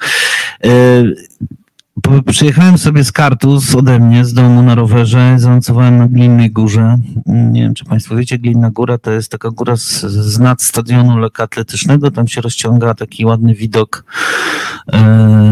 Przyjechałem 2.32 2.78
sobie 2.78 3.04
z 3.04 3.12
Kartus 3.12 3.76
ode 3.76 4.00
mnie, 4.00 4.26
z 4.26 4.34
domu 4.34 4.62
na 4.62 4.76
rowerze, 4.76 5.36
zanocowałem 5.38 5.98
na 5.98 6.08
Glinnej 6.08 6.52
Górze. 6.52 6.98
Nie 7.26 7.62
wiem, 7.62 7.74
czy 7.74 7.86
Państwo 7.86 8.16
wiecie, 8.16 8.40
Glinna 8.40 8.72
Góra 8.72 8.98
to 8.98 9.12
jest 9.12 9.32
taka 9.32 9.50
góra 9.50 9.78
z, 9.78 10.02
z 10.06 10.40
nad 10.40 10.64
stadionu 10.64 11.18
lekkoatletycznego. 11.18 12.12
Tam 12.12 12.28
się 12.28 12.42
rozciąga 12.42 12.94
taki 12.94 13.26
ładny 13.26 13.56
widok 13.56 14.06
e, 14.94 15.02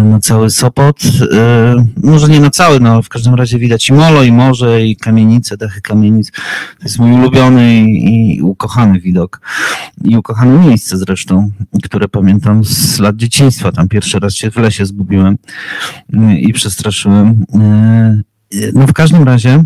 na 0.06 0.20
cały 0.20 0.50
Sopot. 0.50 0.98
E, 1.32 1.86
może 2.04 2.28
nie 2.28 2.40
na 2.40 2.50
cały, 2.50 2.80
no 2.80 3.02
w 3.02 3.10
każdym 3.10 3.36
razie 3.36 3.60
widać 3.60 3.90
i 3.90 3.94
molo, 3.94 4.24
i 4.24 4.32
morze, 4.32 4.86
i 4.86 4.96
kamienice, 4.96 5.58
dachy 5.58 5.82
kamienic. 5.82 6.32
To 6.32 6.84
jest 6.84 7.00
mój 7.00 7.12
ulubiony 7.12 7.76
i, 7.76 8.38
i 8.38 8.42
ukochany 8.42 9.00
widok. 9.00 9.42
I 10.04 10.18
ukochane 10.18 10.68
miejsce 10.68 10.98
zresztą, 10.98 11.52
które 11.84 12.08
pamiętam 12.08 12.64
z 12.64 13.00
lat 13.00 13.16
dzieciństwa. 13.16 13.72
Tam 13.72 13.88
pierwszy 13.88 14.20
raz 14.20 14.34
się 14.34 14.52
w 14.52 14.56
lesie 14.56 14.86
zgubiłem 14.86 15.38
i 16.40 16.54
przestraszyłem. 16.54 17.46
E, 17.54 18.22
no 18.74 18.88
w 18.88 18.94
każdym 18.94 19.24
razie 19.24 19.64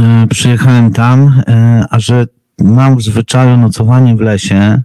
e, 0.00 0.26
przyjechałem 0.26 0.92
tam, 0.92 1.42
e, 1.48 1.84
a 1.90 2.00
że 2.00 2.26
mam 2.58 2.96
w 2.96 3.02
zwyczaju 3.02 3.56
nocowanie 3.56 4.16
w 4.16 4.20
lesie 4.20 4.82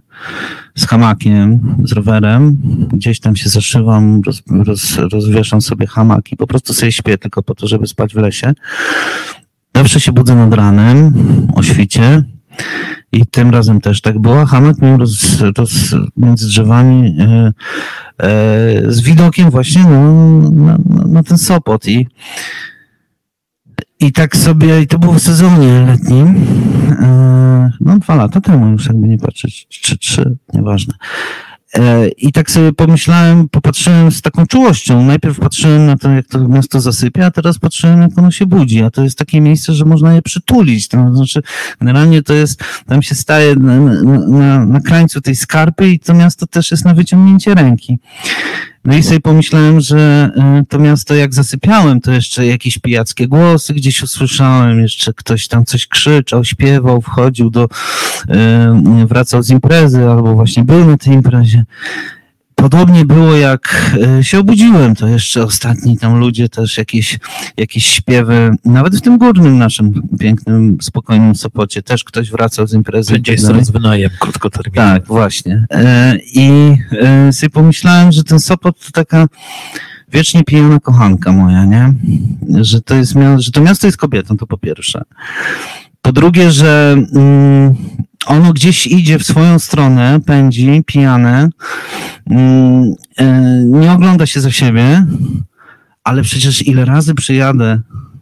z 0.74 0.86
hamakiem, 0.86 1.76
z 1.84 1.92
rowerem, 1.92 2.56
gdzieś 2.92 3.20
tam 3.20 3.36
się 3.36 3.48
zaszywam, 3.48 4.20
roz, 4.26 4.42
roz, 4.50 4.98
rozwieszam 4.98 5.60
sobie 5.60 5.86
hamak 5.86 6.32
i 6.32 6.36
po 6.36 6.46
prostu 6.46 6.74
sobie 6.74 6.92
śpię 6.92 7.18
tylko 7.18 7.42
po 7.42 7.54
to, 7.54 7.66
żeby 7.66 7.86
spać 7.86 8.14
w 8.14 8.16
lesie. 8.16 8.52
Zawsze 9.76 10.00
się 10.00 10.12
budzę 10.12 10.34
nad 10.34 10.54
ranem 10.54 11.12
o 11.54 11.62
świcie 11.62 12.22
i 13.12 13.26
tym 13.26 13.50
razem 13.50 13.80
też 13.80 14.00
tak 14.00 14.18
było. 14.18 14.46
Hamak 14.46 14.82
miał 14.82 14.98
roz, 14.98 15.40
roz, 15.58 15.70
między 16.16 16.46
drzewami 16.46 17.16
e, 17.20 17.52
e, 18.18 18.92
z 18.92 19.00
widokiem 19.00 19.50
właśnie 19.50 19.84
no, 19.84 20.12
na, 20.50 20.78
na, 21.06 21.22
ten 21.22 21.38
Sopot. 21.38 21.88
I, 21.88 22.06
I 24.00 24.12
tak 24.12 24.36
sobie, 24.36 24.82
i 24.82 24.86
to 24.86 24.98
było 24.98 25.12
w 25.12 25.22
sezonie 25.22 25.84
letnim, 25.86 26.46
e, 27.02 27.72
no 27.80 27.98
dwa 27.98 28.14
lata 28.14 28.40
temu 28.40 28.68
już 28.68 28.86
jakby 28.86 29.08
nie 29.08 29.18
patrzeć, 29.18 29.66
czy 29.68 29.98
trzy, 29.98 30.36
nieważne. 30.52 30.94
E, 31.74 32.08
I 32.08 32.32
tak 32.32 32.50
sobie 32.50 32.72
pomyślałem, 32.72 33.48
popatrzyłem 33.48 34.12
z 34.12 34.22
taką 34.22 34.46
czułością. 34.46 35.04
Najpierw 35.04 35.40
patrzyłem 35.40 35.86
na 35.86 35.96
to, 35.96 36.10
jak 36.10 36.26
to 36.26 36.48
miasto 36.48 36.80
zasypia, 36.80 37.26
a 37.26 37.30
teraz 37.30 37.58
patrzyłem, 37.58 38.02
jak 38.02 38.18
ono 38.18 38.30
się 38.30 38.46
budzi. 38.46 38.82
A 38.82 38.90
to 38.90 39.02
jest 39.02 39.18
takie 39.18 39.40
miejsce, 39.40 39.74
że 39.74 39.84
można 39.84 40.14
je 40.14 40.22
przytulić. 40.22 40.88
To 40.88 41.14
znaczy, 41.14 41.42
generalnie 41.80 42.22
to 42.22 42.34
jest, 42.34 42.64
tam 42.86 43.02
się 43.02 43.14
staje 43.14 43.54
na, 43.54 43.80
na, 43.80 44.66
na 44.66 44.80
krańcu 44.80 45.20
tej 45.20 45.36
skarpy 45.36 45.88
i 45.88 45.98
to 45.98 46.14
miasto 46.14 46.46
też 46.46 46.70
jest 46.70 46.84
na 46.84 46.94
wyciągnięcie 46.94 47.54
ręki. 47.54 47.98
No 48.86 48.96
i 48.96 49.02
sobie 49.02 49.20
pomyślałem, 49.20 49.80
że 49.80 50.30
e, 50.36 50.64
to 50.68 50.78
miasto 50.78 51.14
jak 51.14 51.34
zasypiałem, 51.34 52.00
to 52.00 52.12
jeszcze 52.12 52.46
jakieś 52.46 52.78
pijackie 52.78 53.28
głosy 53.28 53.74
gdzieś 53.74 54.02
usłyszałem, 54.02 54.80
jeszcze 54.80 55.12
ktoś 55.12 55.48
tam 55.48 55.64
coś 55.64 55.86
krzyczał, 55.86 56.44
śpiewał, 56.44 57.00
wchodził 57.00 57.50
do, 57.50 57.68
e, 58.28 59.06
wracał 59.06 59.42
z 59.42 59.50
imprezy 59.50 60.08
albo 60.08 60.34
właśnie 60.34 60.64
był 60.64 60.84
na 60.84 60.96
tej 60.96 61.12
imprezie. 61.12 61.64
Podobnie 62.70 63.04
było 63.04 63.34
jak 63.34 63.92
e, 64.18 64.24
się 64.24 64.38
obudziłem, 64.38 64.94
to 64.94 65.08
jeszcze 65.08 65.44
ostatni 65.44 65.98
tam 65.98 66.18
ludzie 66.18 66.48
też 66.48 66.78
jakieś, 66.78 67.18
jakieś 67.56 67.86
śpiewy, 67.86 68.50
nawet 68.64 68.96
w 68.96 69.00
tym 69.00 69.18
górnym 69.18 69.58
naszym 69.58 70.02
pięknym, 70.18 70.78
spokojnym 70.82 71.34
Sopocie 71.34 71.82
też 71.82 72.04
ktoś 72.04 72.30
wracał 72.30 72.66
z 72.66 72.72
imprezy. 72.72 73.12
Będzie 73.12 73.32
jest 73.32 73.46
teraz 73.46 73.70
wynajem 73.70 74.10
krótkoterminowy. 74.20 75.00
Tak, 75.00 75.06
właśnie. 75.06 75.66
E, 75.70 76.16
I 76.34 76.76
e, 77.02 77.32
sobie 77.32 77.50
pomyślałem, 77.50 78.12
że 78.12 78.24
ten 78.24 78.40
Sopot 78.40 78.86
to 78.86 78.90
taka 78.92 79.26
wiecznie 80.12 80.44
pijana 80.44 80.80
kochanka 80.80 81.32
moja, 81.32 81.64
nie? 81.64 81.92
Że 82.60 82.80
to 82.80 82.94
jest, 82.94 83.14
że 83.38 83.50
to 83.50 83.60
miasto 83.60 83.86
jest 83.86 83.96
kobietą, 83.96 84.36
to 84.36 84.46
po 84.46 84.58
pierwsze. 84.58 85.02
Po 86.02 86.12
drugie, 86.12 86.50
że 86.50 86.96
mm, 87.14 87.74
ono 88.26 88.52
gdzieś 88.52 88.86
idzie 88.86 89.18
w 89.18 89.24
swoją 89.24 89.58
stronę, 89.58 90.20
pędzi, 90.26 90.82
pijane, 90.86 91.48
mm, 92.30 92.94
nie 93.64 93.92
ogląda 93.92 94.26
się 94.26 94.40
za 94.40 94.50
siebie, 94.50 95.06
ale 96.04 96.22
przecież 96.22 96.66
ile 96.66 96.84
razy 96.84 97.14
przyjadę 97.14 97.80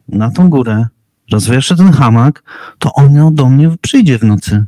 na 0.09 0.31
tą 0.31 0.49
górę, 0.49 0.87
rozwieszę 1.33 1.77
ten 1.77 1.93
hamak, 1.93 2.43
to 2.79 2.93
ono 2.93 3.31
do 3.31 3.49
mnie 3.49 3.71
przyjdzie 3.81 4.19
w 4.19 4.23
nocy. 4.23 4.65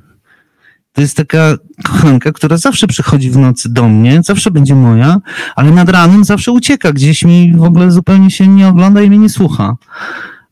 To 0.92 1.00
jest 1.00 1.16
taka 1.16 1.54
kochanka, 1.84 2.32
która 2.32 2.56
zawsze 2.56 2.86
przychodzi 2.86 3.30
w 3.30 3.36
nocy 3.36 3.72
do 3.72 3.88
mnie, 3.88 4.22
zawsze 4.22 4.50
będzie 4.50 4.74
moja, 4.74 5.20
ale 5.56 5.70
nad 5.70 5.88
ranem 5.88 6.24
zawsze 6.24 6.52
ucieka, 6.52 6.92
gdzieś 6.92 7.24
mi 7.24 7.52
w 7.56 7.62
ogóle 7.62 7.90
zupełnie 7.90 8.30
się 8.30 8.48
nie 8.48 8.68
ogląda 8.68 9.02
i 9.02 9.08
mnie 9.08 9.18
nie 9.18 9.28
słucha. 9.28 9.76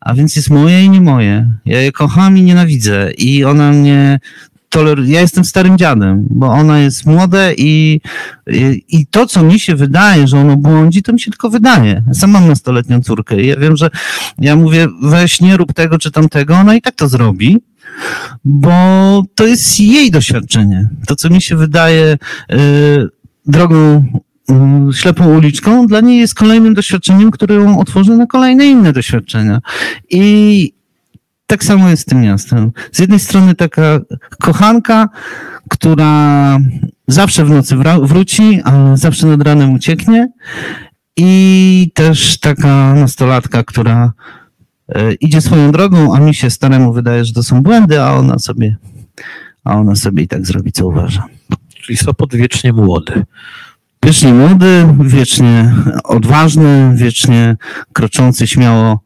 A 0.01 0.15
więc 0.15 0.37
jest 0.37 0.51
moje 0.51 0.85
i 0.85 0.91
nie 0.91 1.01
moje. 1.01 1.49
Ja 1.67 1.81
je 1.81 1.93
kocham 1.93 2.39
i 2.39 2.43
nienawidzę. 2.43 3.11
I 3.13 3.45
ona 3.45 3.71
mnie 3.71 4.21
toleruje. 4.75 5.11
Ja 5.11 5.21
jestem 5.21 5.45
starym 5.45 5.79
dziadem, 5.79 6.27
bo 6.31 6.47
ona 6.47 6.79
jest 6.79 7.07
młoda 7.07 7.53
i, 7.53 8.01
i, 8.47 8.85
i, 8.89 9.07
to, 9.07 9.27
co 9.27 9.43
mi 9.43 9.61
się 9.61 9.75
wydaje, 9.75 10.29
że 10.29 10.39
ono 10.39 10.57
błądzi, 10.57 11.03
to 11.03 11.13
mi 11.13 11.21
się 11.21 11.31
tylko 11.31 11.51
wydaje. 11.51 12.03
Ja 12.07 12.15
sam 12.15 12.31
mam 12.31 12.49
nastoletnią 12.49 13.01
córkę 13.01 13.43
i 13.43 13.47
ja 13.47 13.57
wiem, 13.57 13.77
że 13.77 13.91
ja 14.39 14.57
mówię, 14.57 14.89
weź 15.03 15.41
nie 15.41 15.57
rób 15.57 15.73
tego 15.73 15.99
czy 15.99 16.11
tamtego, 16.11 16.55
ona 16.55 16.75
i 16.75 16.83
tak 16.83 16.95
to 16.95 17.09
zrobi 17.09 17.61
bo 18.45 19.23
to 19.35 19.47
jest 19.47 19.81
jej 19.81 20.11
doświadczenie. 20.11 20.89
To, 21.07 21.17
co 21.17 21.31
mi 21.31 21.43
się 21.43 21.57
wydaje 21.57 22.19
y, 22.53 22.57
drogą 23.47 24.05
y, 24.91 24.93
ślepą 24.93 25.37
uliczką, 25.37 25.87
dla 25.87 26.01
niej 26.01 26.19
jest 26.19 26.35
kolejnym 26.35 26.75
doświadczeniem, 26.75 27.31
które 27.31 27.55
ją 27.55 27.79
otworzy 27.79 28.17
na 28.17 28.27
kolejne 28.27 28.67
inne 28.67 28.93
doświadczenia. 28.93 29.61
I 30.11 30.73
tak 31.47 31.65
samo 31.65 31.89
jest 31.89 32.03
z 32.03 32.07
tym 32.07 32.21
miastem. 32.21 32.73
Z 32.93 32.99
jednej 32.99 33.21
strony 33.21 33.55
taka 33.55 34.01
kochanka, 34.41 35.09
która 35.71 36.59
zawsze 37.09 37.45
w 37.45 37.51
nocy 37.51 37.77
wróci, 38.03 38.63
ale 38.65 38.97
zawsze 38.97 39.27
nad 39.27 39.43
ranem 39.43 39.75
ucieknie. 39.75 40.29
I 41.17 41.91
też 41.95 42.39
taka 42.39 42.95
nastolatka, 42.95 43.65
która 43.65 44.13
E, 44.89 45.13
idzie 45.15 45.41
swoją 45.41 45.73
drogą, 45.73 46.15
a 46.15 46.21
mi 46.21 46.35
się 46.35 46.51
staremu 46.51 46.93
wydaje, 46.93 47.25
że 47.25 47.33
to 47.33 47.43
są 47.43 47.63
błędy, 47.63 48.03
a 48.03 48.13
ona 48.13 48.39
sobie, 48.39 48.77
a 49.65 49.77
ona 49.77 49.95
sobie 49.97 50.23
i 50.23 50.29
tak 50.29 50.47
zrobi, 50.47 50.73
co 50.73 50.87
uważa. 50.87 51.25
Czyli 51.83 51.97
Sopot 51.97 52.35
wiecznie 52.35 52.73
młody. 52.73 53.25
Wiecznie 54.03 54.33
młody, 54.33 54.87
wiecznie 55.01 55.75
odważny, 56.05 56.93
wiecznie 56.95 57.57
kroczący 57.93 58.47
śmiało 58.47 59.01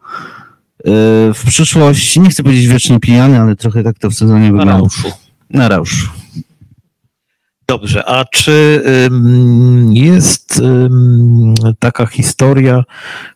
w 1.34 1.42
przyszłość. 1.46 2.16
Nie 2.16 2.30
chcę 2.30 2.42
powiedzieć 2.42 2.66
wiecznie 2.66 3.00
pijany, 3.00 3.40
ale 3.40 3.56
trochę 3.56 3.82
tak 3.82 3.98
to 3.98 4.10
w 4.10 4.14
sezonie 4.14 4.46
wygląda. 4.46 4.72
Na 4.72 4.78
rauszu. 4.78 5.12
Na 5.50 5.68
rauszu. 5.68 6.08
Dobrze, 7.68 8.08
a 8.08 8.24
czy 8.24 8.82
jest 9.90 10.62
taka 11.78 12.06
historia, 12.06 12.84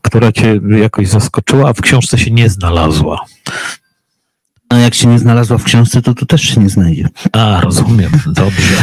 która 0.02 0.32
cię 0.32 0.60
jakoś 0.80 1.08
zaskoczyła, 1.08 1.68
a 1.68 1.72
w 1.72 1.80
książce 1.80 2.18
się 2.18 2.30
nie 2.30 2.48
znalazła? 2.48 3.24
A 4.68 4.76
jak 4.76 4.94
się 4.94 5.08
nie 5.08 5.18
znalazła 5.18 5.58
w 5.58 5.64
książce, 5.64 6.02
to 6.02 6.14
tu 6.14 6.26
też 6.26 6.42
się 6.42 6.60
nie 6.60 6.68
znajdzie. 6.68 7.08
A, 7.32 7.60
rozumiem, 7.60 8.10
dobrze. 8.26 8.74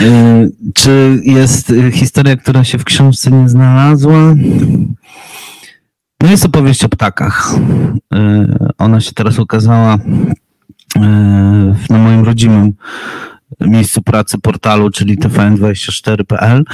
Y, 0.00 0.50
czy 0.74 1.20
jest 1.24 1.70
y, 1.70 1.92
historia, 1.92 2.36
która 2.36 2.64
się 2.64 2.78
w 2.78 2.84
książce 2.84 3.30
nie 3.30 3.48
znalazła? 3.48 4.34
No 6.20 6.30
jest 6.30 6.44
opowieść 6.44 6.84
o 6.84 6.88
ptakach. 6.88 7.54
Y, 8.14 8.68
ona 8.78 9.00
się 9.00 9.12
teraz 9.12 9.38
ukazała 9.38 9.98
na 11.90 11.98
moim 11.98 12.24
rodzimym 12.24 12.72
miejscu 13.60 14.02
pracy 14.02 14.38
portalu, 14.38 14.90
czyli 14.90 15.18
tvn24.pl. 15.18 16.64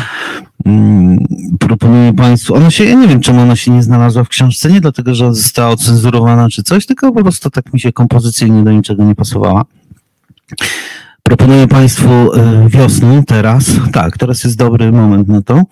Mm, 0.66 1.18
proponuję 1.60 2.14
Państwu, 2.14 2.54
ona 2.54 2.70
się, 2.70 2.84
ja 2.84 2.94
nie 2.94 3.08
wiem 3.08 3.20
czemu 3.20 3.40
ona 3.40 3.56
się 3.56 3.70
nie 3.70 3.82
znalazła 3.82 4.24
w 4.24 4.28
książce, 4.28 4.72
nie 4.72 4.80
dlatego, 4.80 5.14
że 5.14 5.34
została 5.34 5.68
ocenzurowana 5.70 6.48
czy 6.48 6.62
coś, 6.62 6.86
tylko 6.86 7.12
po 7.12 7.22
prostu 7.22 7.50
tak 7.50 7.72
mi 7.72 7.80
się 7.80 7.92
kompozycyjnie 7.92 8.64
do 8.64 8.72
niczego 8.72 9.04
nie 9.04 9.14
pasowała. 9.14 9.64
Proponuję 11.22 11.68
Państwu 11.68 12.08
e, 12.10 12.68
wiosną, 12.68 13.24
teraz, 13.24 13.70
tak, 13.92 14.18
teraz 14.18 14.44
jest 14.44 14.56
dobry 14.56 14.92
moment 14.92 15.28
na 15.28 15.42
to. 15.42 15.62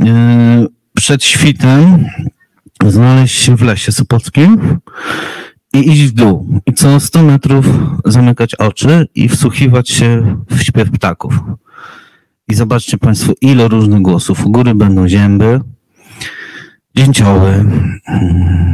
E, 0.00 0.66
przed 0.94 1.24
świtem 1.24 2.04
znaleźć 2.90 3.38
się 3.38 3.56
w 3.56 3.62
lesie 3.62 3.92
sopockim 3.92 4.78
i 5.74 5.90
iść 5.90 6.02
w 6.02 6.12
dół. 6.12 6.60
I 6.66 6.72
co 6.72 7.00
100 7.00 7.22
metrów 7.22 7.66
zamykać 8.04 8.54
oczy 8.54 9.06
i 9.14 9.28
wsłuchiwać 9.28 9.88
się 9.90 10.36
w 10.50 10.62
śpiew 10.62 10.90
ptaków. 10.90 11.40
I 12.48 12.54
zobaczcie 12.54 12.98
Państwo, 12.98 13.32
ile 13.40 13.68
różnych 13.68 14.02
głosów. 14.02 14.46
U 14.46 14.50
góry 14.50 14.74
będą 14.74 15.08
zięby, 15.08 15.60
dzięcioły, 16.96 17.64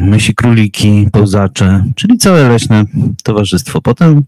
mysi 0.00 0.34
króliki, 0.34 1.09
pełzacze, 1.12 1.84
czyli 1.94 2.18
całe 2.18 2.48
leśne 2.48 2.84
towarzystwo. 3.22 3.80
Potem 3.80 4.22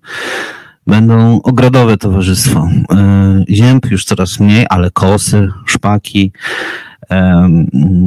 będą 0.86 1.42
ogrodowe 1.42 1.96
towarzystwo. 1.96 2.68
E, 2.92 3.44
zięb 3.48 3.90
już 3.90 4.04
coraz 4.04 4.40
mniej, 4.40 4.66
ale 4.70 4.90
kosy, 4.90 5.48
szpaki, 5.66 6.32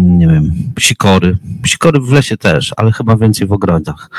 nie 0.06 0.28
wiem, 0.28 0.52
sikory. 0.80 1.38
Sikory 1.66 2.00
w 2.00 2.12
lesie 2.12 2.38
też, 2.38 2.74
ale 2.78 2.92
chyba 2.92 3.16
więcej 3.16 3.48
w 3.48 3.52
ogrodach. 3.52 4.10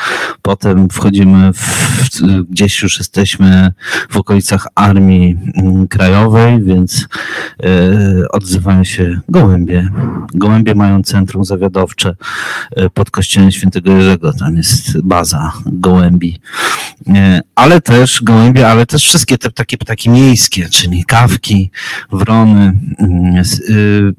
Potem 0.43 0.89
wchodzimy 0.89 1.53
w, 1.53 1.91
gdzieś 2.51 2.83
już 2.83 2.99
jesteśmy 2.99 3.73
w 4.11 4.17
okolicach 4.17 4.67
Armii 4.75 5.37
mm, 5.55 5.89
Krajowej, 5.89 6.63
więc 6.63 7.07
e, 7.63 8.29
odzywają 8.29 8.85
się 8.85 9.21
gołębie. 9.29 9.89
Gołębie 10.35 10.75
mają 10.75 11.03
centrum 11.03 11.45
zawiadowcze 11.45 12.17
e, 12.77 12.91
pod 12.91 13.11
kościołem 13.11 13.51
świętego 13.51 13.93
Jerzego. 13.93 14.33
Tam 14.33 14.57
jest 14.57 15.01
baza 15.03 15.53
gołębi. 15.67 16.41
E, 17.09 17.41
ale 17.55 17.81
też 17.81 18.23
gołębie, 18.23 18.69
ale 18.69 18.87
też 18.87 19.05
wszystkie 19.05 19.39
te 19.39 19.51
takie 19.51 19.79
ptaki 19.79 20.11
miejskie, 20.11 20.69
czyli 20.69 21.05
kawki, 21.05 21.71
wrony. 22.13 22.73
Mm, 22.99 23.43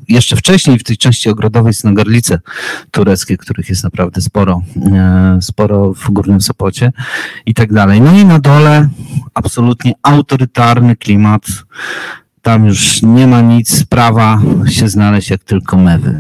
jeszcze 0.08 0.36
wcześniej 0.36 0.55
wcześniej 0.56 0.80
w 0.80 0.84
tej 0.84 0.98
części 0.98 1.30
ogrodowej 1.30 1.74
są 1.74 1.94
garlice 1.94 2.40
tureckie, 2.92 3.38
których 3.38 3.70
jest 3.70 3.84
naprawdę 3.84 4.22
sporo, 4.22 4.62
e, 4.94 5.38
sporo 5.42 5.94
w 5.94 6.12
Górnym 6.12 6.42
Sopocie 6.42 6.92
i 7.46 7.54
tak 7.54 7.74
dalej. 7.74 8.02
No 8.02 8.18
i 8.18 8.26
na 8.26 8.40
dole 8.40 8.90
absolutnie 9.34 9.94
autorytarny 10.04 10.96
klimat. 10.96 11.42
Tam 12.42 12.66
już 12.66 13.02
nie 13.02 13.28
ma 13.28 13.42
nic, 13.42 13.84
prawa 13.84 14.42
się 14.68 14.90
znaleźć 14.90 15.30
jak 15.30 15.44
tylko 15.44 15.78
mewy. 15.78 16.20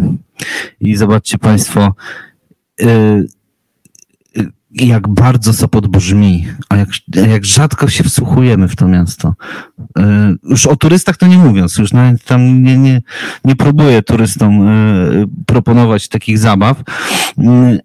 I 0.79 0.95
zobaczcie 0.95 1.37
Państwo, 1.37 1.93
e, 2.81 2.87
jak 4.75 5.07
bardzo 5.07 5.53
Sopot 5.53 5.87
brzmi, 5.87 6.47
a 6.69 6.77
jak, 6.77 6.89
jak 7.29 7.45
rzadko 7.45 7.89
się 7.89 8.03
wsłuchujemy 8.03 8.67
w 8.67 8.75
to 8.75 8.87
miasto. 8.87 9.33
E, 9.97 10.35
już 10.43 10.65
o 10.65 10.75
turystach 10.75 11.17
to 11.17 11.27
nie 11.27 11.37
mówiąc, 11.37 11.77
już 11.77 11.93
nawet 11.93 12.23
tam 12.23 12.63
nie, 12.63 12.77
nie, 12.77 13.01
nie 13.45 13.55
próbuję 13.55 14.01
turystom 14.01 14.67
e, 14.67 14.71
proponować 15.45 16.07
takich 16.07 16.39
zabaw, 16.39 16.83
e, 17.37 17.77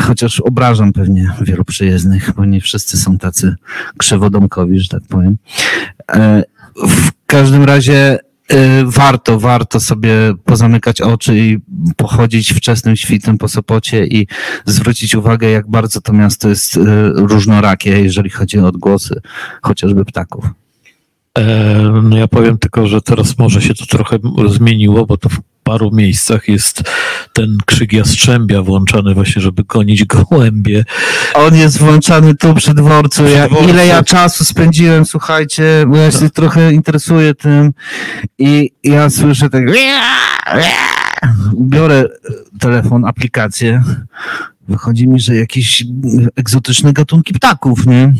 chociaż 0.00 0.40
obrażam 0.40 0.92
pewnie 0.92 1.32
wielu 1.40 1.64
przyjezdnych, 1.64 2.30
bo 2.36 2.44
nie 2.44 2.60
wszyscy 2.60 2.96
są 2.96 3.18
tacy 3.18 3.56
krzywodomkowi, 3.96 4.80
że 4.80 4.88
tak 4.88 5.02
powiem. 5.08 5.36
w 6.88 7.10
każdym 7.26 7.64
razie 7.64 8.18
y, 8.18 8.31
warto, 8.84 9.40
warto 9.40 9.80
sobie 9.80 10.12
pozamykać 10.44 11.00
oczy 11.00 11.38
i 11.38 11.58
pochodzić 11.96 12.52
wczesnym 12.52 12.96
świtem 12.96 13.38
po 13.38 13.48
Sopocie 13.48 14.06
i 14.06 14.26
zwrócić 14.66 15.14
uwagę, 15.14 15.50
jak 15.50 15.70
bardzo 15.70 16.00
to 16.00 16.12
miasto 16.12 16.48
jest 16.48 16.76
y, 16.76 16.80
różnorakie, 17.14 18.02
jeżeli 18.02 18.30
chodzi 18.30 18.58
o 18.58 18.66
odgłosy 18.66 19.20
chociażby 19.62 20.04
ptaków. 20.04 20.61
E, 21.38 21.44
no 22.02 22.16
ja 22.16 22.28
powiem 22.28 22.58
tylko, 22.58 22.86
że 22.86 23.02
teraz 23.02 23.38
może 23.38 23.62
się 23.62 23.74
to 23.74 23.86
trochę 23.86 24.18
zmieniło, 24.48 25.06
bo 25.06 25.16
to 25.16 25.28
w 25.28 25.38
paru 25.62 25.90
miejscach 25.92 26.48
jest 26.48 26.82
ten 27.32 27.58
krzyk 27.66 27.92
jastrzębia 27.92 28.62
włączany 28.62 29.14
właśnie, 29.14 29.42
żeby 29.42 29.64
gonić 29.64 30.04
gołębie. 30.04 30.84
On 31.34 31.56
jest 31.56 31.78
włączany 31.78 32.34
tu 32.34 32.54
przy 32.54 32.74
dworcu. 32.74 33.24
Przy 33.24 33.32
Ja, 33.32 33.48
dworcu. 33.48 33.68
ile 33.68 33.86
ja 33.86 34.04
czasu 34.04 34.44
spędziłem, 34.44 35.04
słuchajcie, 35.06 35.84
bo 35.88 35.96
ja 35.96 36.10
się 36.10 36.30
trochę 36.30 36.72
interesuję 36.72 37.34
tym 37.34 37.72
i 38.38 38.70
ja 38.84 39.10
słyszę 39.10 39.50
tak. 39.50 39.62
Biorę 41.60 42.04
telefon, 42.60 43.04
aplikację. 43.04 43.82
Wychodzi 44.68 45.08
mi, 45.08 45.20
że 45.20 45.34
jakieś 45.36 45.84
egzotyczne 46.36 46.92
gatunki 46.92 47.34
ptaków, 47.34 47.86
nie? 47.86 48.14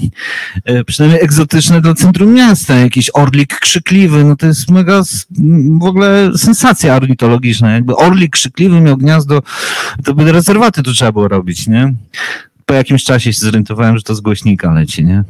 E, 0.64 0.84
Przynajmniej 0.84 1.24
egzotyczne 1.24 1.80
dla 1.80 1.94
centrum 1.94 2.34
miasta. 2.34 2.74
Jakiś 2.74 3.10
orlik 3.14 3.58
krzykliwy, 3.58 4.24
no 4.24 4.36
to 4.36 4.46
jest 4.46 4.70
mega 4.70 5.02
w 5.80 5.84
ogóle 5.84 6.30
sensacja 6.36 6.96
ornitologiczna. 6.96 7.72
Jakby 7.72 7.96
orlik 7.96 8.32
krzykliwy 8.32 8.80
miał 8.80 8.96
gniazdo, 8.96 9.42
to 10.04 10.14
by 10.14 10.32
rezerwaty 10.32 10.82
tu 10.82 10.92
trzeba 10.92 11.12
było 11.12 11.28
robić, 11.28 11.68
nie? 11.68 11.94
po 12.66 12.74
jakimś 12.76 13.04
czasie 13.04 13.32
się 13.32 13.38
zorientowałem, 13.40 13.96
że 13.96 14.02
to 14.02 14.14
z 14.14 14.20
głośnika 14.20 14.72
leci, 14.72 15.04
nie? 15.04 15.24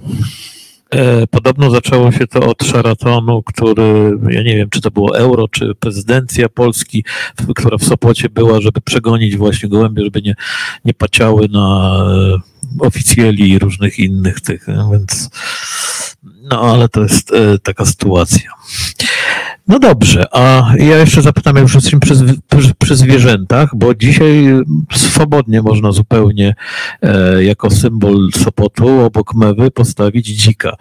E, 0.92 1.26
Podobno 1.26 1.70
zaczęło 1.70 2.12
się 2.12 2.26
to 2.26 2.40
od 2.40 2.64
Sharatonu, 2.64 3.42
który, 3.42 4.18
ja 4.30 4.42
nie 4.42 4.56
wiem, 4.56 4.70
czy 4.70 4.80
to 4.80 4.90
było 4.90 5.18
euro, 5.18 5.48
czy 5.48 5.74
prezydencja 5.74 6.48
Polski, 6.48 7.04
która 7.56 7.78
w 7.78 7.84
Sopocie 7.84 8.28
była, 8.28 8.60
żeby 8.60 8.80
przegonić 8.80 9.36
właśnie 9.36 9.68
gołębie, 9.68 10.04
żeby 10.04 10.22
nie, 10.22 10.34
nie 10.84 10.94
paciały 10.94 11.48
na 11.48 11.96
e, 12.80 12.86
oficjeli 12.86 13.50
i 13.50 13.58
różnych 13.58 13.98
innych 13.98 14.40
tych, 14.40 14.68
e, 14.68 14.88
więc 14.92 15.30
no 16.42 16.60
ale 16.60 16.88
to 16.88 17.02
jest 17.02 17.32
e, 17.32 17.58
taka 17.58 17.84
sytuacja. 17.84 18.50
No 19.68 19.78
dobrze, 19.78 20.24
a 20.32 20.72
ja 20.78 20.98
jeszcze 20.98 21.22
zapytam, 21.22 21.56
jak 21.56 21.62
już 21.62 21.74
jesteśmy 21.74 22.00
przy, 22.00 22.14
przy, 22.56 22.74
przy 22.78 22.96
zwierzętach, 22.96 23.76
bo 23.76 23.94
dzisiaj 23.94 24.46
swobodnie 24.92 25.62
można 25.62 25.92
zupełnie 25.92 26.54
e, 27.02 27.44
jako 27.44 27.70
symbol 27.70 28.28
Sopotu 28.32 29.00
obok 29.00 29.34
mewy 29.34 29.70
postawić 29.70 30.26
dzika. 30.26 30.76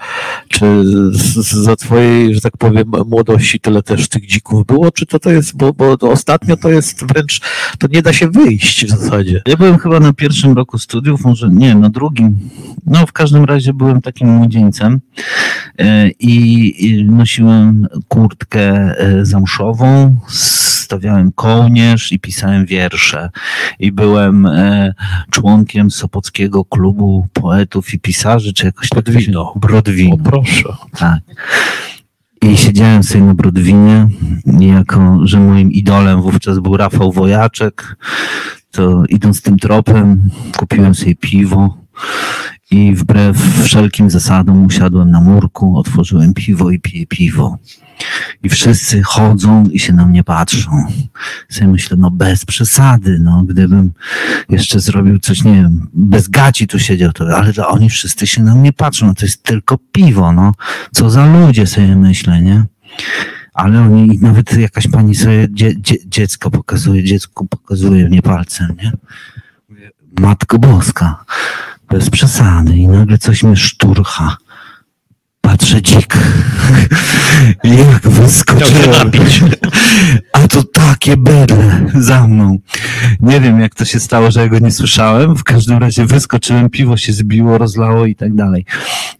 Czy 0.48 0.66
z, 1.12 1.34
z, 1.34 1.52
za 1.52 1.76
twojej, 1.76 2.36
że 2.36 2.42
tak 2.42 2.58
powiem, 2.58 2.92
młodości 3.06 3.60
tyle 3.60 3.84
też 3.84 4.10
tych 4.10 4.28
dzików 4.28 4.66
było, 4.66 4.92
czy 4.92 5.06
to 5.06 5.20
to 5.20 5.32
jest, 5.32 5.58
bo, 5.58 5.74
bo 5.74 5.98
ostatnio 6.02 6.58
to 6.58 6.70
jest 6.70 7.06
wręcz, 7.06 7.42
to 7.80 7.88
nie 7.88 8.02
da 8.02 8.14
się 8.14 8.30
wyjść 8.30 8.86
w 8.86 8.90
zasadzie. 8.90 9.42
Ja 9.48 9.58
byłem 9.58 9.78
chyba 9.78 10.00
na 10.00 10.14
pierwszym 10.14 10.54
roku 10.54 10.78
studiów, 10.78 11.26
może 11.26 11.50
nie, 11.50 11.76
na 11.76 11.90
drugim. 11.90 12.50
No, 12.86 13.06
w 13.08 13.12
każdym 13.12 13.46
razie 13.46 13.74
byłem 13.74 14.02
takim 14.02 14.30
młodzieńcem 14.30 15.02
i 16.20 16.62
i 16.86 17.06
nosiłem 17.06 17.88
kurtkę 18.08 18.98
e, 19.00 19.26
zamszową, 19.26 20.16
stawiałem 20.28 21.32
kołnierz 21.32 22.12
i 22.12 22.20
pisałem 22.20 22.66
wiersze. 22.66 23.30
I 23.80 23.92
byłem 23.92 24.46
e, 24.46 24.94
członkiem 25.30 25.92
Sopockiego 25.92 26.66
Klubu 26.66 27.28
Poetów 27.34 27.94
i 27.94 28.00
Pisarzy, 28.00 28.54
czy 28.54 28.66
jakoś 28.66 28.90
tak 28.90 29.04
Brodwino. 29.04 29.54
Brodwino. 29.56 30.14
O 30.14 30.18
proszę. 30.18 30.64
Tak. 30.98 31.20
I 32.42 32.58
siedziałem 32.58 33.04
sobie 33.04 33.24
na 33.24 33.34
Brodwinie, 33.34 34.08
jako, 34.60 35.20
że 35.24 35.40
moim 35.40 35.72
idolem 35.72 36.22
wówczas 36.22 36.60
był 36.60 36.78
Rafał 36.78 37.12
Wojaczek, 37.12 37.96
to 38.72 39.04
idąc 39.10 39.42
tym 39.42 39.60
tropem, 39.60 40.30
kupiłem 40.58 40.96
sobie 40.96 41.16
piwo 41.16 41.78
i 42.72 42.96
wbrew 42.96 43.38
wszelkim 43.64 44.10
zasadom 44.10 44.66
usiadłem 44.66 45.12
na 45.12 45.22
murku, 45.22 45.78
otworzyłem 45.78 46.34
piwo 46.34 46.72
i 46.72 46.80
piję 46.80 47.08
piwo. 47.08 47.58
I 48.44 48.50
wszyscy 48.50 49.02
chodzą 49.04 49.64
i 49.72 49.80
się 49.80 49.94
na 49.94 50.06
mnie 50.06 50.24
patrzą. 50.24 50.86
Sobie 51.50 51.68
myślę, 51.68 51.98
no 51.98 52.12
bez 52.12 52.46
przesady, 52.46 53.20
no 53.20 53.44
gdybym 53.44 53.92
jeszcze 54.50 54.80
zrobił 54.80 55.20
coś, 55.20 55.44
nie 55.44 55.54
wiem, 55.54 55.88
bez 55.94 56.28
gaci 56.28 56.68
tu 56.68 56.80
siedział, 56.80 57.12
to, 57.12 57.38
ale 57.38 57.54
to 57.54 57.68
oni 57.68 57.90
wszyscy 57.90 58.28
się 58.28 58.44
na 58.44 58.56
mnie 58.56 58.74
patrzą, 58.74 59.08
no 59.08 59.14
to 59.14 59.26
jest 59.26 59.44
tylko 59.44 59.78
piwo, 59.92 60.34
no. 60.34 60.54
Co 60.92 61.10
za 61.10 61.26
ludzie 61.26 61.68
sobie 61.68 61.96
myślę, 61.96 62.42
nie? 62.42 62.64
Ale 63.54 63.82
oni, 63.82 64.20
nawet 64.22 64.58
jakaś 64.58 64.88
pani 64.88 65.16
sobie 65.16 65.48
dzie, 65.50 65.76
dzie, 65.76 65.96
dziecko 66.06 66.52
pokazuje, 66.52 67.04
dziecku 67.04 67.48
pokazuje 67.48 68.10
mnie 68.10 68.22
palcem, 68.22 68.76
nie? 68.84 68.92
Matko 70.20 70.60
Boska, 70.60 71.26
bez 71.92 72.10
przesady 72.10 72.78
i 72.78 72.88
nagle 72.88 73.18
coś 73.18 73.44
mnie 73.44 73.56
szturcha. 73.56 74.38
Patrzę 75.52 75.82
dzik. 75.82 76.18
Jak 77.64 78.10
wyskoczyłem. 78.10 79.12
A 80.34 80.48
to 80.48 80.64
takie 80.64 81.18
bedle 81.18 81.82
za 81.96 82.28
mną. 82.28 82.58
Nie 83.20 83.42
wiem, 83.42 83.60
jak 83.60 83.76
to 83.76 83.86
się 83.86 84.00
stało, 84.00 84.32
że 84.32 84.40
ja 84.40 84.48
go 84.48 84.60
nie 84.60 84.72
słyszałem. 84.72 85.36
W 85.36 85.44
każdym 85.44 85.78
razie 85.78 86.06
wyskoczyłem, 86.06 86.70
piwo 86.70 86.98
się 86.98 87.14
zbiło, 87.14 87.58
rozlało 87.58 88.06
i 88.06 88.16
tak 88.16 88.36
dalej. 88.36 88.66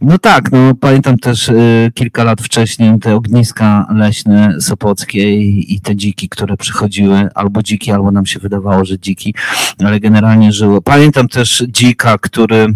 No 0.02 0.18
tak, 0.18 0.52
no 0.52 0.76
pamiętam 0.76 1.18
też 1.18 1.50
y, 1.50 1.92
kilka 1.94 2.24
lat 2.24 2.42
wcześniej 2.42 3.00
te 3.00 3.16
ogniska 3.16 3.86
leśne 3.96 4.56
sopockie 4.62 5.36
i, 5.36 5.74
i 5.74 5.82
te 5.82 5.96
dziki, 5.96 6.30
które 6.30 6.58
przychodziły, 6.58 7.30
albo 7.36 7.64
dziki, 7.64 7.92
albo 7.92 8.12
nam 8.12 8.26
się 8.26 8.40
wydawało, 8.40 8.86
że 8.86 9.00
dziki, 9.00 9.36
ale 9.80 10.00
generalnie 10.00 10.52
żyły. 10.52 10.82
Pamiętam 10.82 11.28
też 11.28 11.64
dzika, 11.68 12.18
który 12.18 12.74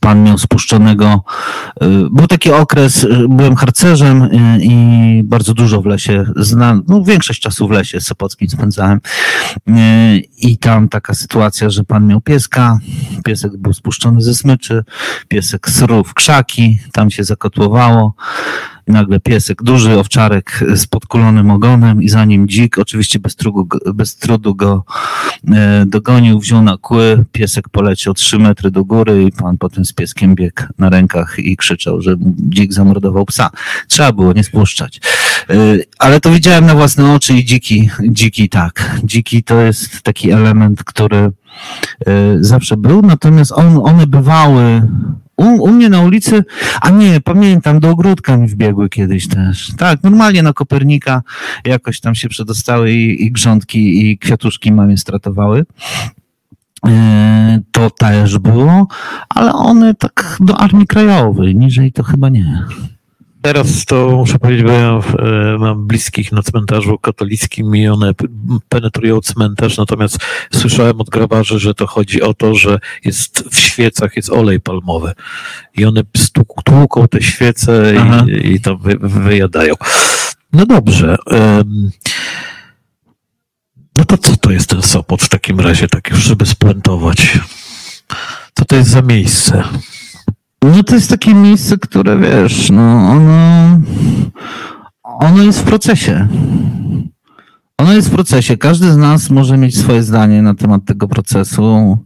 Pan 0.00 0.22
miał 0.24 0.38
spuszczonego. 0.38 1.24
y, 1.82 1.86
Był 2.10 2.26
taki 2.26 2.52
okres, 2.52 3.04
y, 3.04 3.26
byłem 3.28 3.56
harcerzem 3.56 4.22
y, 4.22 4.58
i 4.62 5.22
bardzo 5.24 5.54
dużo 5.54 5.82
w 5.82 5.86
lesie, 5.86 6.24
zna, 6.36 6.80
no 6.88 7.04
większość 7.04 7.40
czasu 7.40 7.68
w 7.68 7.70
lesie 7.70 8.00
sopockim 8.00 8.48
spędzałem. 8.48 9.00
Y, 9.68 9.72
I 10.38 10.58
tam 10.58 10.88
taka 10.88 11.14
sytuacja, 11.14 11.70
że 11.70 11.84
pan 11.84 12.06
miał 12.06 12.20
pieska, 12.20 12.78
piesek 13.24 13.56
był 13.56 13.72
spuszczony 13.72 14.20
ze 14.20 14.34
smyczy, 14.34 14.84
piesek 15.28 15.70
srł 15.70 16.04
w 16.04 16.14
krzaki, 16.14 16.78
tam 16.92 17.10
się 17.10 17.24
zakotłowało. 17.24 18.14
I 18.88 18.92
nagle 18.92 19.20
piesek, 19.20 19.62
duży 19.62 19.98
owczarek 19.98 20.64
z 20.74 20.86
podkulonym 20.86 21.50
ogonem 21.50 22.02
i 22.02 22.08
za 22.08 22.24
nim 22.24 22.48
dzik, 22.48 22.78
oczywiście 22.78 23.18
bez 23.18 23.36
trudu, 23.36 23.68
bez 23.94 24.16
trudu 24.16 24.54
go 24.54 24.84
e, 25.52 25.84
dogonił, 25.86 26.40
wziął 26.40 26.62
na 26.62 26.76
kły, 26.76 27.24
piesek 27.32 27.68
poleciał 27.68 28.14
3 28.14 28.38
metry 28.38 28.70
do 28.70 28.84
góry 28.84 29.24
i 29.24 29.32
pan 29.32 29.58
potem 29.58 29.84
z 29.84 29.92
pieskiem 29.92 30.34
biegł 30.34 30.62
na 30.78 30.88
rękach 30.88 31.38
i 31.38 31.56
krzyczał, 31.56 32.02
że 32.02 32.16
dzik 32.50 32.72
zamordował 32.72 33.26
psa. 33.26 33.50
Trzeba 33.88 34.12
było 34.12 34.32
nie 34.32 34.44
spuszczać. 34.44 35.00
E, 35.50 35.54
Ale 35.98 36.20
to 36.20 36.30
widziałem 36.30 36.66
na 36.66 36.74
własne 36.74 37.14
oczy 37.14 37.34
i 37.34 37.44
dziki, 37.44 37.90
dziki 38.08 38.48
tak. 38.48 39.00
Dziki 39.04 39.42
to 39.42 39.60
jest 39.60 40.02
taki 40.02 40.30
element, 40.30 40.84
który 40.84 41.30
zawsze 42.40 42.76
był, 42.76 43.02
natomiast 43.02 43.52
on, 43.52 43.80
one 43.82 44.06
bywały 44.06 44.82
u, 45.36 45.44
u 45.44 45.68
mnie 45.68 45.88
na 45.88 46.00
ulicy, 46.00 46.44
a 46.80 46.90
nie, 46.90 47.20
pamiętam, 47.20 47.80
do 47.80 47.90
ogródka 47.90 48.36
mi 48.36 48.48
wbiegły 48.48 48.88
kiedyś 48.88 49.28
też. 49.28 49.72
Tak, 49.78 50.02
normalnie 50.02 50.42
na 50.42 50.52
Kopernika 50.52 51.22
jakoś 51.64 52.00
tam 52.00 52.14
się 52.14 52.28
przedostały 52.28 52.92
i, 52.92 53.24
i 53.24 53.32
grządki 53.32 54.10
i 54.10 54.18
kwiatuszki 54.18 54.72
mamie 54.72 54.96
stratowały. 54.96 55.64
E, 56.88 57.60
To 57.72 57.90
też 57.90 58.38
było, 58.38 58.86
ale 59.28 59.52
one 59.52 59.94
tak 59.94 60.36
do 60.40 60.56
Armii 60.56 60.86
Krajowej, 60.86 61.56
niżej 61.56 61.92
to 61.92 62.02
chyba 62.02 62.28
nie. 62.28 62.64
Teraz 63.42 63.84
to 63.84 64.10
muszę 64.10 64.38
powiedzieć, 64.38 64.66
bo 64.66 64.72
ja 64.72 65.00
e, 65.18 65.58
mam 65.58 65.86
bliskich 65.86 66.32
na 66.32 66.42
cmentarzu 66.42 66.98
katolickim 66.98 67.76
i 67.76 67.88
one 67.88 68.12
penetrują 68.68 69.20
cmentarz, 69.20 69.76
natomiast 69.76 70.18
słyszałem 70.52 71.00
od 71.00 71.10
grabarzy, 71.10 71.58
że 71.58 71.74
to 71.74 71.86
chodzi 71.86 72.22
o 72.22 72.34
to, 72.34 72.54
że 72.54 72.78
jest 73.04 73.44
w 73.50 73.58
świecach 73.58 74.16
jest 74.16 74.30
olej 74.30 74.60
palmowy 74.60 75.12
i 75.76 75.84
one 75.84 76.02
tłuką 76.64 77.08
te 77.08 77.22
świece 77.22 77.94
Aha. 77.98 78.26
i, 78.28 78.52
i 78.52 78.60
to 78.60 78.76
wy, 78.76 78.96
wyjadają. 79.00 79.74
No 80.52 80.66
dobrze. 80.66 81.16
No 83.96 84.04
to 84.04 84.18
co 84.18 84.36
to 84.36 84.50
jest 84.50 84.70
ten 84.70 84.82
Sopot 84.82 85.22
w 85.22 85.28
takim 85.28 85.60
razie, 85.60 85.88
tak 85.88 86.10
już 86.10 86.18
żeby 86.18 86.46
spuentować? 86.46 87.38
Co 88.54 88.64
to 88.64 88.76
jest 88.76 88.90
za 88.90 89.02
miejsce? 89.02 89.64
No 90.62 90.82
to 90.82 90.94
jest 90.94 91.10
takie 91.10 91.34
miejsce, 91.34 91.78
które 91.78 92.18
wiesz, 92.18 92.70
no 92.70 93.10
ono, 93.10 93.80
ono 95.02 95.42
jest 95.42 95.60
w 95.60 95.62
procesie. 95.62 96.28
Ono 97.78 97.92
jest 97.92 98.08
w 98.08 98.10
procesie. 98.10 98.56
Każdy 98.56 98.92
z 98.92 98.96
nas 98.96 99.30
może 99.30 99.56
mieć 99.56 99.78
swoje 99.78 100.02
zdanie 100.02 100.42
na 100.42 100.54
temat 100.54 100.84
tego 100.84 101.08
procesu, 101.08 101.98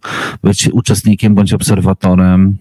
być 0.43 0.69
uczestnikiem 0.73 1.35
bądź 1.35 1.53
obserwatorem. 1.53 2.57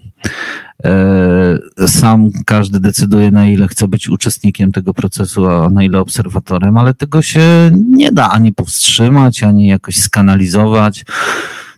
E, 0.83 1.87
sam 1.87 2.29
każdy 2.45 2.79
decyduje, 2.79 3.31
na 3.31 3.47
ile 3.47 3.67
chce 3.67 3.87
być 3.87 4.09
uczestnikiem 4.09 4.71
tego 4.71 4.93
procesu, 4.93 5.49
a 5.49 5.69
na 5.69 5.83
ile 5.83 5.99
obserwatorem, 5.99 6.77
ale 6.77 6.93
tego 6.93 7.21
się 7.21 7.71
nie 7.89 8.11
da 8.11 8.29
ani 8.29 8.53
powstrzymać, 8.53 9.43
ani 9.43 9.67
jakoś 9.67 9.97
skanalizować. 9.97 11.03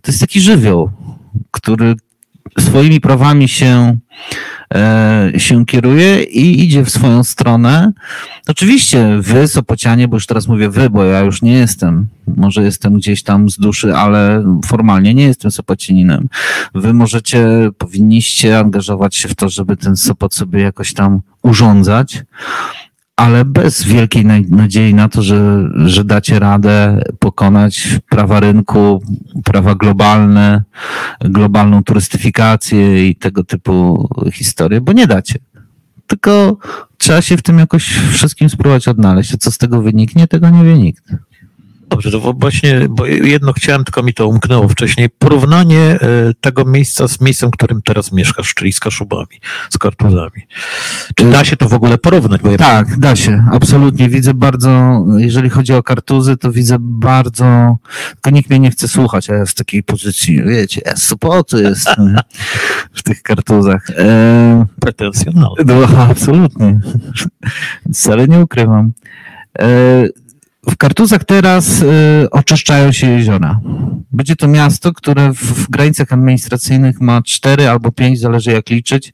To 0.01 0.11
jest 0.11 0.20
taki 0.20 0.41
żywioł, 0.41 0.89
który 1.51 1.95
swoimi 2.60 3.02
prawami 3.02 3.48
się, 3.48 3.98
e, 4.76 5.32
się 5.38 5.66
kieruje 5.66 6.24
i 6.24 6.64
idzie 6.64 6.84
w 6.84 6.89
swoją 6.89 7.24
stronę. 7.24 7.91
Oczywiście 8.48 9.18
wy, 9.20 9.48
Sopocianie, 9.48 10.08
bo 10.08 10.16
już 10.16 10.26
teraz 10.26 10.48
mówię 10.48 10.70
wy, 10.70 10.89
bo 10.89 11.04
ja 11.04 11.20
już 11.20 11.41
nie 11.41 11.54
jestem, 11.54 12.08
może 12.38 12.64
jestem 12.64 12.93
gdzieś 12.93 13.24
tam 13.24 13.50
z 13.50 13.58
duszy, 13.58 13.95
ale 13.95 14.43
formalnie 14.66 15.14
nie 15.14 15.24
jestem 15.24 15.52
Sopocianinem. 15.52 16.30
Wy 16.76 16.93
możecie, 16.93 17.48
powinniście 17.78 18.60
angażować 18.60 19.16
się 19.16 19.28
w 19.28 19.36
to, 19.36 19.50
żeby 19.50 19.78
ten 19.78 19.98
Sopot 19.98 20.36
sobie 20.36 20.62
jakoś 20.62 20.93
tam 20.93 21.22
urządzać 21.43 22.24
ale 23.18 23.45
bez 23.45 23.84
wielkiej 23.84 24.26
nadziei 24.49 24.93
na 24.93 25.09
to, 25.09 25.22
że, 25.22 25.70
że 25.86 26.03
dacie 26.03 26.39
radę 26.39 27.01
pokonać 27.20 27.99
prawa 28.09 28.39
rynku, 28.39 29.03
prawa 29.43 29.76
globalne, 29.76 30.63
globalną 31.22 31.84
turystyfikację 31.84 33.09
i 33.09 33.15
tego 33.15 33.43
typu 33.43 34.07
historie, 34.34 34.82
bo 34.82 34.93
nie 34.93 35.07
dacie. 35.07 35.39
Tylko 36.07 36.57
trzeba 36.97 37.22
się 37.22 37.38
w 37.38 37.41
tym 37.41 37.59
jakoś 37.59 37.84
wszystkim 38.11 38.49
spróbować 38.49 38.88
odnaleźć. 38.88 39.34
A 39.34 39.38
co 39.38 39.51
z 39.51 39.57
tego 39.57 39.82
wyniknie, 39.82 40.28
tego 40.28 40.49
nie 40.49 40.63
wie 40.63 40.78
nikt. 40.78 41.03
Dobrze, 41.89 42.11
to 42.11 42.33
właśnie, 42.33 42.88
bo 42.89 43.05
jedno 43.05 43.53
chciałem, 43.53 43.83
tylko 43.83 44.03
mi 44.03 44.13
to 44.13 44.27
umknęło 44.27 44.67
wcześniej. 44.67 45.09
Porównanie 45.19 45.79
e, 45.79 45.99
tego 46.41 46.65
miejsca 46.65 47.07
z 47.07 47.21
miejscem, 47.21 47.49
w 47.49 47.53
którym 47.53 47.81
teraz 47.81 48.11
mieszkasz, 48.11 48.53
czyli 48.53 48.73
z 48.73 48.79
Kaszubami, 48.79 49.39
z 49.69 49.77
Kartuzami. 49.77 50.47
Czy 51.15 51.25
da 51.25 51.45
się 51.45 51.57
to 51.57 51.69
w 51.69 51.73
ogóle 51.73 51.97
porównać? 51.97 52.41
Ja 52.51 52.57
tak, 52.57 52.99
da 52.99 53.15
się, 53.15 53.45
absolutnie. 53.51 54.09
Widzę 54.09 54.33
bardzo, 54.33 55.03
jeżeli 55.17 55.49
chodzi 55.49 55.73
o 55.73 55.83
Kartuzy, 55.83 56.38
to 56.38 56.51
widzę 56.51 56.77
bardzo, 56.79 57.77
tylko 58.13 58.29
nikt 58.29 58.49
mnie 58.49 58.59
nie 58.59 58.71
chce 58.71 58.88
słuchać, 58.88 59.29
a 59.29 59.33
ja 59.33 59.45
w 59.45 59.53
takiej 59.53 59.83
pozycji, 59.83 60.43
wiecie, 60.43 60.81
ja 60.85 60.95
z 60.95 61.03
Sopotu 61.03 61.59
jestem 61.59 62.15
w 62.93 63.03
tych 63.03 63.21
Kartuzach. 63.21 63.89
E... 63.89 64.65
Pretensjonalny. 64.79 65.63
No, 65.65 65.88
absolutnie. 66.09 66.79
Wcale 67.93 68.27
nie 68.27 68.39
ukrywam. 68.39 68.91
E 69.59 70.07
w 70.70 70.78
Kartuzach 70.78 71.24
teraz 71.24 71.82
y, 71.82 72.28
oczyszczają 72.32 72.91
się 72.91 73.09
jeziora. 73.09 73.59
Będzie 74.11 74.36
to 74.36 74.47
miasto, 74.47 74.93
które 74.93 75.34
w, 75.34 75.38
w 75.38 75.70
granicach 75.70 76.13
administracyjnych 76.13 77.01
ma 77.01 77.22
cztery 77.22 77.70
albo 77.70 77.91
pięć, 77.91 78.20
zależy 78.20 78.51
jak 78.51 78.70
liczyć, 78.70 79.13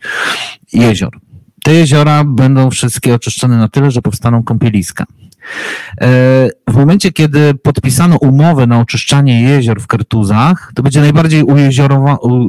jezior. 0.73 1.19
Te 1.63 1.73
jeziora 1.73 2.23
będą 2.23 2.69
wszystkie 2.69 3.15
oczyszczone 3.15 3.57
na 3.57 3.67
tyle, 3.67 3.91
że 3.91 4.01
powstaną 4.01 4.43
kąpieliska. 4.43 5.05
E, 6.01 6.07
w 6.67 6.75
momencie, 6.75 7.11
kiedy 7.11 7.53
podpisano 7.53 8.17
umowę 8.17 8.67
na 8.67 8.79
oczyszczanie 8.79 9.41
jezior 9.41 9.81
w 9.81 9.87
Kartuzach, 9.87 10.71
to 10.75 10.83
będzie 10.83 11.01
najbardziej 11.01 11.43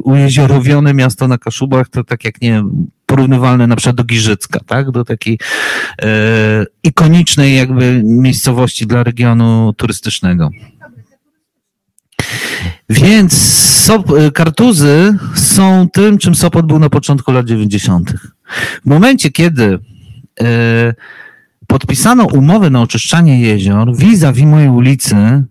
ujeziorowione 0.03 0.93
miasto 0.93 1.27
na 1.27 1.37
Kaszubach, 1.37 1.89
to 1.89 2.03
tak 2.03 2.23
jak 2.23 2.41
nie 2.41 2.63
porównywalne 3.05 3.67
na 3.67 3.75
przykład 3.75 3.95
do 3.95 4.03
Giżycka, 4.03 4.59
tak? 4.65 4.91
Do 4.91 5.05
takiej 5.05 5.39
e, 6.01 6.07
ikonicznej 6.83 7.55
jakby 7.55 8.01
miejscowości 8.03 8.87
dla 8.87 9.03
regionu 9.03 9.73
turystycznego. 9.77 10.49
Więc 12.89 13.33
Sop, 13.85 14.11
Kartuzy 14.33 15.17
są 15.35 15.87
tym, 15.93 16.17
czym 16.17 16.35
Sopot 16.35 16.65
był 16.65 16.79
na 16.79 16.89
początku 16.89 17.31
lat 17.31 17.45
90. 17.45 18.13
W 18.83 18.85
momencie, 18.85 19.31
kiedy 19.31 19.79
e, 20.41 20.93
podpisano 21.67 22.25
umowę 22.25 22.69
na 22.69 22.81
oczyszczanie 22.81 23.41
jezior, 23.41 23.95
vis-a-vis 23.95 24.45
mojej 24.45 24.69
ulicy, 24.69 25.43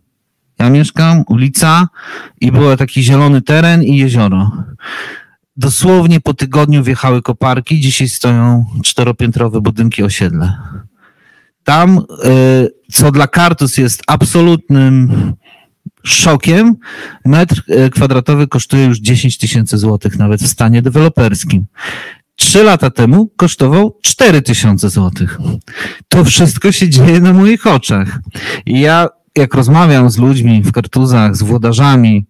ja 0.58 0.70
mieszkam, 0.70 1.24
ulica 1.28 1.88
i 2.40 2.52
był 2.52 2.76
taki 2.76 3.02
zielony 3.02 3.42
teren 3.42 3.82
i 3.82 3.96
jezioro. 3.96 4.50
Dosłownie 5.56 6.20
po 6.20 6.34
tygodniu 6.34 6.82
wjechały 6.82 7.22
koparki, 7.22 7.80
dzisiaj 7.80 8.08
stoją 8.08 8.66
czteropiętrowe 8.84 9.60
budynki 9.60 10.02
osiedle. 10.02 10.56
Tam, 11.64 11.98
e, 11.98 12.02
co 12.92 13.12
dla 13.12 13.26
Kartus 13.26 13.78
jest 13.78 14.02
absolutnym 14.06 15.10
szokiem, 16.04 16.76
metr 17.24 17.62
e, 17.68 17.90
kwadratowy 17.90 18.48
kosztuje 18.48 18.84
już 18.84 18.98
10 18.98 19.38
tysięcy 19.38 19.78
złotych, 19.78 20.18
nawet 20.18 20.42
w 20.42 20.46
stanie 20.46 20.82
deweloperskim. 20.82 21.66
Trzy 22.36 22.62
lata 22.62 22.90
temu 22.90 23.30
kosztował 23.36 23.98
4000 24.02 24.90
złotych. 24.90 25.38
To 26.08 26.24
wszystko 26.24 26.72
się 26.72 26.88
dzieje 26.88 27.20
na 27.20 27.32
moich 27.32 27.66
oczach. 27.66 28.18
I 28.66 28.80
ja, 28.80 29.08
jak 29.36 29.54
rozmawiam 29.54 30.10
z 30.10 30.18
ludźmi 30.18 30.62
w 30.62 30.72
kartuzach, 30.72 31.36
z 31.36 31.42
włodarzami, 31.42 32.26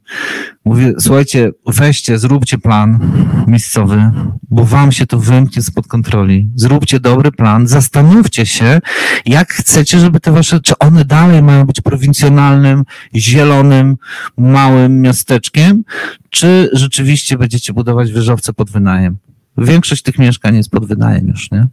mówię, 0.64 0.92
słuchajcie, 0.98 1.50
weźcie, 1.66 2.18
zróbcie 2.18 2.58
plan 2.58 3.12
miejscowy, 3.46 4.12
bo 4.50 4.64
wam 4.64 4.92
się 4.92 5.06
to 5.06 5.18
wymknie 5.18 5.62
spod 5.62 5.86
kontroli. 5.86 6.48
Zróbcie 6.54 7.00
dobry 7.00 7.32
plan, 7.32 7.66
zastanówcie 7.66 8.46
się, 8.46 8.80
jak 9.26 9.52
chcecie, 9.52 9.98
żeby 9.98 10.20
te 10.20 10.32
wasze, 10.32 10.60
czy 10.60 10.78
one 10.78 11.04
dalej 11.04 11.42
mają 11.42 11.64
być 11.64 11.80
prowincjonalnym, 11.80 12.84
zielonym, 13.14 13.96
małym 14.36 15.00
miasteczkiem, 15.00 15.84
czy 16.30 16.70
rzeczywiście 16.72 17.38
będziecie 17.38 17.72
budować 17.72 18.12
wieżowce 18.12 18.52
pod 18.52 18.70
wynajem. 18.70 19.16
Większość 19.58 20.02
tych 20.02 20.18
mieszkań 20.18 20.56
jest 20.56 20.70
pod 20.70 20.86
wynajem 20.86 21.28
już, 21.28 21.50
nie? 21.50 21.66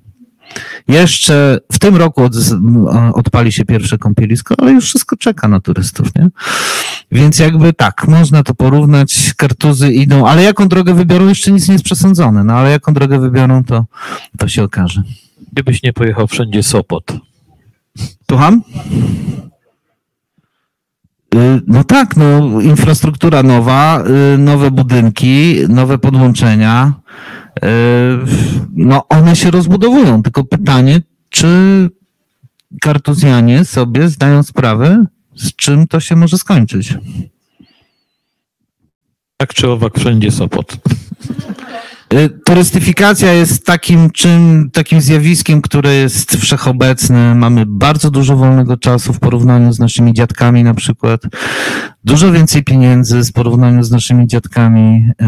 Jeszcze 0.88 1.60
w 1.72 1.80
tym 1.80 1.96
roku 1.96 2.24
od, 2.24 2.34
odpali 3.14 3.52
się 3.52 3.66
pierwsze 3.66 3.98
kąpielisko, 3.98 4.56
ale 4.58 4.72
już 4.72 4.86
wszystko 4.86 5.18
czeka 5.18 5.48
na 5.48 5.60
turystów, 5.60 6.16
nie? 6.16 6.30
Więc 7.12 7.40
jakby 7.40 7.74
tak, 7.74 8.08
można 8.08 8.44
to 8.44 8.54
porównać, 8.54 9.34
kartuzy 9.38 9.94
idą, 9.94 10.28
ale 10.28 10.44
jaką 10.44 10.68
drogę 10.68 10.94
wybiorą, 10.94 11.28
jeszcze 11.28 11.52
nic 11.52 11.68
nie 11.68 11.74
jest 11.74 11.86
przesądzone, 11.86 12.44
no 12.44 12.54
ale 12.54 12.72
jaką 12.72 12.94
drogę 12.94 13.20
wybiorą, 13.20 13.64
to, 13.64 13.86
to 14.38 14.48
się 14.48 14.64
okaże. 14.64 15.04
Gdybyś 15.52 15.84
nie 15.84 15.94
pojechał 15.94 16.28
wszędzie 16.28 16.64
Sopot. 16.64 17.14
Słucham? 18.30 18.62
Y, 21.36 21.62
no 21.68 21.84
tak, 21.84 22.18
no 22.18 22.62
infrastruktura 22.62 23.44
nowa, 23.44 24.04
y, 24.34 24.38
nowe 24.38 24.72
budynki, 24.72 25.56
nowe 25.70 25.98
podłączenia, 25.98 26.94
no 28.74 29.08
one 29.10 29.36
się 29.36 29.52
rozbudowują, 29.52 30.24
tylko 30.24 30.44
pytanie, 30.44 31.02
czy 31.30 31.90
kartuzjanie 32.82 33.66
sobie 33.66 34.10
zdają 34.10 34.44
sprawę, 34.44 35.06
z 35.36 35.56
czym 35.56 35.88
to 35.88 36.00
się 36.00 36.16
może 36.16 36.38
skończyć? 36.38 36.98
Tak 39.38 39.54
czy 39.54 39.70
owak 39.70 40.00
wszędzie 40.00 40.32
Sopot. 40.32 40.78
Y, 42.14 42.30
turystyfikacja 42.30 43.34
jest 43.34 43.66
takim 43.66 44.10
czym, 44.10 44.70
takim 44.74 45.02
zjawiskiem, 45.02 45.62
które 45.62 45.94
jest 45.94 46.38
wszechobecne. 46.38 47.36
Mamy 47.36 47.66
bardzo 47.66 48.12
dużo 48.12 48.36
wolnego 48.36 48.78
czasu 48.78 49.14
w 49.14 49.20
porównaniu 49.20 49.74
z 49.74 49.80
naszymi 49.80 50.14
dziadkami 50.14 50.64
na 50.64 50.74
przykład. 50.74 51.22
Dużo 52.04 52.32
więcej 52.32 52.64
pieniędzy 52.64 53.24
w 53.24 53.34
porównaniu 53.34 53.84
z 53.84 53.92
naszymi 53.92 54.28
dziadkami 54.28 55.10
y, 55.22 55.26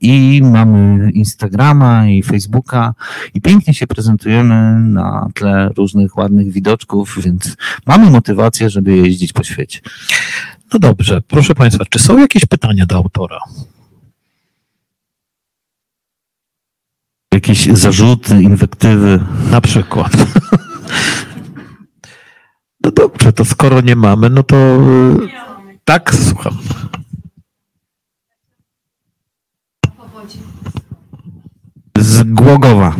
i 0.00 0.42
mamy 0.44 1.10
Instagrama 1.10 2.06
i 2.08 2.22
Facebooka 2.22 2.94
i 3.34 3.40
pięknie 3.40 3.74
się 3.74 3.86
prezentujemy 3.86 4.80
na 4.80 5.28
tle 5.34 5.70
różnych 5.76 6.16
ładnych 6.16 6.52
widoczków, 6.52 7.18
więc 7.22 7.56
mamy 7.86 8.10
motywację, 8.10 8.70
żeby 8.70 8.96
jeździć 8.96 9.32
po 9.32 9.44
świecie. 9.44 9.80
No 10.72 10.78
dobrze, 10.78 11.22
proszę 11.28 11.54
Państwa, 11.54 11.84
czy 11.90 11.98
są 11.98 12.18
jakieś 12.18 12.46
pytania 12.46 12.86
do 12.86 12.96
autora? 12.96 13.38
Jakieś 17.34 17.66
zarzuty, 17.66 18.42
inwektywy. 18.42 19.20
Na 19.50 19.60
przykład. 19.60 20.12
No 22.84 22.90
dobrze, 22.90 23.32
to 23.32 23.44
skoro 23.44 23.80
nie 23.80 23.96
mamy, 23.96 24.30
no 24.30 24.42
to 24.42 24.56
tak, 25.84 26.14
słucham. 26.14 26.58
Z 31.98 32.22
Głogowa. 32.22 32.96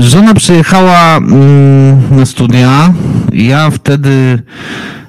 Żona 0.00 0.34
przyjechała 0.34 1.16
mm, 1.16 2.18
na 2.18 2.26
studia. 2.26 2.94
Ja 3.32 3.70
wtedy 3.70 4.42
Y, 4.42 5.03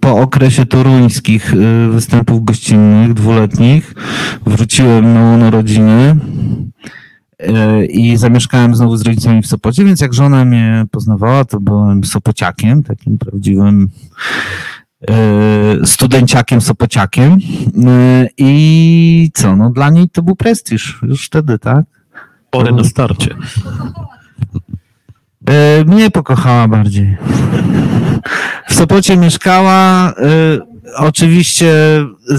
po 0.00 0.20
okresie 0.20 0.66
toruńskich 0.66 1.54
y, 1.54 1.88
występów 1.88 2.44
gościnnych, 2.44 3.14
dwuletnich, 3.14 3.94
wróciłem 4.46 5.14
na 5.14 5.36
narodziny 5.36 6.16
y, 7.42 7.86
i 7.86 8.16
zamieszkałem 8.16 8.76
znowu 8.76 8.96
z 8.96 9.02
rodzicami 9.02 9.42
w 9.42 9.46
Sopocie, 9.46 9.84
więc 9.84 10.00
jak 10.00 10.14
żona 10.14 10.44
mnie 10.44 10.84
poznawała, 10.90 11.44
to 11.44 11.60
byłem 11.60 12.04
Sopociakiem, 12.04 12.82
takim 12.82 13.18
prawdziwym 13.18 13.88
studenciakiem, 15.84 16.60
sopociakiem 16.60 17.38
i 18.38 19.30
co, 19.34 19.56
no 19.56 19.70
dla 19.70 19.90
niej 19.90 20.08
to 20.08 20.22
był 20.22 20.36
prestiż 20.36 20.98
już 21.02 21.26
wtedy, 21.26 21.58
tak? 21.58 21.84
Pory 22.50 22.72
na 22.72 22.84
starcie. 22.84 23.34
Mnie 25.86 26.10
pokochała 26.10 26.68
bardziej. 26.68 27.16
W 28.68 28.74
Sopocie 28.74 29.16
mieszkała, 29.16 30.12
oczywiście 30.96 31.74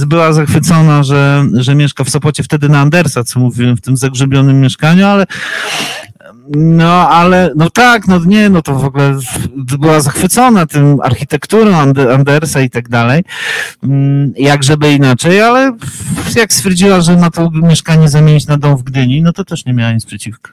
była 0.07 0.33
zachwycona, 0.33 1.03
że, 1.03 1.45
że 1.53 1.75
mieszka 1.75 2.03
w 2.03 2.09
Sopocie 2.09 2.43
wtedy 2.43 2.69
na 2.69 2.79
Andersa, 2.79 3.23
co 3.23 3.39
mówiłem, 3.39 3.77
w 3.77 3.81
tym 3.81 3.97
zagrzebionym 3.97 4.61
mieszkaniu, 4.61 5.05
ale 5.05 5.25
no, 6.55 7.09
ale, 7.09 7.51
no 7.55 7.69
tak, 7.69 8.07
no 8.07 8.19
nie, 8.25 8.49
no 8.49 8.61
to 8.61 8.75
w 8.75 8.85
ogóle 8.85 9.19
była 9.55 10.01
zachwycona 10.01 10.65
tym 10.65 11.01
architekturą 11.03 11.75
Andersa 12.13 12.61
i 12.61 12.69
tak 12.69 12.89
dalej. 12.89 13.23
Mm, 13.83 14.33
jak 14.37 14.63
żeby 14.63 14.93
inaczej, 14.93 15.41
ale 15.41 15.77
jak 16.35 16.53
stwierdziła, 16.53 17.01
że 17.01 17.15
na 17.15 17.31
to 17.31 17.49
mieszkanie 17.51 18.09
zamienić 18.09 18.47
na 18.47 18.57
dom 18.57 18.77
w 18.77 18.83
Gdyni, 18.83 19.21
no 19.21 19.33
to 19.33 19.45
też 19.45 19.65
nie 19.65 19.73
miała 19.73 19.91
nic 19.91 20.05
przeciwko. 20.05 20.51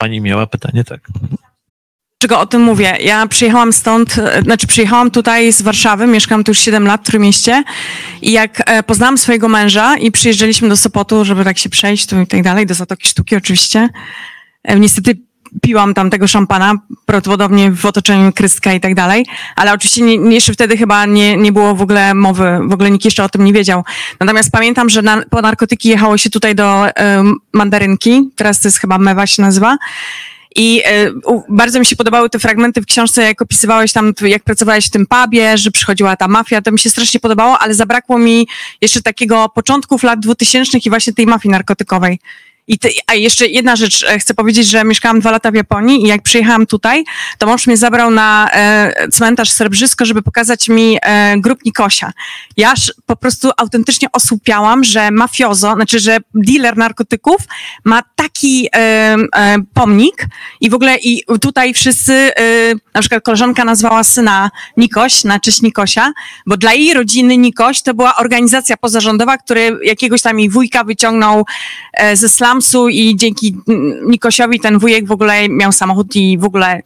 Pani 0.00 0.20
miała 0.20 0.46
pytanie, 0.46 0.84
tak? 0.84 1.00
Czego 2.18 2.40
o 2.40 2.46
tym 2.46 2.62
mówię? 2.62 2.96
Ja 3.00 3.26
przyjechałam 3.26 3.72
stąd, 3.72 4.18
e, 4.18 4.42
znaczy 4.42 4.66
przyjechałam 4.66 5.10
tutaj 5.10 5.52
z 5.52 5.62
Warszawy, 5.62 6.06
mieszkam 6.06 6.44
tu 6.44 6.50
już 6.50 6.58
7 6.58 6.86
lat 6.86 7.00
w 7.00 7.04
Trójmieście 7.04 7.64
i 8.22 8.32
jak 8.32 8.62
e, 8.66 8.82
poznałam 8.82 9.18
swojego 9.18 9.48
męża 9.48 9.96
i 9.96 10.12
przyjeżdżaliśmy 10.12 10.68
do 10.68 10.76
Sopotu, 10.76 11.24
żeby 11.24 11.44
tak 11.44 11.58
się 11.58 11.68
przejść 11.68 12.06
tu 12.06 12.20
i 12.20 12.26
tak 12.26 12.42
dalej, 12.42 12.66
do 12.66 12.74
Zatoki 12.74 13.08
Sztuki 13.08 13.36
oczywiście. 13.36 13.88
E, 14.64 14.80
niestety 14.80 15.29
piłam 15.62 15.94
tam 15.94 16.10
tego 16.10 16.28
szampana, 16.28 16.74
prawdopodobnie 17.06 17.70
w 17.70 17.86
otoczeniu 17.86 18.32
Krystka 18.32 18.72
i 18.72 18.80
tak 18.80 18.94
dalej, 18.94 19.26
ale 19.56 19.72
oczywiście 19.72 20.02
nie, 20.02 20.34
jeszcze 20.34 20.52
wtedy 20.52 20.76
chyba 20.76 21.06
nie, 21.06 21.36
nie 21.36 21.52
było 21.52 21.74
w 21.74 21.82
ogóle 21.82 22.14
mowy, 22.14 22.58
w 22.68 22.72
ogóle 22.72 22.90
nikt 22.90 23.04
jeszcze 23.04 23.24
o 23.24 23.28
tym 23.28 23.44
nie 23.44 23.52
wiedział. 23.52 23.84
Natomiast 24.20 24.50
pamiętam, 24.52 24.88
że 24.88 25.02
na, 25.02 25.22
po 25.30 25.42
narkotyki 25.42 25.88
jechało 25.88 26.18
się 26.18 26.30
tutaj 26.30 26.54
do 26.54 26.88
y, 26.88 26.92
Mandarynki, 27.52 28.30
teraz 28.36 28.60
to 28.60 28.68
jest 28.68 28.78
chyba 28.78 28.98
Mewa 28.98 29.26
się 29.26 29.42
nazywa 29.42 29.76
i 30.56 30.82
y, 30.88 31.12
bardzo 31.48 31.80
mi 31.80 31.86
się 31.86 31.96
podobały 31.96 32.30
te 32.30 32.38
fragmenty 32.38 32.82
w 32.82 32.86
książce, 32.86 33.22
jak 33.22 33.42
opisywałeś 33.42 33.92
tam, 33.92 34.12
jak 34.22 34.42
pracowałeś 34.42 34.86
w 34.86 34.90
tym 34.90 35.06
pubie, 35.06 35.58
że 35.58 35.70
przychodziła 35.70 36.16
ta 36.16 36.28
mafia, 36.28 36.62
to 36.62 36.72
mi 36.72 36.78
się 36.78 36.90
strasznie 36.90 37.20
podobało, 37.20 37.58
ale 37.58 37.74
zabrakło 37.74 38.18
mi 38.18 38.48
jeszcze 38.80 39.02
takiego 39.02 39.48
początków 39.48 40.02
lat 40.02 40.20
dwutysięcznych 40.20 40.86
i 40.86 40.90
właśnie 40.90 41.12
tej 41.12 41.26
mafii 41.26 41.52
narkotykowej. 41.52 42.18
I 42.70 42.78
te, 42.78 42.88
a 43.06 43.14
jeszcze 43.14 43.46
jedna 43.46 43.76
rzecz, 43.76 44.04
e, 44.04 44.18
chcę 44.18 44.34
powiedzieć, 44.34 44.68
że 44.68 44.84
mieszkałam 44.84 45.20
dwa 45.20 45.30
lata 45.30 45.50
w 45.50 45.54
Japonii 45.54 46.04
i 46.04 46.08
jak 46.08 46.22
przyjechałam 46.22 46.66
tutaj, 46.66 47.04
to 47.38 47.46
mąż 47.46 47.66
mnie 47.66 47.76
zabrał 47.76 48.10
na 48.10 48.50
e, 48.52 49.08
cmentarz 49.08 49.50
Srebrzysko, 49.50 50.04
żeby 50.04 50.22
pokazać 50.22 50.68
mi 50.68 50.98
e, 51.02 51.34
grób 51.38 51.64
Nikosia. 51.64 52.12
Ja 52.56 52.74
po 53.06 53.16
prostu 53.16 53.50
autentycznie 53.56 54.08
osłupiałam, 54.12 54.84
że 54.84 55.10
mafiozo, 55.10 55.74
znaczy, 55.74 56.00
że 56.00 56.18
dealer 56.34 56.76
narkotyków 56.76 57.36
ma 57.84 58.02
taki 58.16 58.68
e, 58.74 58.78
e, 59.36 59.56
pomnik 59.74 60.26
i 60.60 60.70
w 60.70 60.74
ogóle 60.74 60.96
i 60.96 61.24
tutaj 61.40 61.74
wszyscy, 61.74 62.12
e, 62.12 62.32
na 62.94 63.00
przykład 63.00 63.24
koleżanka 63.24 63.64
nazwała 63.64 64.04
syna 64.04 64.50
Nikoś, 64.76 65.24
na 65.24 65.40
cześć 65.40 65.62
Nikosia, 65.62 66.12
bo 66.46 66.56
dla 66.56 66.72
jej 66.72 66.94
rodziny 66.94 67.36
Nikoś 67.36 67.82
to 67.82 67.94
była 67.94 68.16
organizacja 68.16 68.76
pozarządowa, 68.76 69.38
który 69.38 69.78
jakiegoś 69.84 70.22
tam 70.22 70.40
jej 70.40 70.48
wujka 70.48 70.84
wyciągnął 70.84 71.46
ze 72.14 72.28
slum 72.28 72.59
i 72.88 73.16
dzięki 73.16 73.56
Nikosiowi 74.06 74.60
ten 74.60 74.78
wujek 74.78 75.06
w 75.06 75.12
ogóle 75.12 75.48
miał 75.48 75.72
samochód 75.72 76.16
i 76.16 76.38
w 76.38 76.44
ogóle 76.44 76.82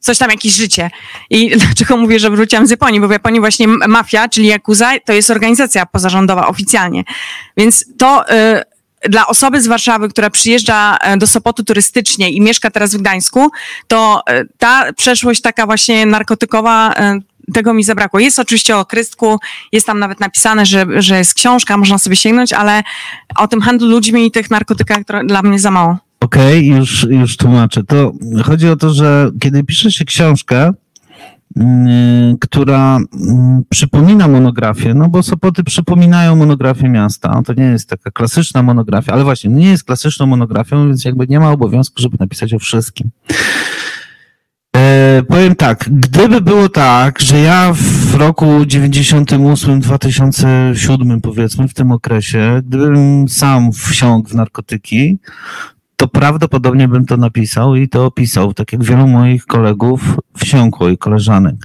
coś 0.00 0.18
tam, 0.18 0.30
jakieś 0.30 0.52
życie. 0.52 0.90
I 1.30 1.50
dlaczego 1.66 1.96
mówię, 1.96 2.18
że 2.18 2.30
wróciłam 2.30 2.66
z 2.66 2.70
Japonii? 2.70 3.00
Bo 3.00 3.08
w 3.08 3.10
Japonii 3.10 3.40
właśnie 3.40 3.68
mafia, 3.68 4.28
czyli 4.28 4.48
Yakuza, 4.48 4.90
to 5.04 5.12
jest 5.12 5.30
organizacja 5.30 5.86
pozarządowa 5.86 6.46
oficjalnie. 6.46 7.04
Więc 7.56 7.84
to 7.98 8.24
y, 8.30 8.62
dla 9.08 9.26
osoby 9.26 9.60
z 9.60 9.66
Warszawy, 9.66 10.08
która 10.08 10.30
przyjeżdża 10.30 10.96
e, 10.96 11.16
do 11.16 11.26
Sopotu 11.26 11.64
turystycznie 11.64 12.30
i 12.30 12.40
mieszka 12.40 12.70
teraz 12.70 12.94
w 12.94 12.98
Gdańsku, 12.98 13.50
to 13.86 14.22
y, 14.30 14.48
ta 14.58 14.92
przeszłość 14.92 15.40
taka 15.40 15.66
właśnie 15.66 16.06
narkotykowa 16.06 16.92
y, 16.92 17.22
tego 17.54 17.74
mi 17.74 17.84
zabrakło. 17.84 18.20
Jest 18.20 18.38
oczywiście 18.38 18.76
o 18.76 18.84
Krystku, 18.84 19.38
jest 19.72 19.86
tam 19.86 19.98
nawet 19.98 20.20
napisane, 20.20 20.66
że, 20.66 20.86
że 20.96 21.18
jest 21.18 21.34
książka, 21.34 21.76
można 21.76 21.98
sobie 21.98 22.16
sięgnąć, 22.16 22.52
ale 22.52 22.82
o 23.36 23.48
tym 23.48 23.60
handlu 23.60 23.88
ludźmi 23.88 24.26
i 24.26 24.30
tych 24.30 24.50
narkotykach 24.50 24.98
dla 25.24 25.42
mnie 25.42 25.58
za 25.58 25.70
mało. 25.70 25.96
Okej, 26.20 26.70
okay, 26.70 26.78
już, 26.78 27.06
już 27.10 27.36
tłumaczę. 27.36 27.84
To 27.84 28.12
chodzi 28.44 28.68
o 28.68 28.76
to, 28.76 28.90
że 28.90 29.30
kiedy 29.40 29.64
pisze 29.64 29.90
się 29.90 30.04
książkę, 30.04 30.72
yy, 31.56 31.64
która 32.40 32.98
yy, 33.12 33.18
przypomina 33.68 34.28
monografię, 34.28 34.94
no 34.94 35.08
bo 35.08 35.22
Sopoty 35.22 35.64
przypominają 35.64 36.36
monografię 36.36 36.88
miasta. 36.88 37.42
To 37.46 37.52
nie 37.52 37.64
jest 37.64 37.88
taka 37.88 38.10
klasyczna 38.10 38.62
monografia, 38.62 39.12
ale 39.12 39.24
właśnie 39.24 39.50
nie 39.50 39.68
jest 39.68 39.84
klasyczną 39.84 40.26
monografią, 40.26 40.88
więc 40.88 41.04
jakby 41.04 41.26
nie 41.26 41.40
ma 41.40 41.50
obowiązku, 41.50 42.02
żeby 42.02 42.16
napisać 42.20 42.54
o 42.54 42.58
wszystkim. 42.58 43.10
E, 44.76 45.22
powiem 45.28 45.56
tak, 45.56 45.84
gdyby 45.90 46.40
było 46.40 46.68
tak, 46.68 47.20
że 47.20 47.38
ja 47.38 47.72
w 47.74 48.14
roku 48.14 48.66
98, 48.66 49.80
2007 49.80 51.20
powiedzmy, 51.20 51.68
w 51.68 51.74
tym 51.74 51.92
okresie, 51.92 52.62
gdybym 52.66 53.28
sam 53.28 53.72
wsiąkł 53.72 54.28
w 54.28 54.34
narkotyki, 54.34 55.18
to 55.96 56.08
prawdopodobnie 56.08 56.88
bym 56.88 57.06
to 57.06 57.16
napisał 57.16 57.76
i 57.76 57.88
to 57.88 58.06
opisał, 58.06 58.54
tak 58.54 58.72
jak 58.72 58.84
wielu 58.84 59.08
moich 59.08 59.46
kolegów 59.46 60.00
wsiąkło 60.36 60.88
i 60.88 60.98
koleżanek. 60.98 61.56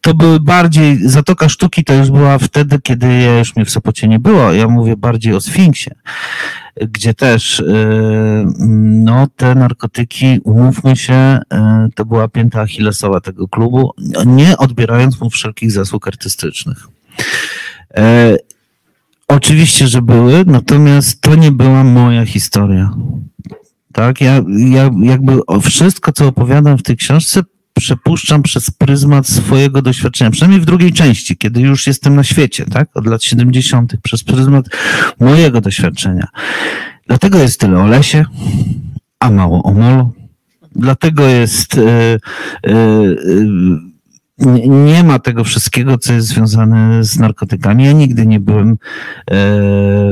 To 0.00 0.14
były 0.14 0.40
bardziej, 0.40 0.98
Zatoka 1.08 1.48
Sztuki 1.48 1.84
to 1.84 1.94
już 1.94 2.10
była 2.10 2.38
wtedy, 2.38 2.80
kiedy 2.82 3.06
ja 3.06 3.38
już 3.38 3.56
mnie 3.56 3.64
w 3.64 3.70
Sopocie 3.70 4.08
nie 4.08 4.18
było. 4.18 4.52
Ja 4.52 4.68
mówię 4.68 4.96
bardziej 4.96 5.34
o 5.34 5.40
Sfinksie 5.40 5.90
gdzie 6.76 7.14
też 7.14 7.60
y, 7.60 7.64
no, 8.88 9.26
te 9.36 9.54
narkotyki, 9.54 10.40
umówmy 10.44 10.96
się, 10.96 11.38
y, 11.54 11.92
to 11.94 12.04
była 12.04 12.28
pięta 12.28 12.60
achillesowa 12.60 13.20
tego 13.20 13.48
klubu, 13.48 13.92
nie 14.26 14.56
odbierając 14.56 15.20
mu 15.20 15.30
wszelkich 15.30 15.72
zasług 15.72 16.08
artystycznych. 16.08 16.88
E, 17.96 18.36
oczywiście, 19.28 19.86
że 19.86 20.02
były, 20.02 20.44
natomiast 20.46 21.20
to 21.20 21.34
nie 21.34 21.52
była 21.52 21.84
moja 21.84 22.26
historia. 22.26 22.90
Tak, 23.92 24.20
ja, 24.20 24.42
ja 24.56 24.90
jakby 25.02 25.40
wszystko, 25.62 26.12
co 26.12 26.28
opowiadam 26.28 26.78
w 26.78 26.82
tej 26.82 26.96
książce, 26.96 27.42
przepuszczam 27.74 28.42
przez 28.42 28.70
pryzmat 28.70 29.28
swojego 29.28 29.82
doświadczenia, 29.82 30.30
przynajmniej 30.30 30.60
w 30.60 30.64
drugiej 30.64 30.92
części, 30.92 31.36
kiedy 31.36 31.60
już 31.60 31.86
jestem 31.86 32.14
na 32.14 32.24
świecie, 32.24 32.64
tak, 32.64 32.88
od 32.94 33.06
lat 33.06 33.24
70., 33.24 33.92
przez 34.02 34.24
pryzmat 34.24 34.66
mojego 35.20 35.60
doświadczenia. 35.60 36.28
Dlatego 37.06 37.38
jest 37.38 37.60
tyle 37.60 37.78
o 37.78 37.86
lesie, 37.86 38.24
a 39.20 39.30
mało 39.30 39.62
o 39.62 39.74
molu. 39.74 40.12
Dlatego 40.72 41.26
jest. 41.26 41.76
Yy, 41.76 42.20
yy, 42.66 43.89
nie 44.66 45.04
ma 45.04 45.18
tego 45.18 45.44
wszystkiego, 45.44 45.98
co 45.98 46.12
jest 46.12 46.26
związane 46.26 47.04
z 47.04 47.18
narkotykami. 47.18 47.84
Ja 47.84 47.92
nigdy 47.92 48.26
nie 48.26 48.40
byłem 48.40 48.70
e, 48.70 48.76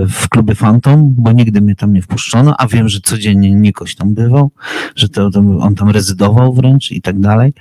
w 0.08 0.28
klubie 0.30 0.54
Phantom, 0.54 1.14
bo 1.16 1.32
nigdy 1.32 1.60
mnie 1.60 1.74
tam 1.74 1.92
nie 1.92 2.02
wpuszczono, 2.02 2.54
a 2.58 2.66
wiem, 2.66 2.88
że 2.88 3.00
codziennie 3.00 3.50
Nikoś 3.54 3.94
tam 3.94 4.14
bywał, 4.14 4.50
że 4.96 5.08
to, 5.08 5.30
on 5.60 5.74
tam 5.74 5.90
rezydował 5.90 6.54
wręcz 6.54 6.92
i 6.92 7.00
tak 7.00 7.20
dalej. 7.20 7.52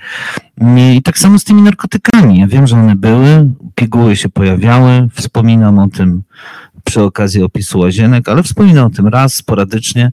I 0.96 1.02
tak 1.02 1.18
samo 1.18 1.38
z 1.38 1.44
tymi 1.44 1.62
narkotykami. 1.62 2.40
Ja 2.40 2.46
wiem, 2.46 2.66
że 2.66 2.76
one 2.76 2.96
były, 2.96 3.50
piguły 3.74 4.16
się 4.16 4.28
pojawiały, 4.28 5.08
wspominam 5.14 5.78
o 5.78 5.88
tym 5.88 6.22
przy 6.84 7.02
okazji 7.02 7.42
opisu 7.42 7.78
łazienek, 7.78 8.28
ale 8.28 8.42
wspominam 8.42 8.86
o 8.86 8.90
tym 8.90 9.08
raz 9.08 9.34
sporadycznie, 9.34 10.12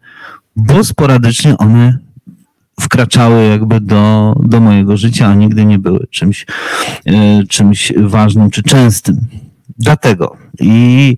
bo 0.56 0.84
sporadycznie 0.84 1.58
one 1.58 1.98
wkraczały 2.82 3.46
jakby 3.46 3.80
do, 3.82 4.36
do 4.40 4.60
mojego 4.60 4.98
życia, 4.98 5.28
a 5.28 5.34
nigdy 5.34 5.66
nie 5.66 5.80
były 5.80 6.08
czymś, 6.10 6.46
e, 7.06 7.44
czymś 7.50 7.94
ważnym 7.98 8.50
czy 8.50 8.64
częstym. 8.64 9.28
Dlatego 9.78 10.38
i 10.60 11.18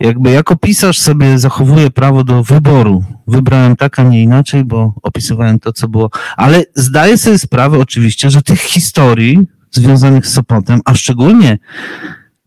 jakby 0.00 0.30
jako 0.30 0.56
pisarz 0.56 0.98
sobie 0.98 1.38
zachowuję 1.38 1.90
prawo 1.90 2.24
do 2.24 2.42
wyboru. 2.42 3.04
Wybrałem 3.26 3.76
tak, 3.76 3.98
a 3.98 4.02
nie 4.02 4.22
inaczej, 4.22 4.64
bo 4.64 4.94
opisywałem 5.02 5.58
to, 5.58 5.72
co 5.72 5.88
było. 5.88 6.10
Ale 6.36 6.64
zdaję 6.74 7.18
sobie 7.18 7.38
sprawę 7.38 7.78
oczywiście, 7.78 8.30
że 8.30 8.42
tych 8.42 8.60
historii 8.60 9.46
związanych 9.70 10.26
z 10.26 10.32
Sopotem, 10.32 10.80
a 10.84 10.94
szczególnie 10.94 11.58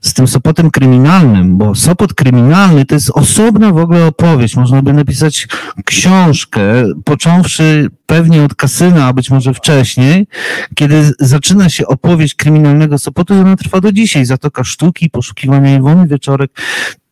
z 0.01 0.13
tym 0.13 0.27
Sopotem 0.27 0.71
kryminalnym, 0.71 1.57
bo 1.57 1.75
Sopot 1.75 2.13
kryminalny 2.13 2.85
to 2.85 2.95
jest 2.95 3.09
osobna 3.09 3.71
w 3.71 3.77
ogóle 3.77 4.05
opowieść. 4.05 4.55
Można 4.55 4.81
by 4.81 4.93
napisać 4.93 5.47
książkę, 5.85 6.61
począwszy 7.03 7.89
pewnie 8.05 8.43
od 8.43 8.55
kasyna, 8.55 9.07
a 9.07 9.13
być 9.13 9.29
może 9.29 9.53
wcześniej, 9.53 10.27
kiedy 10.75 11.11
zaczyna 11.19 11.69
się 11.69 11.87
opowieść 11.87 12.35
kryminalnego 12.35 12.97
Sopotu 12.97 13.35
i 13.35 13.37
ona 13.37 13.55
trwa 13.55 13.81
do 13.81 13.91
dzisiaj. 13.91 14.25
Zatoka 14.25 14.63
Sztuki, 14.63 15.09
poszukiwania 15.09 15.77
Iwony 15.77 16.07
Wieczorek. 16.07 16.51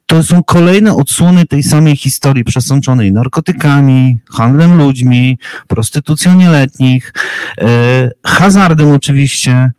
To 0.05 0.23
są 0.23 0.43
kolejne 0.43 0.95
odsłony 0.95 1.45
tej 1.45 1.63
samej 1.63 1.95
historii 1.95 2.43
przesączonej 2.43 3.13
narkotykami, 3.13 4.17
handlem 4.31 4.77
ludźmi, 4.77 5.39
prostytucją 5.67 6.36
nieletnich, 6.36 7.13
e, 7.61 8.11
hazardem 8.23 8.91
oczywiście, 8.91 9.71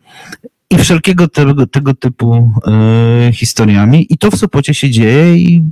i 0.69 0.77
wszelkiego 0.77 1.27
tego, 1.27 1.67
tego 1.67 1.93
typu 1.93 2.51
e, 2.67 3.31
historiami. 3.33 4.13
I 4.13 4.17
to 4.17 4.31
w 4.31 4.35
Sopocie 4.35 4.73
się 4.73 4.89
dzieje 4.89 5.37
i, 5.37 5.63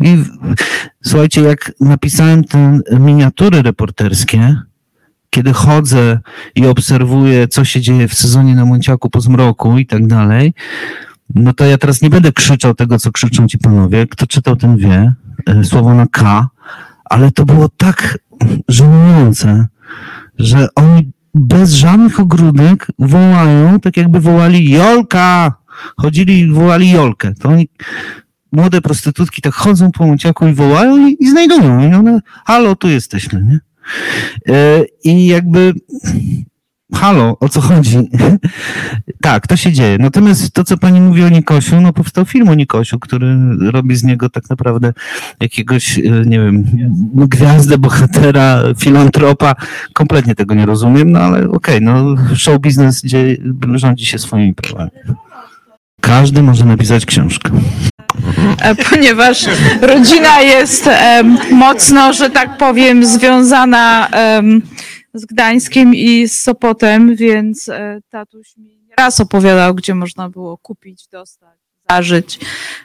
i 0.00 0.24
słuchajcie, 1.04 1.40
jak 1.40 1.72
napisałem 1.80 2.44
te 2.44 2.80
miniatury 3.00 3.62
reporterskie, 3.62 4.56
kiedy 5.30 5.52
chodzę 5.52 6.18
i 6.54 6.66
obserwuję, 6.66 7.48
co 7.48 7.64
się 7.64 7.80
dzieje 7.80 8.08
w 8.08 8.14
sezonie 8.14 8.54
na 8.54 8.64
Monciaku 8.64 9.10
po 9.10 9.20
zmroku 9.20 9.78
i 9.78 9.86
tak 9.86 10.06
dalej, 10.06 10.54
no 11.34 11.52
to 11.52 11.64
ja 11.64 11.78
teraz 11.78 12.02
nie 12.02 12.10
będę 12.10 12.32
krzyczał 12.32 12.74
tego, 12.74 12.98
co 12.98 13.12
krzyczą 13.12 13.48
ci 13.48 13.58
panowie. 13.58 14.06
Kto 14.06 14.26
czytał, 14.26 14.56
ten 14.56 14.76
wie. 14.76 15.12
E, 15.46 15.64
Słowo 15.64 15.94
na 15.94 16.06
K. 16.06 16.48
Ale 17.04 17.30
to 17.30 17.44
było 17.44 17.68
tak 17.68 18.18
żenujące, 18.68 19.66
że 20.38 20.68
oni 20.74 21.10
bez 21.34 21.72
żadnych 21.72 22.20
ogródek 22.20 22.86
wołają, 22.98 23.80
tak 23.80 23.96
jakby 23.96 24.20
wołali 24.20 24.70
Jolka! 24.70 25.54
Chodzili 25.96 26.40
i 26.40 26.52
wołali 26.52 26.90
Jolkę. 26.90 27.34
To 27.34 27.48
oni, 27.48 27.68
młode 28.52 28.80
prostytutki 28.80 29.42
tak 29.42 29.54
chodzą 29.54 29.92
po 29.92 30.06
Monciaku 30.06 30.46
i 30.46 30.52
wołają 30.52 31.08
i, 31.08 31.16
i 31.20 31.30
znajdują. 31.30 31.90
I 31.90 31.94
one, 31.94 32.20
halo, 32.44 32.76
tu 32.76 32.88
jesteśmy, 32.88 33.44
nie? 33.44 33.60
E, 34.54 34.84
I 35.04 35.26
jakby 35.26 35.74
halo, 36.94 37.36
o 37.40 37.48
co 37.48 37.60
chodzi? 37.60 37.98
tak, 39.22 39.46
to 39.46 39.56
się 39.56 39.72
dzieje. 39.72 39.98
Natomiast 39.98 40.54
to, 40.54 40.64
co 40.64 40.78
pani 40.78 41.00
mówi 41.00 41.24
o 41.24 41.28
Nikosiu, 41.28 41.80
no 41.80 41.92
powstał 41.92 42.24
film 42.24 42.48
o 42.48 42.54
Nikosiu, 42.54 42.98
który 42.98 43.36
robi 43.72 43.96
z 43.96 44.04
niego 44.04 44.30
tak 44.30 44.50
naprawdę 44.50 44.92
jakiegoś, 45.40 45.98
e, 45.98 46.02
nie 46.26 46.40
wiem, 46.40 46.64
gwiazdę, 47.14 47.78
bohatera, 47.78 48.62
filantropa. 48.78 49.54
Kompletnie 49.92 50.34
tego 50.34 50.54
nie 50.54 50.66
rozumiem, 50.66 51.12
no 51.12 51.18
ale 51.18 51.38
okej, 51.38 51.52
okay, 51.52 51.80
no 51.80 52.16
show 52.34 52.60
biznes 52.60 53.02
rządzi 53.74 54.06
się 54.06 54.18
swoimi 54.18 54.54
prawami. 54.54 54.90
Każdy 56.00 56.42
może 56.42 56.64
napisać 56.64 57.06
książkę. 57.06 57.50
E, 58.62 58.74
ponieważ 58.74 59.46
rodzina 59.82 60.40
jest 60.40 60.88
mocno, 61.52 62.12
że 62.12 62.30
tak 62.30 62.58
powiem, 62.58 63.06
związana 63.06 64.08
z 65.14 65.24
Gdańskiem 65.24 65.94
i 65.94 66.28
z 66.28 66.40
Sopotem, 66.40 67.16
więc 67.16 67.68
e, 67.68 68.00
tatuś 68.10 68.56
mi 68.56 68.80
raz 68.98 69.20
opowiadał, 69.20 69.74
gdzie 69.74 69.94
można 69.94 70.28
było 70.28 70.58
kupić, 70.58 71.08
dostać, 71.08 71.58
zażyć, 71.90 72.38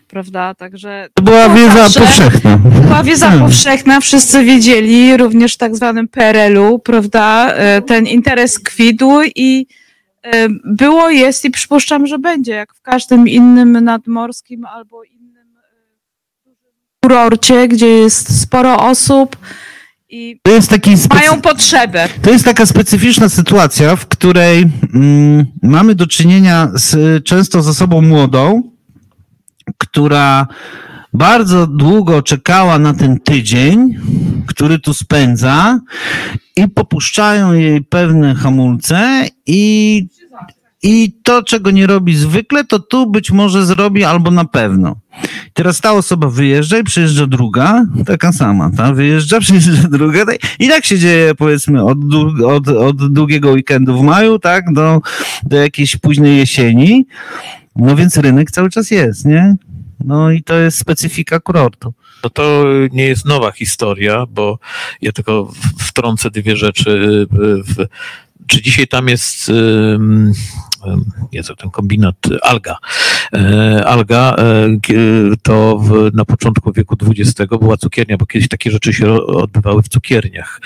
prawda? 0.07 0.55
Także. 0.55 1.07
To 1.13 1.23
była 1.23 1.49
wiedza 1.49 1.89
zawsze, 1.89 1.99
powszechna. 1.99 2.57
Była 2.57 3.03
wiedza 3.03 3.27
hmm. 3.29 3.45
powszechna, 3.45 3.99
wszyscy 3.99 4.43
wiedzieli, 4.43 5.17
również 5.17 5.53
w 5.53 5.57
tak 5.57 5.75
zwanym 5.75 6.07
PRL-u, 6.07 6.79
prawda? 6.79 7.53
E, 7.53 7.81
ten 7.81 8.07
interes 8.07 8.59
kwitł 8.59 9.11
i 9.35 9.67
e, 10.23 10.47
było, 10.65 11.09
jest 11.09 11.45
i 11.45 11.51
przypuszczam, 11.51 12.07
że 12.07 12.19
będzie, 12.19 12.51
jak 12.51 12.73
w 12.73 12.81
każdym 12.81 13.27
innym 13.27 13.83
nadmorskim 13.83 14.65
albo 14.65 15.03
innym 15.03 15.25
kurorcie, 17.03 17.67
gdzie 17.67 17.87
jest 17.87 18.41
sporo 18.41 18.79
osób 18.79 19.37
i 20.15 20.39
to 20.43 20.51
jest 20.51 20.69
taki 20.69 20.97
specy... 20.97 21.15
mają 21.15 21.41
potrzebę. 21.41 22.09
To 22.21 22.29
jest 22.29 22.45
taka 22.45 22.65
specyficzna 22.65 23.29
sytuacja, 23.29 23.95
w 23.95 24.05
której 24.05 24.65
mm, 24.93 25.45
mamy 25.63 25.95
do 25.95 26.07
czynienia 26.07 26.71
z, 26.73 27.23
często 27.23 27.61
z 27.61 27.67
osobą 27.67 28.01
młodą, 28.01 28.63
która 29.77 30.47
bardzo 31.13 31.67
długo 31.67 32.21
czekała 32.21 32.79
na 32.79 32.93
ten 32.93 33.19
tydzień, 33.19 33.95
który 34.47 34.79
tu 34.79 34.93
spędza 34.93 35.79
i 36.55 36.67
popuszczają 36.67 37.53
jej 37.53 37.81
pewne 37.81 38.35
hamulce 38.35 39.25
i, 39.45 40.07
i 40.85 41.11
to, 41.23 41.43
czego 41.43 41.71
nie 41.71 41.87
robi 41.87 42.15
zwykle, 42.15 42.65
to 42.65 42.79
tu 42.79 43.11
być 43.11 43.31
może 43.31 43.65
zrobi 43.65 44.03
albo 44.03 44.31
na 44.31 44.45
pewno. 44.45 44.95
Teraz 45.53 45.81
ta 45.81 45.93
osoba 45.93 46.29
wyjeżdża 46.29 46.77
i 46.77 46.83
przyjeżdża 46.83 47.27
druga, 47.27 47.85
taka 48.05 48.31
sama, 48.31 48.71
ta 48.77 48.93
wyjeżdża, 48.93 49.39
przyjeżdża 49.45 49.87
druga 49.87 50.25
i 50.59 50.67
tak 50.67 50.85
się 50.85 50.99
dzieje 50.99 51.35
powiedzmy 51.35 51.83
od, 51.83 51.97
od, 52.45 52.67
od 52.67 53.13
długiego 53.13 53.51
weekendu 53.51 53.97
w 53.97 54.03
maju, 54.03 54.39
tak, 54.39 54.73
do, 54.73 55.01
do 55.43 55.57
jakiejś 55.57 55.97
późnej 55.97 56.37
jesieni. 56.37 57.05
No 57.75 57.95
więc 57.95 58.17
rynek 58.17 58.51
cały 58.51 58.69
czas 58.69 58.91
jest, 58.91 59.25
nie? 59.25 59.55
No 60.05 60.31
i 60.31 60.43
to 60.43 60.55
jest 60.55 60.77
specyfika 60.77 61.39
kurortu. 61.39 61.93
No 62.23 62.29
to 62.29 62.65
nie 62.91 63.05
jest 63.05 63.25
nowa 63.25 63.51
historia, 63.51 64.25
bo 64.29 64.59
ja 65.01 65.11
tylko 65.11 65.51
wtrącę 65.79 66.31
dwie 66.31 66.57
rzeczy. 66.57 67.27
Czy 68.47 68.61
dzisiaj 68.61 68.87
tam 68.87 69.07
jest 69.07 69.51
Jezu, 71.31 71.55
ten 71.55 71.69
kombinat 71.69 72.15
Alga. 72.41 72.77
E, 73.33 73.85
Alga 73.85 74.35
e, 74.37 74.67
to 75.43 75.77
w, 75.77 76.15
na 76.15 76.25
początku 76.25 76.71
wieku 76.71 76.95
XX 77.01 77.49
była 77.59 77.77
cukiernia, 77.77 78.17
bo 78.17 78.25
kiedyś 78.25 78.47
takie 78.47 78.71
rzeczy 78.71 78.93
się 78.93 79.13
odbywały 79.13 79.83
w 79.83 79.89
cukierniach, 79.89 80.61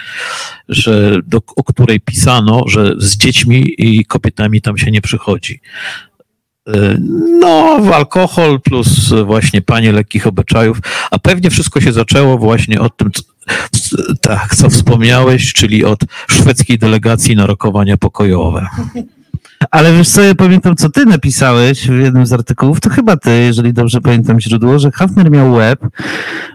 że 0.70 1.20
do, 1.28 1.42
o 1.56 1.64
której 1.64 2.00
pisano, 2.00 2.64
że 2.68 2.94
z 2.98 3.18
dziećmi 3.18 3.74
i 3.78 4.06
kobietami 4.06 4.62
tam 4.62 4.78
się 4.78 4.92
nie 4.92 5.02
przychodzi. 5.02 5.62
E, 6.68 6.98
no, 7.40 7.80
alkohol 7.94 8.62
plus 8.62 9.14
właśnie 9.26 9.62
panie 9.62 9.92
lekkich 9.92 10.28
obyczajów, 10.28 10.78
a 11.12 11.20
pewnie 11.20 11.50
wszystko 11.50 11.82
się 11.82 11.94
zaczęło 11.94 12.38
właśnie 12.38 12.82
od 12.82 12.98
tym, 12.98 13.12
tak, 14.22 14.56
co 14.56 14.70
wspomniałeś, 14.70 15.54
czyli 15.54 15.86
od 15.86 16.00
szwedzkiej 16.30 16.78
delegacji 16.78 17.36
na 17.36 17.46
rokowania 17.46 17.98
pokojowe. 17.98 18.68
Ale 19.72 19.94
wiesz 19.94 20.10
co, 20.10 20.22
ja 20.22 20.36
pamiętam, 20.36 20.76
co 20.76 20.90
ty 20.90 21.06
napisałeś 21.06 21.88
w 21.88 22.00
jednym 22.00 22.26
z 22.26 22.34
artykułów, 22.34 22.80
to 22.80 22.90
chyba 22.90 23.18
ty, 23.18 23.42
jeżeli 23.44 23.74
dobrze 23.74 24.02
pamiętam 24.02 24.40
źródło, 24.40 24.80
że 24.80 24.92
Hafner 24.92 25.32
miał 25.32 25.56
web, 25.56 25.80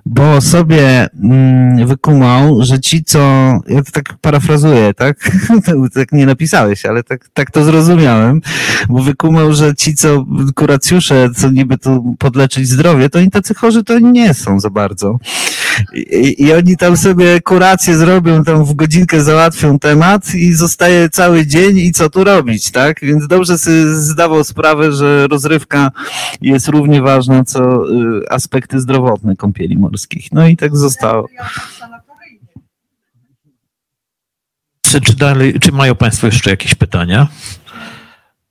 bo 0.07 0.41
sobie 0.41 1.09
mm, 1.23 1.87
wykumał, 1.87 2.63
że 2.63 2.81
ci, 2.81 3.05
co, 3.05 3.19
ja 3.69 3.83
to 3.83 3.91
tak 3.93 4.15
parafrazuję, 4.21 4.95
tak? 4.95 5.31
tak 5.95 6.13
nie 6.13 6.27
napisałeś, 6.27 6.87
ale 6.87 7.03
tak, 7.03 7.29
tak 7.33 7.51
to 7.51 7.65
zrozumiałem, 7.65 8.41
bo 8.89 9.03
wykumał, 9.03 9.53
że 9.53 9.75
ci, 9.75 9.95
co 9.95 10.25
kuracjusze, 10.55 11.31
co 11.37 11.51
niby 11.51 11.79
tu 11.79 12.17
podleczyć 12.19 12.69
zdrowie, 12.69 13.11
to 13.11 13.19
oni 13.19 13.31
tacy 13.31 13.55
chorzy 13.55 13.85
to 13.85 13.99
nie 13.99 14.35
są 14.35 14.61
za 14.61 14.71
bardzo. 14.71 15.19
I, 15.95 16.45
I, 16.45 16.53
oni 16.53 16.77
tam 16.77 16.97
sobie 16.97 17.41
kurację 17.41 17.97
zrobią, 17.97 18.45
tam 18.45 18.65
w 18.65 18.75
godzinkę 18.75 19.23
załatwią 19.25 19.79
temat 19.79 20.35
i 20.35 20.55
zostaje 20.55 21.11
cały 21.11 21.47
dzień 21.47 21.79
i 21.79 21.93
co 21.93 22.11
tu 22.11 22.25
robić, 22.25 22.71
tak? 22.71 23.01
Więc 23.03 23.27
dobrze 23.27 23.59
sobie 23.59 23.95
zdawał 23.95 24.45
sprawę, 24.45 24.93
że 24.93 25.27
rozrywka 25.27 25.91
jest 26.41 26.69
równie 26.69 27.03
ważna, 27.03 27.45
co 27.45 27.91
y, 27.91 28.31
aspekty 28.31 28.81
zdrowotne 28.81 29.37
kąpieli 29.37 29.77
morskich. 29.77 30.33
No 30.33 30.49
i 30.49 30.57
tak 30.57 30.77
zostało. 30.77 31.29
Czy, 34.83 35.01
czy, 35.01 35.17
dalej, 35.17 35.61
czy 35.61 35.73
mają 35.73 35.95
Państwo 35.95 36.27
jeszcze 36.27 36.51
jakieś 36.51 36.75
pytania? 36.75 37.29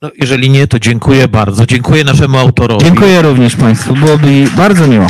No, 0.02 0.10
jeżeli 0.20 0.50
nie, 0.50 0.66
to 0.66 0.78
dziękuję 0.78 1.28
bardzo. 1.28 1.66
Dziękuję 1.66 2.04
naszemu 2.04 2.38
autorowi. 2.38 2.84
Dziękuję 2.84 3.22
również 3.22 3.56
Państwu. 3.56 3.94
Byłoby 3.94 4.46
bardzo 4.56 4.86
miło. 4.86 5.06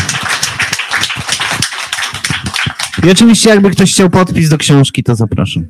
I 3.07 3.11
oczywiście 3.11 3.51
jakby 3.51 3.71
ktoś 3.71 3.93
chciał 3.93 4.11
podpis 4.11 4.49
do 4.49 4.59
książki, 4.59 5.03
to 5.03 5.15
zapraszam. 5.15 5.67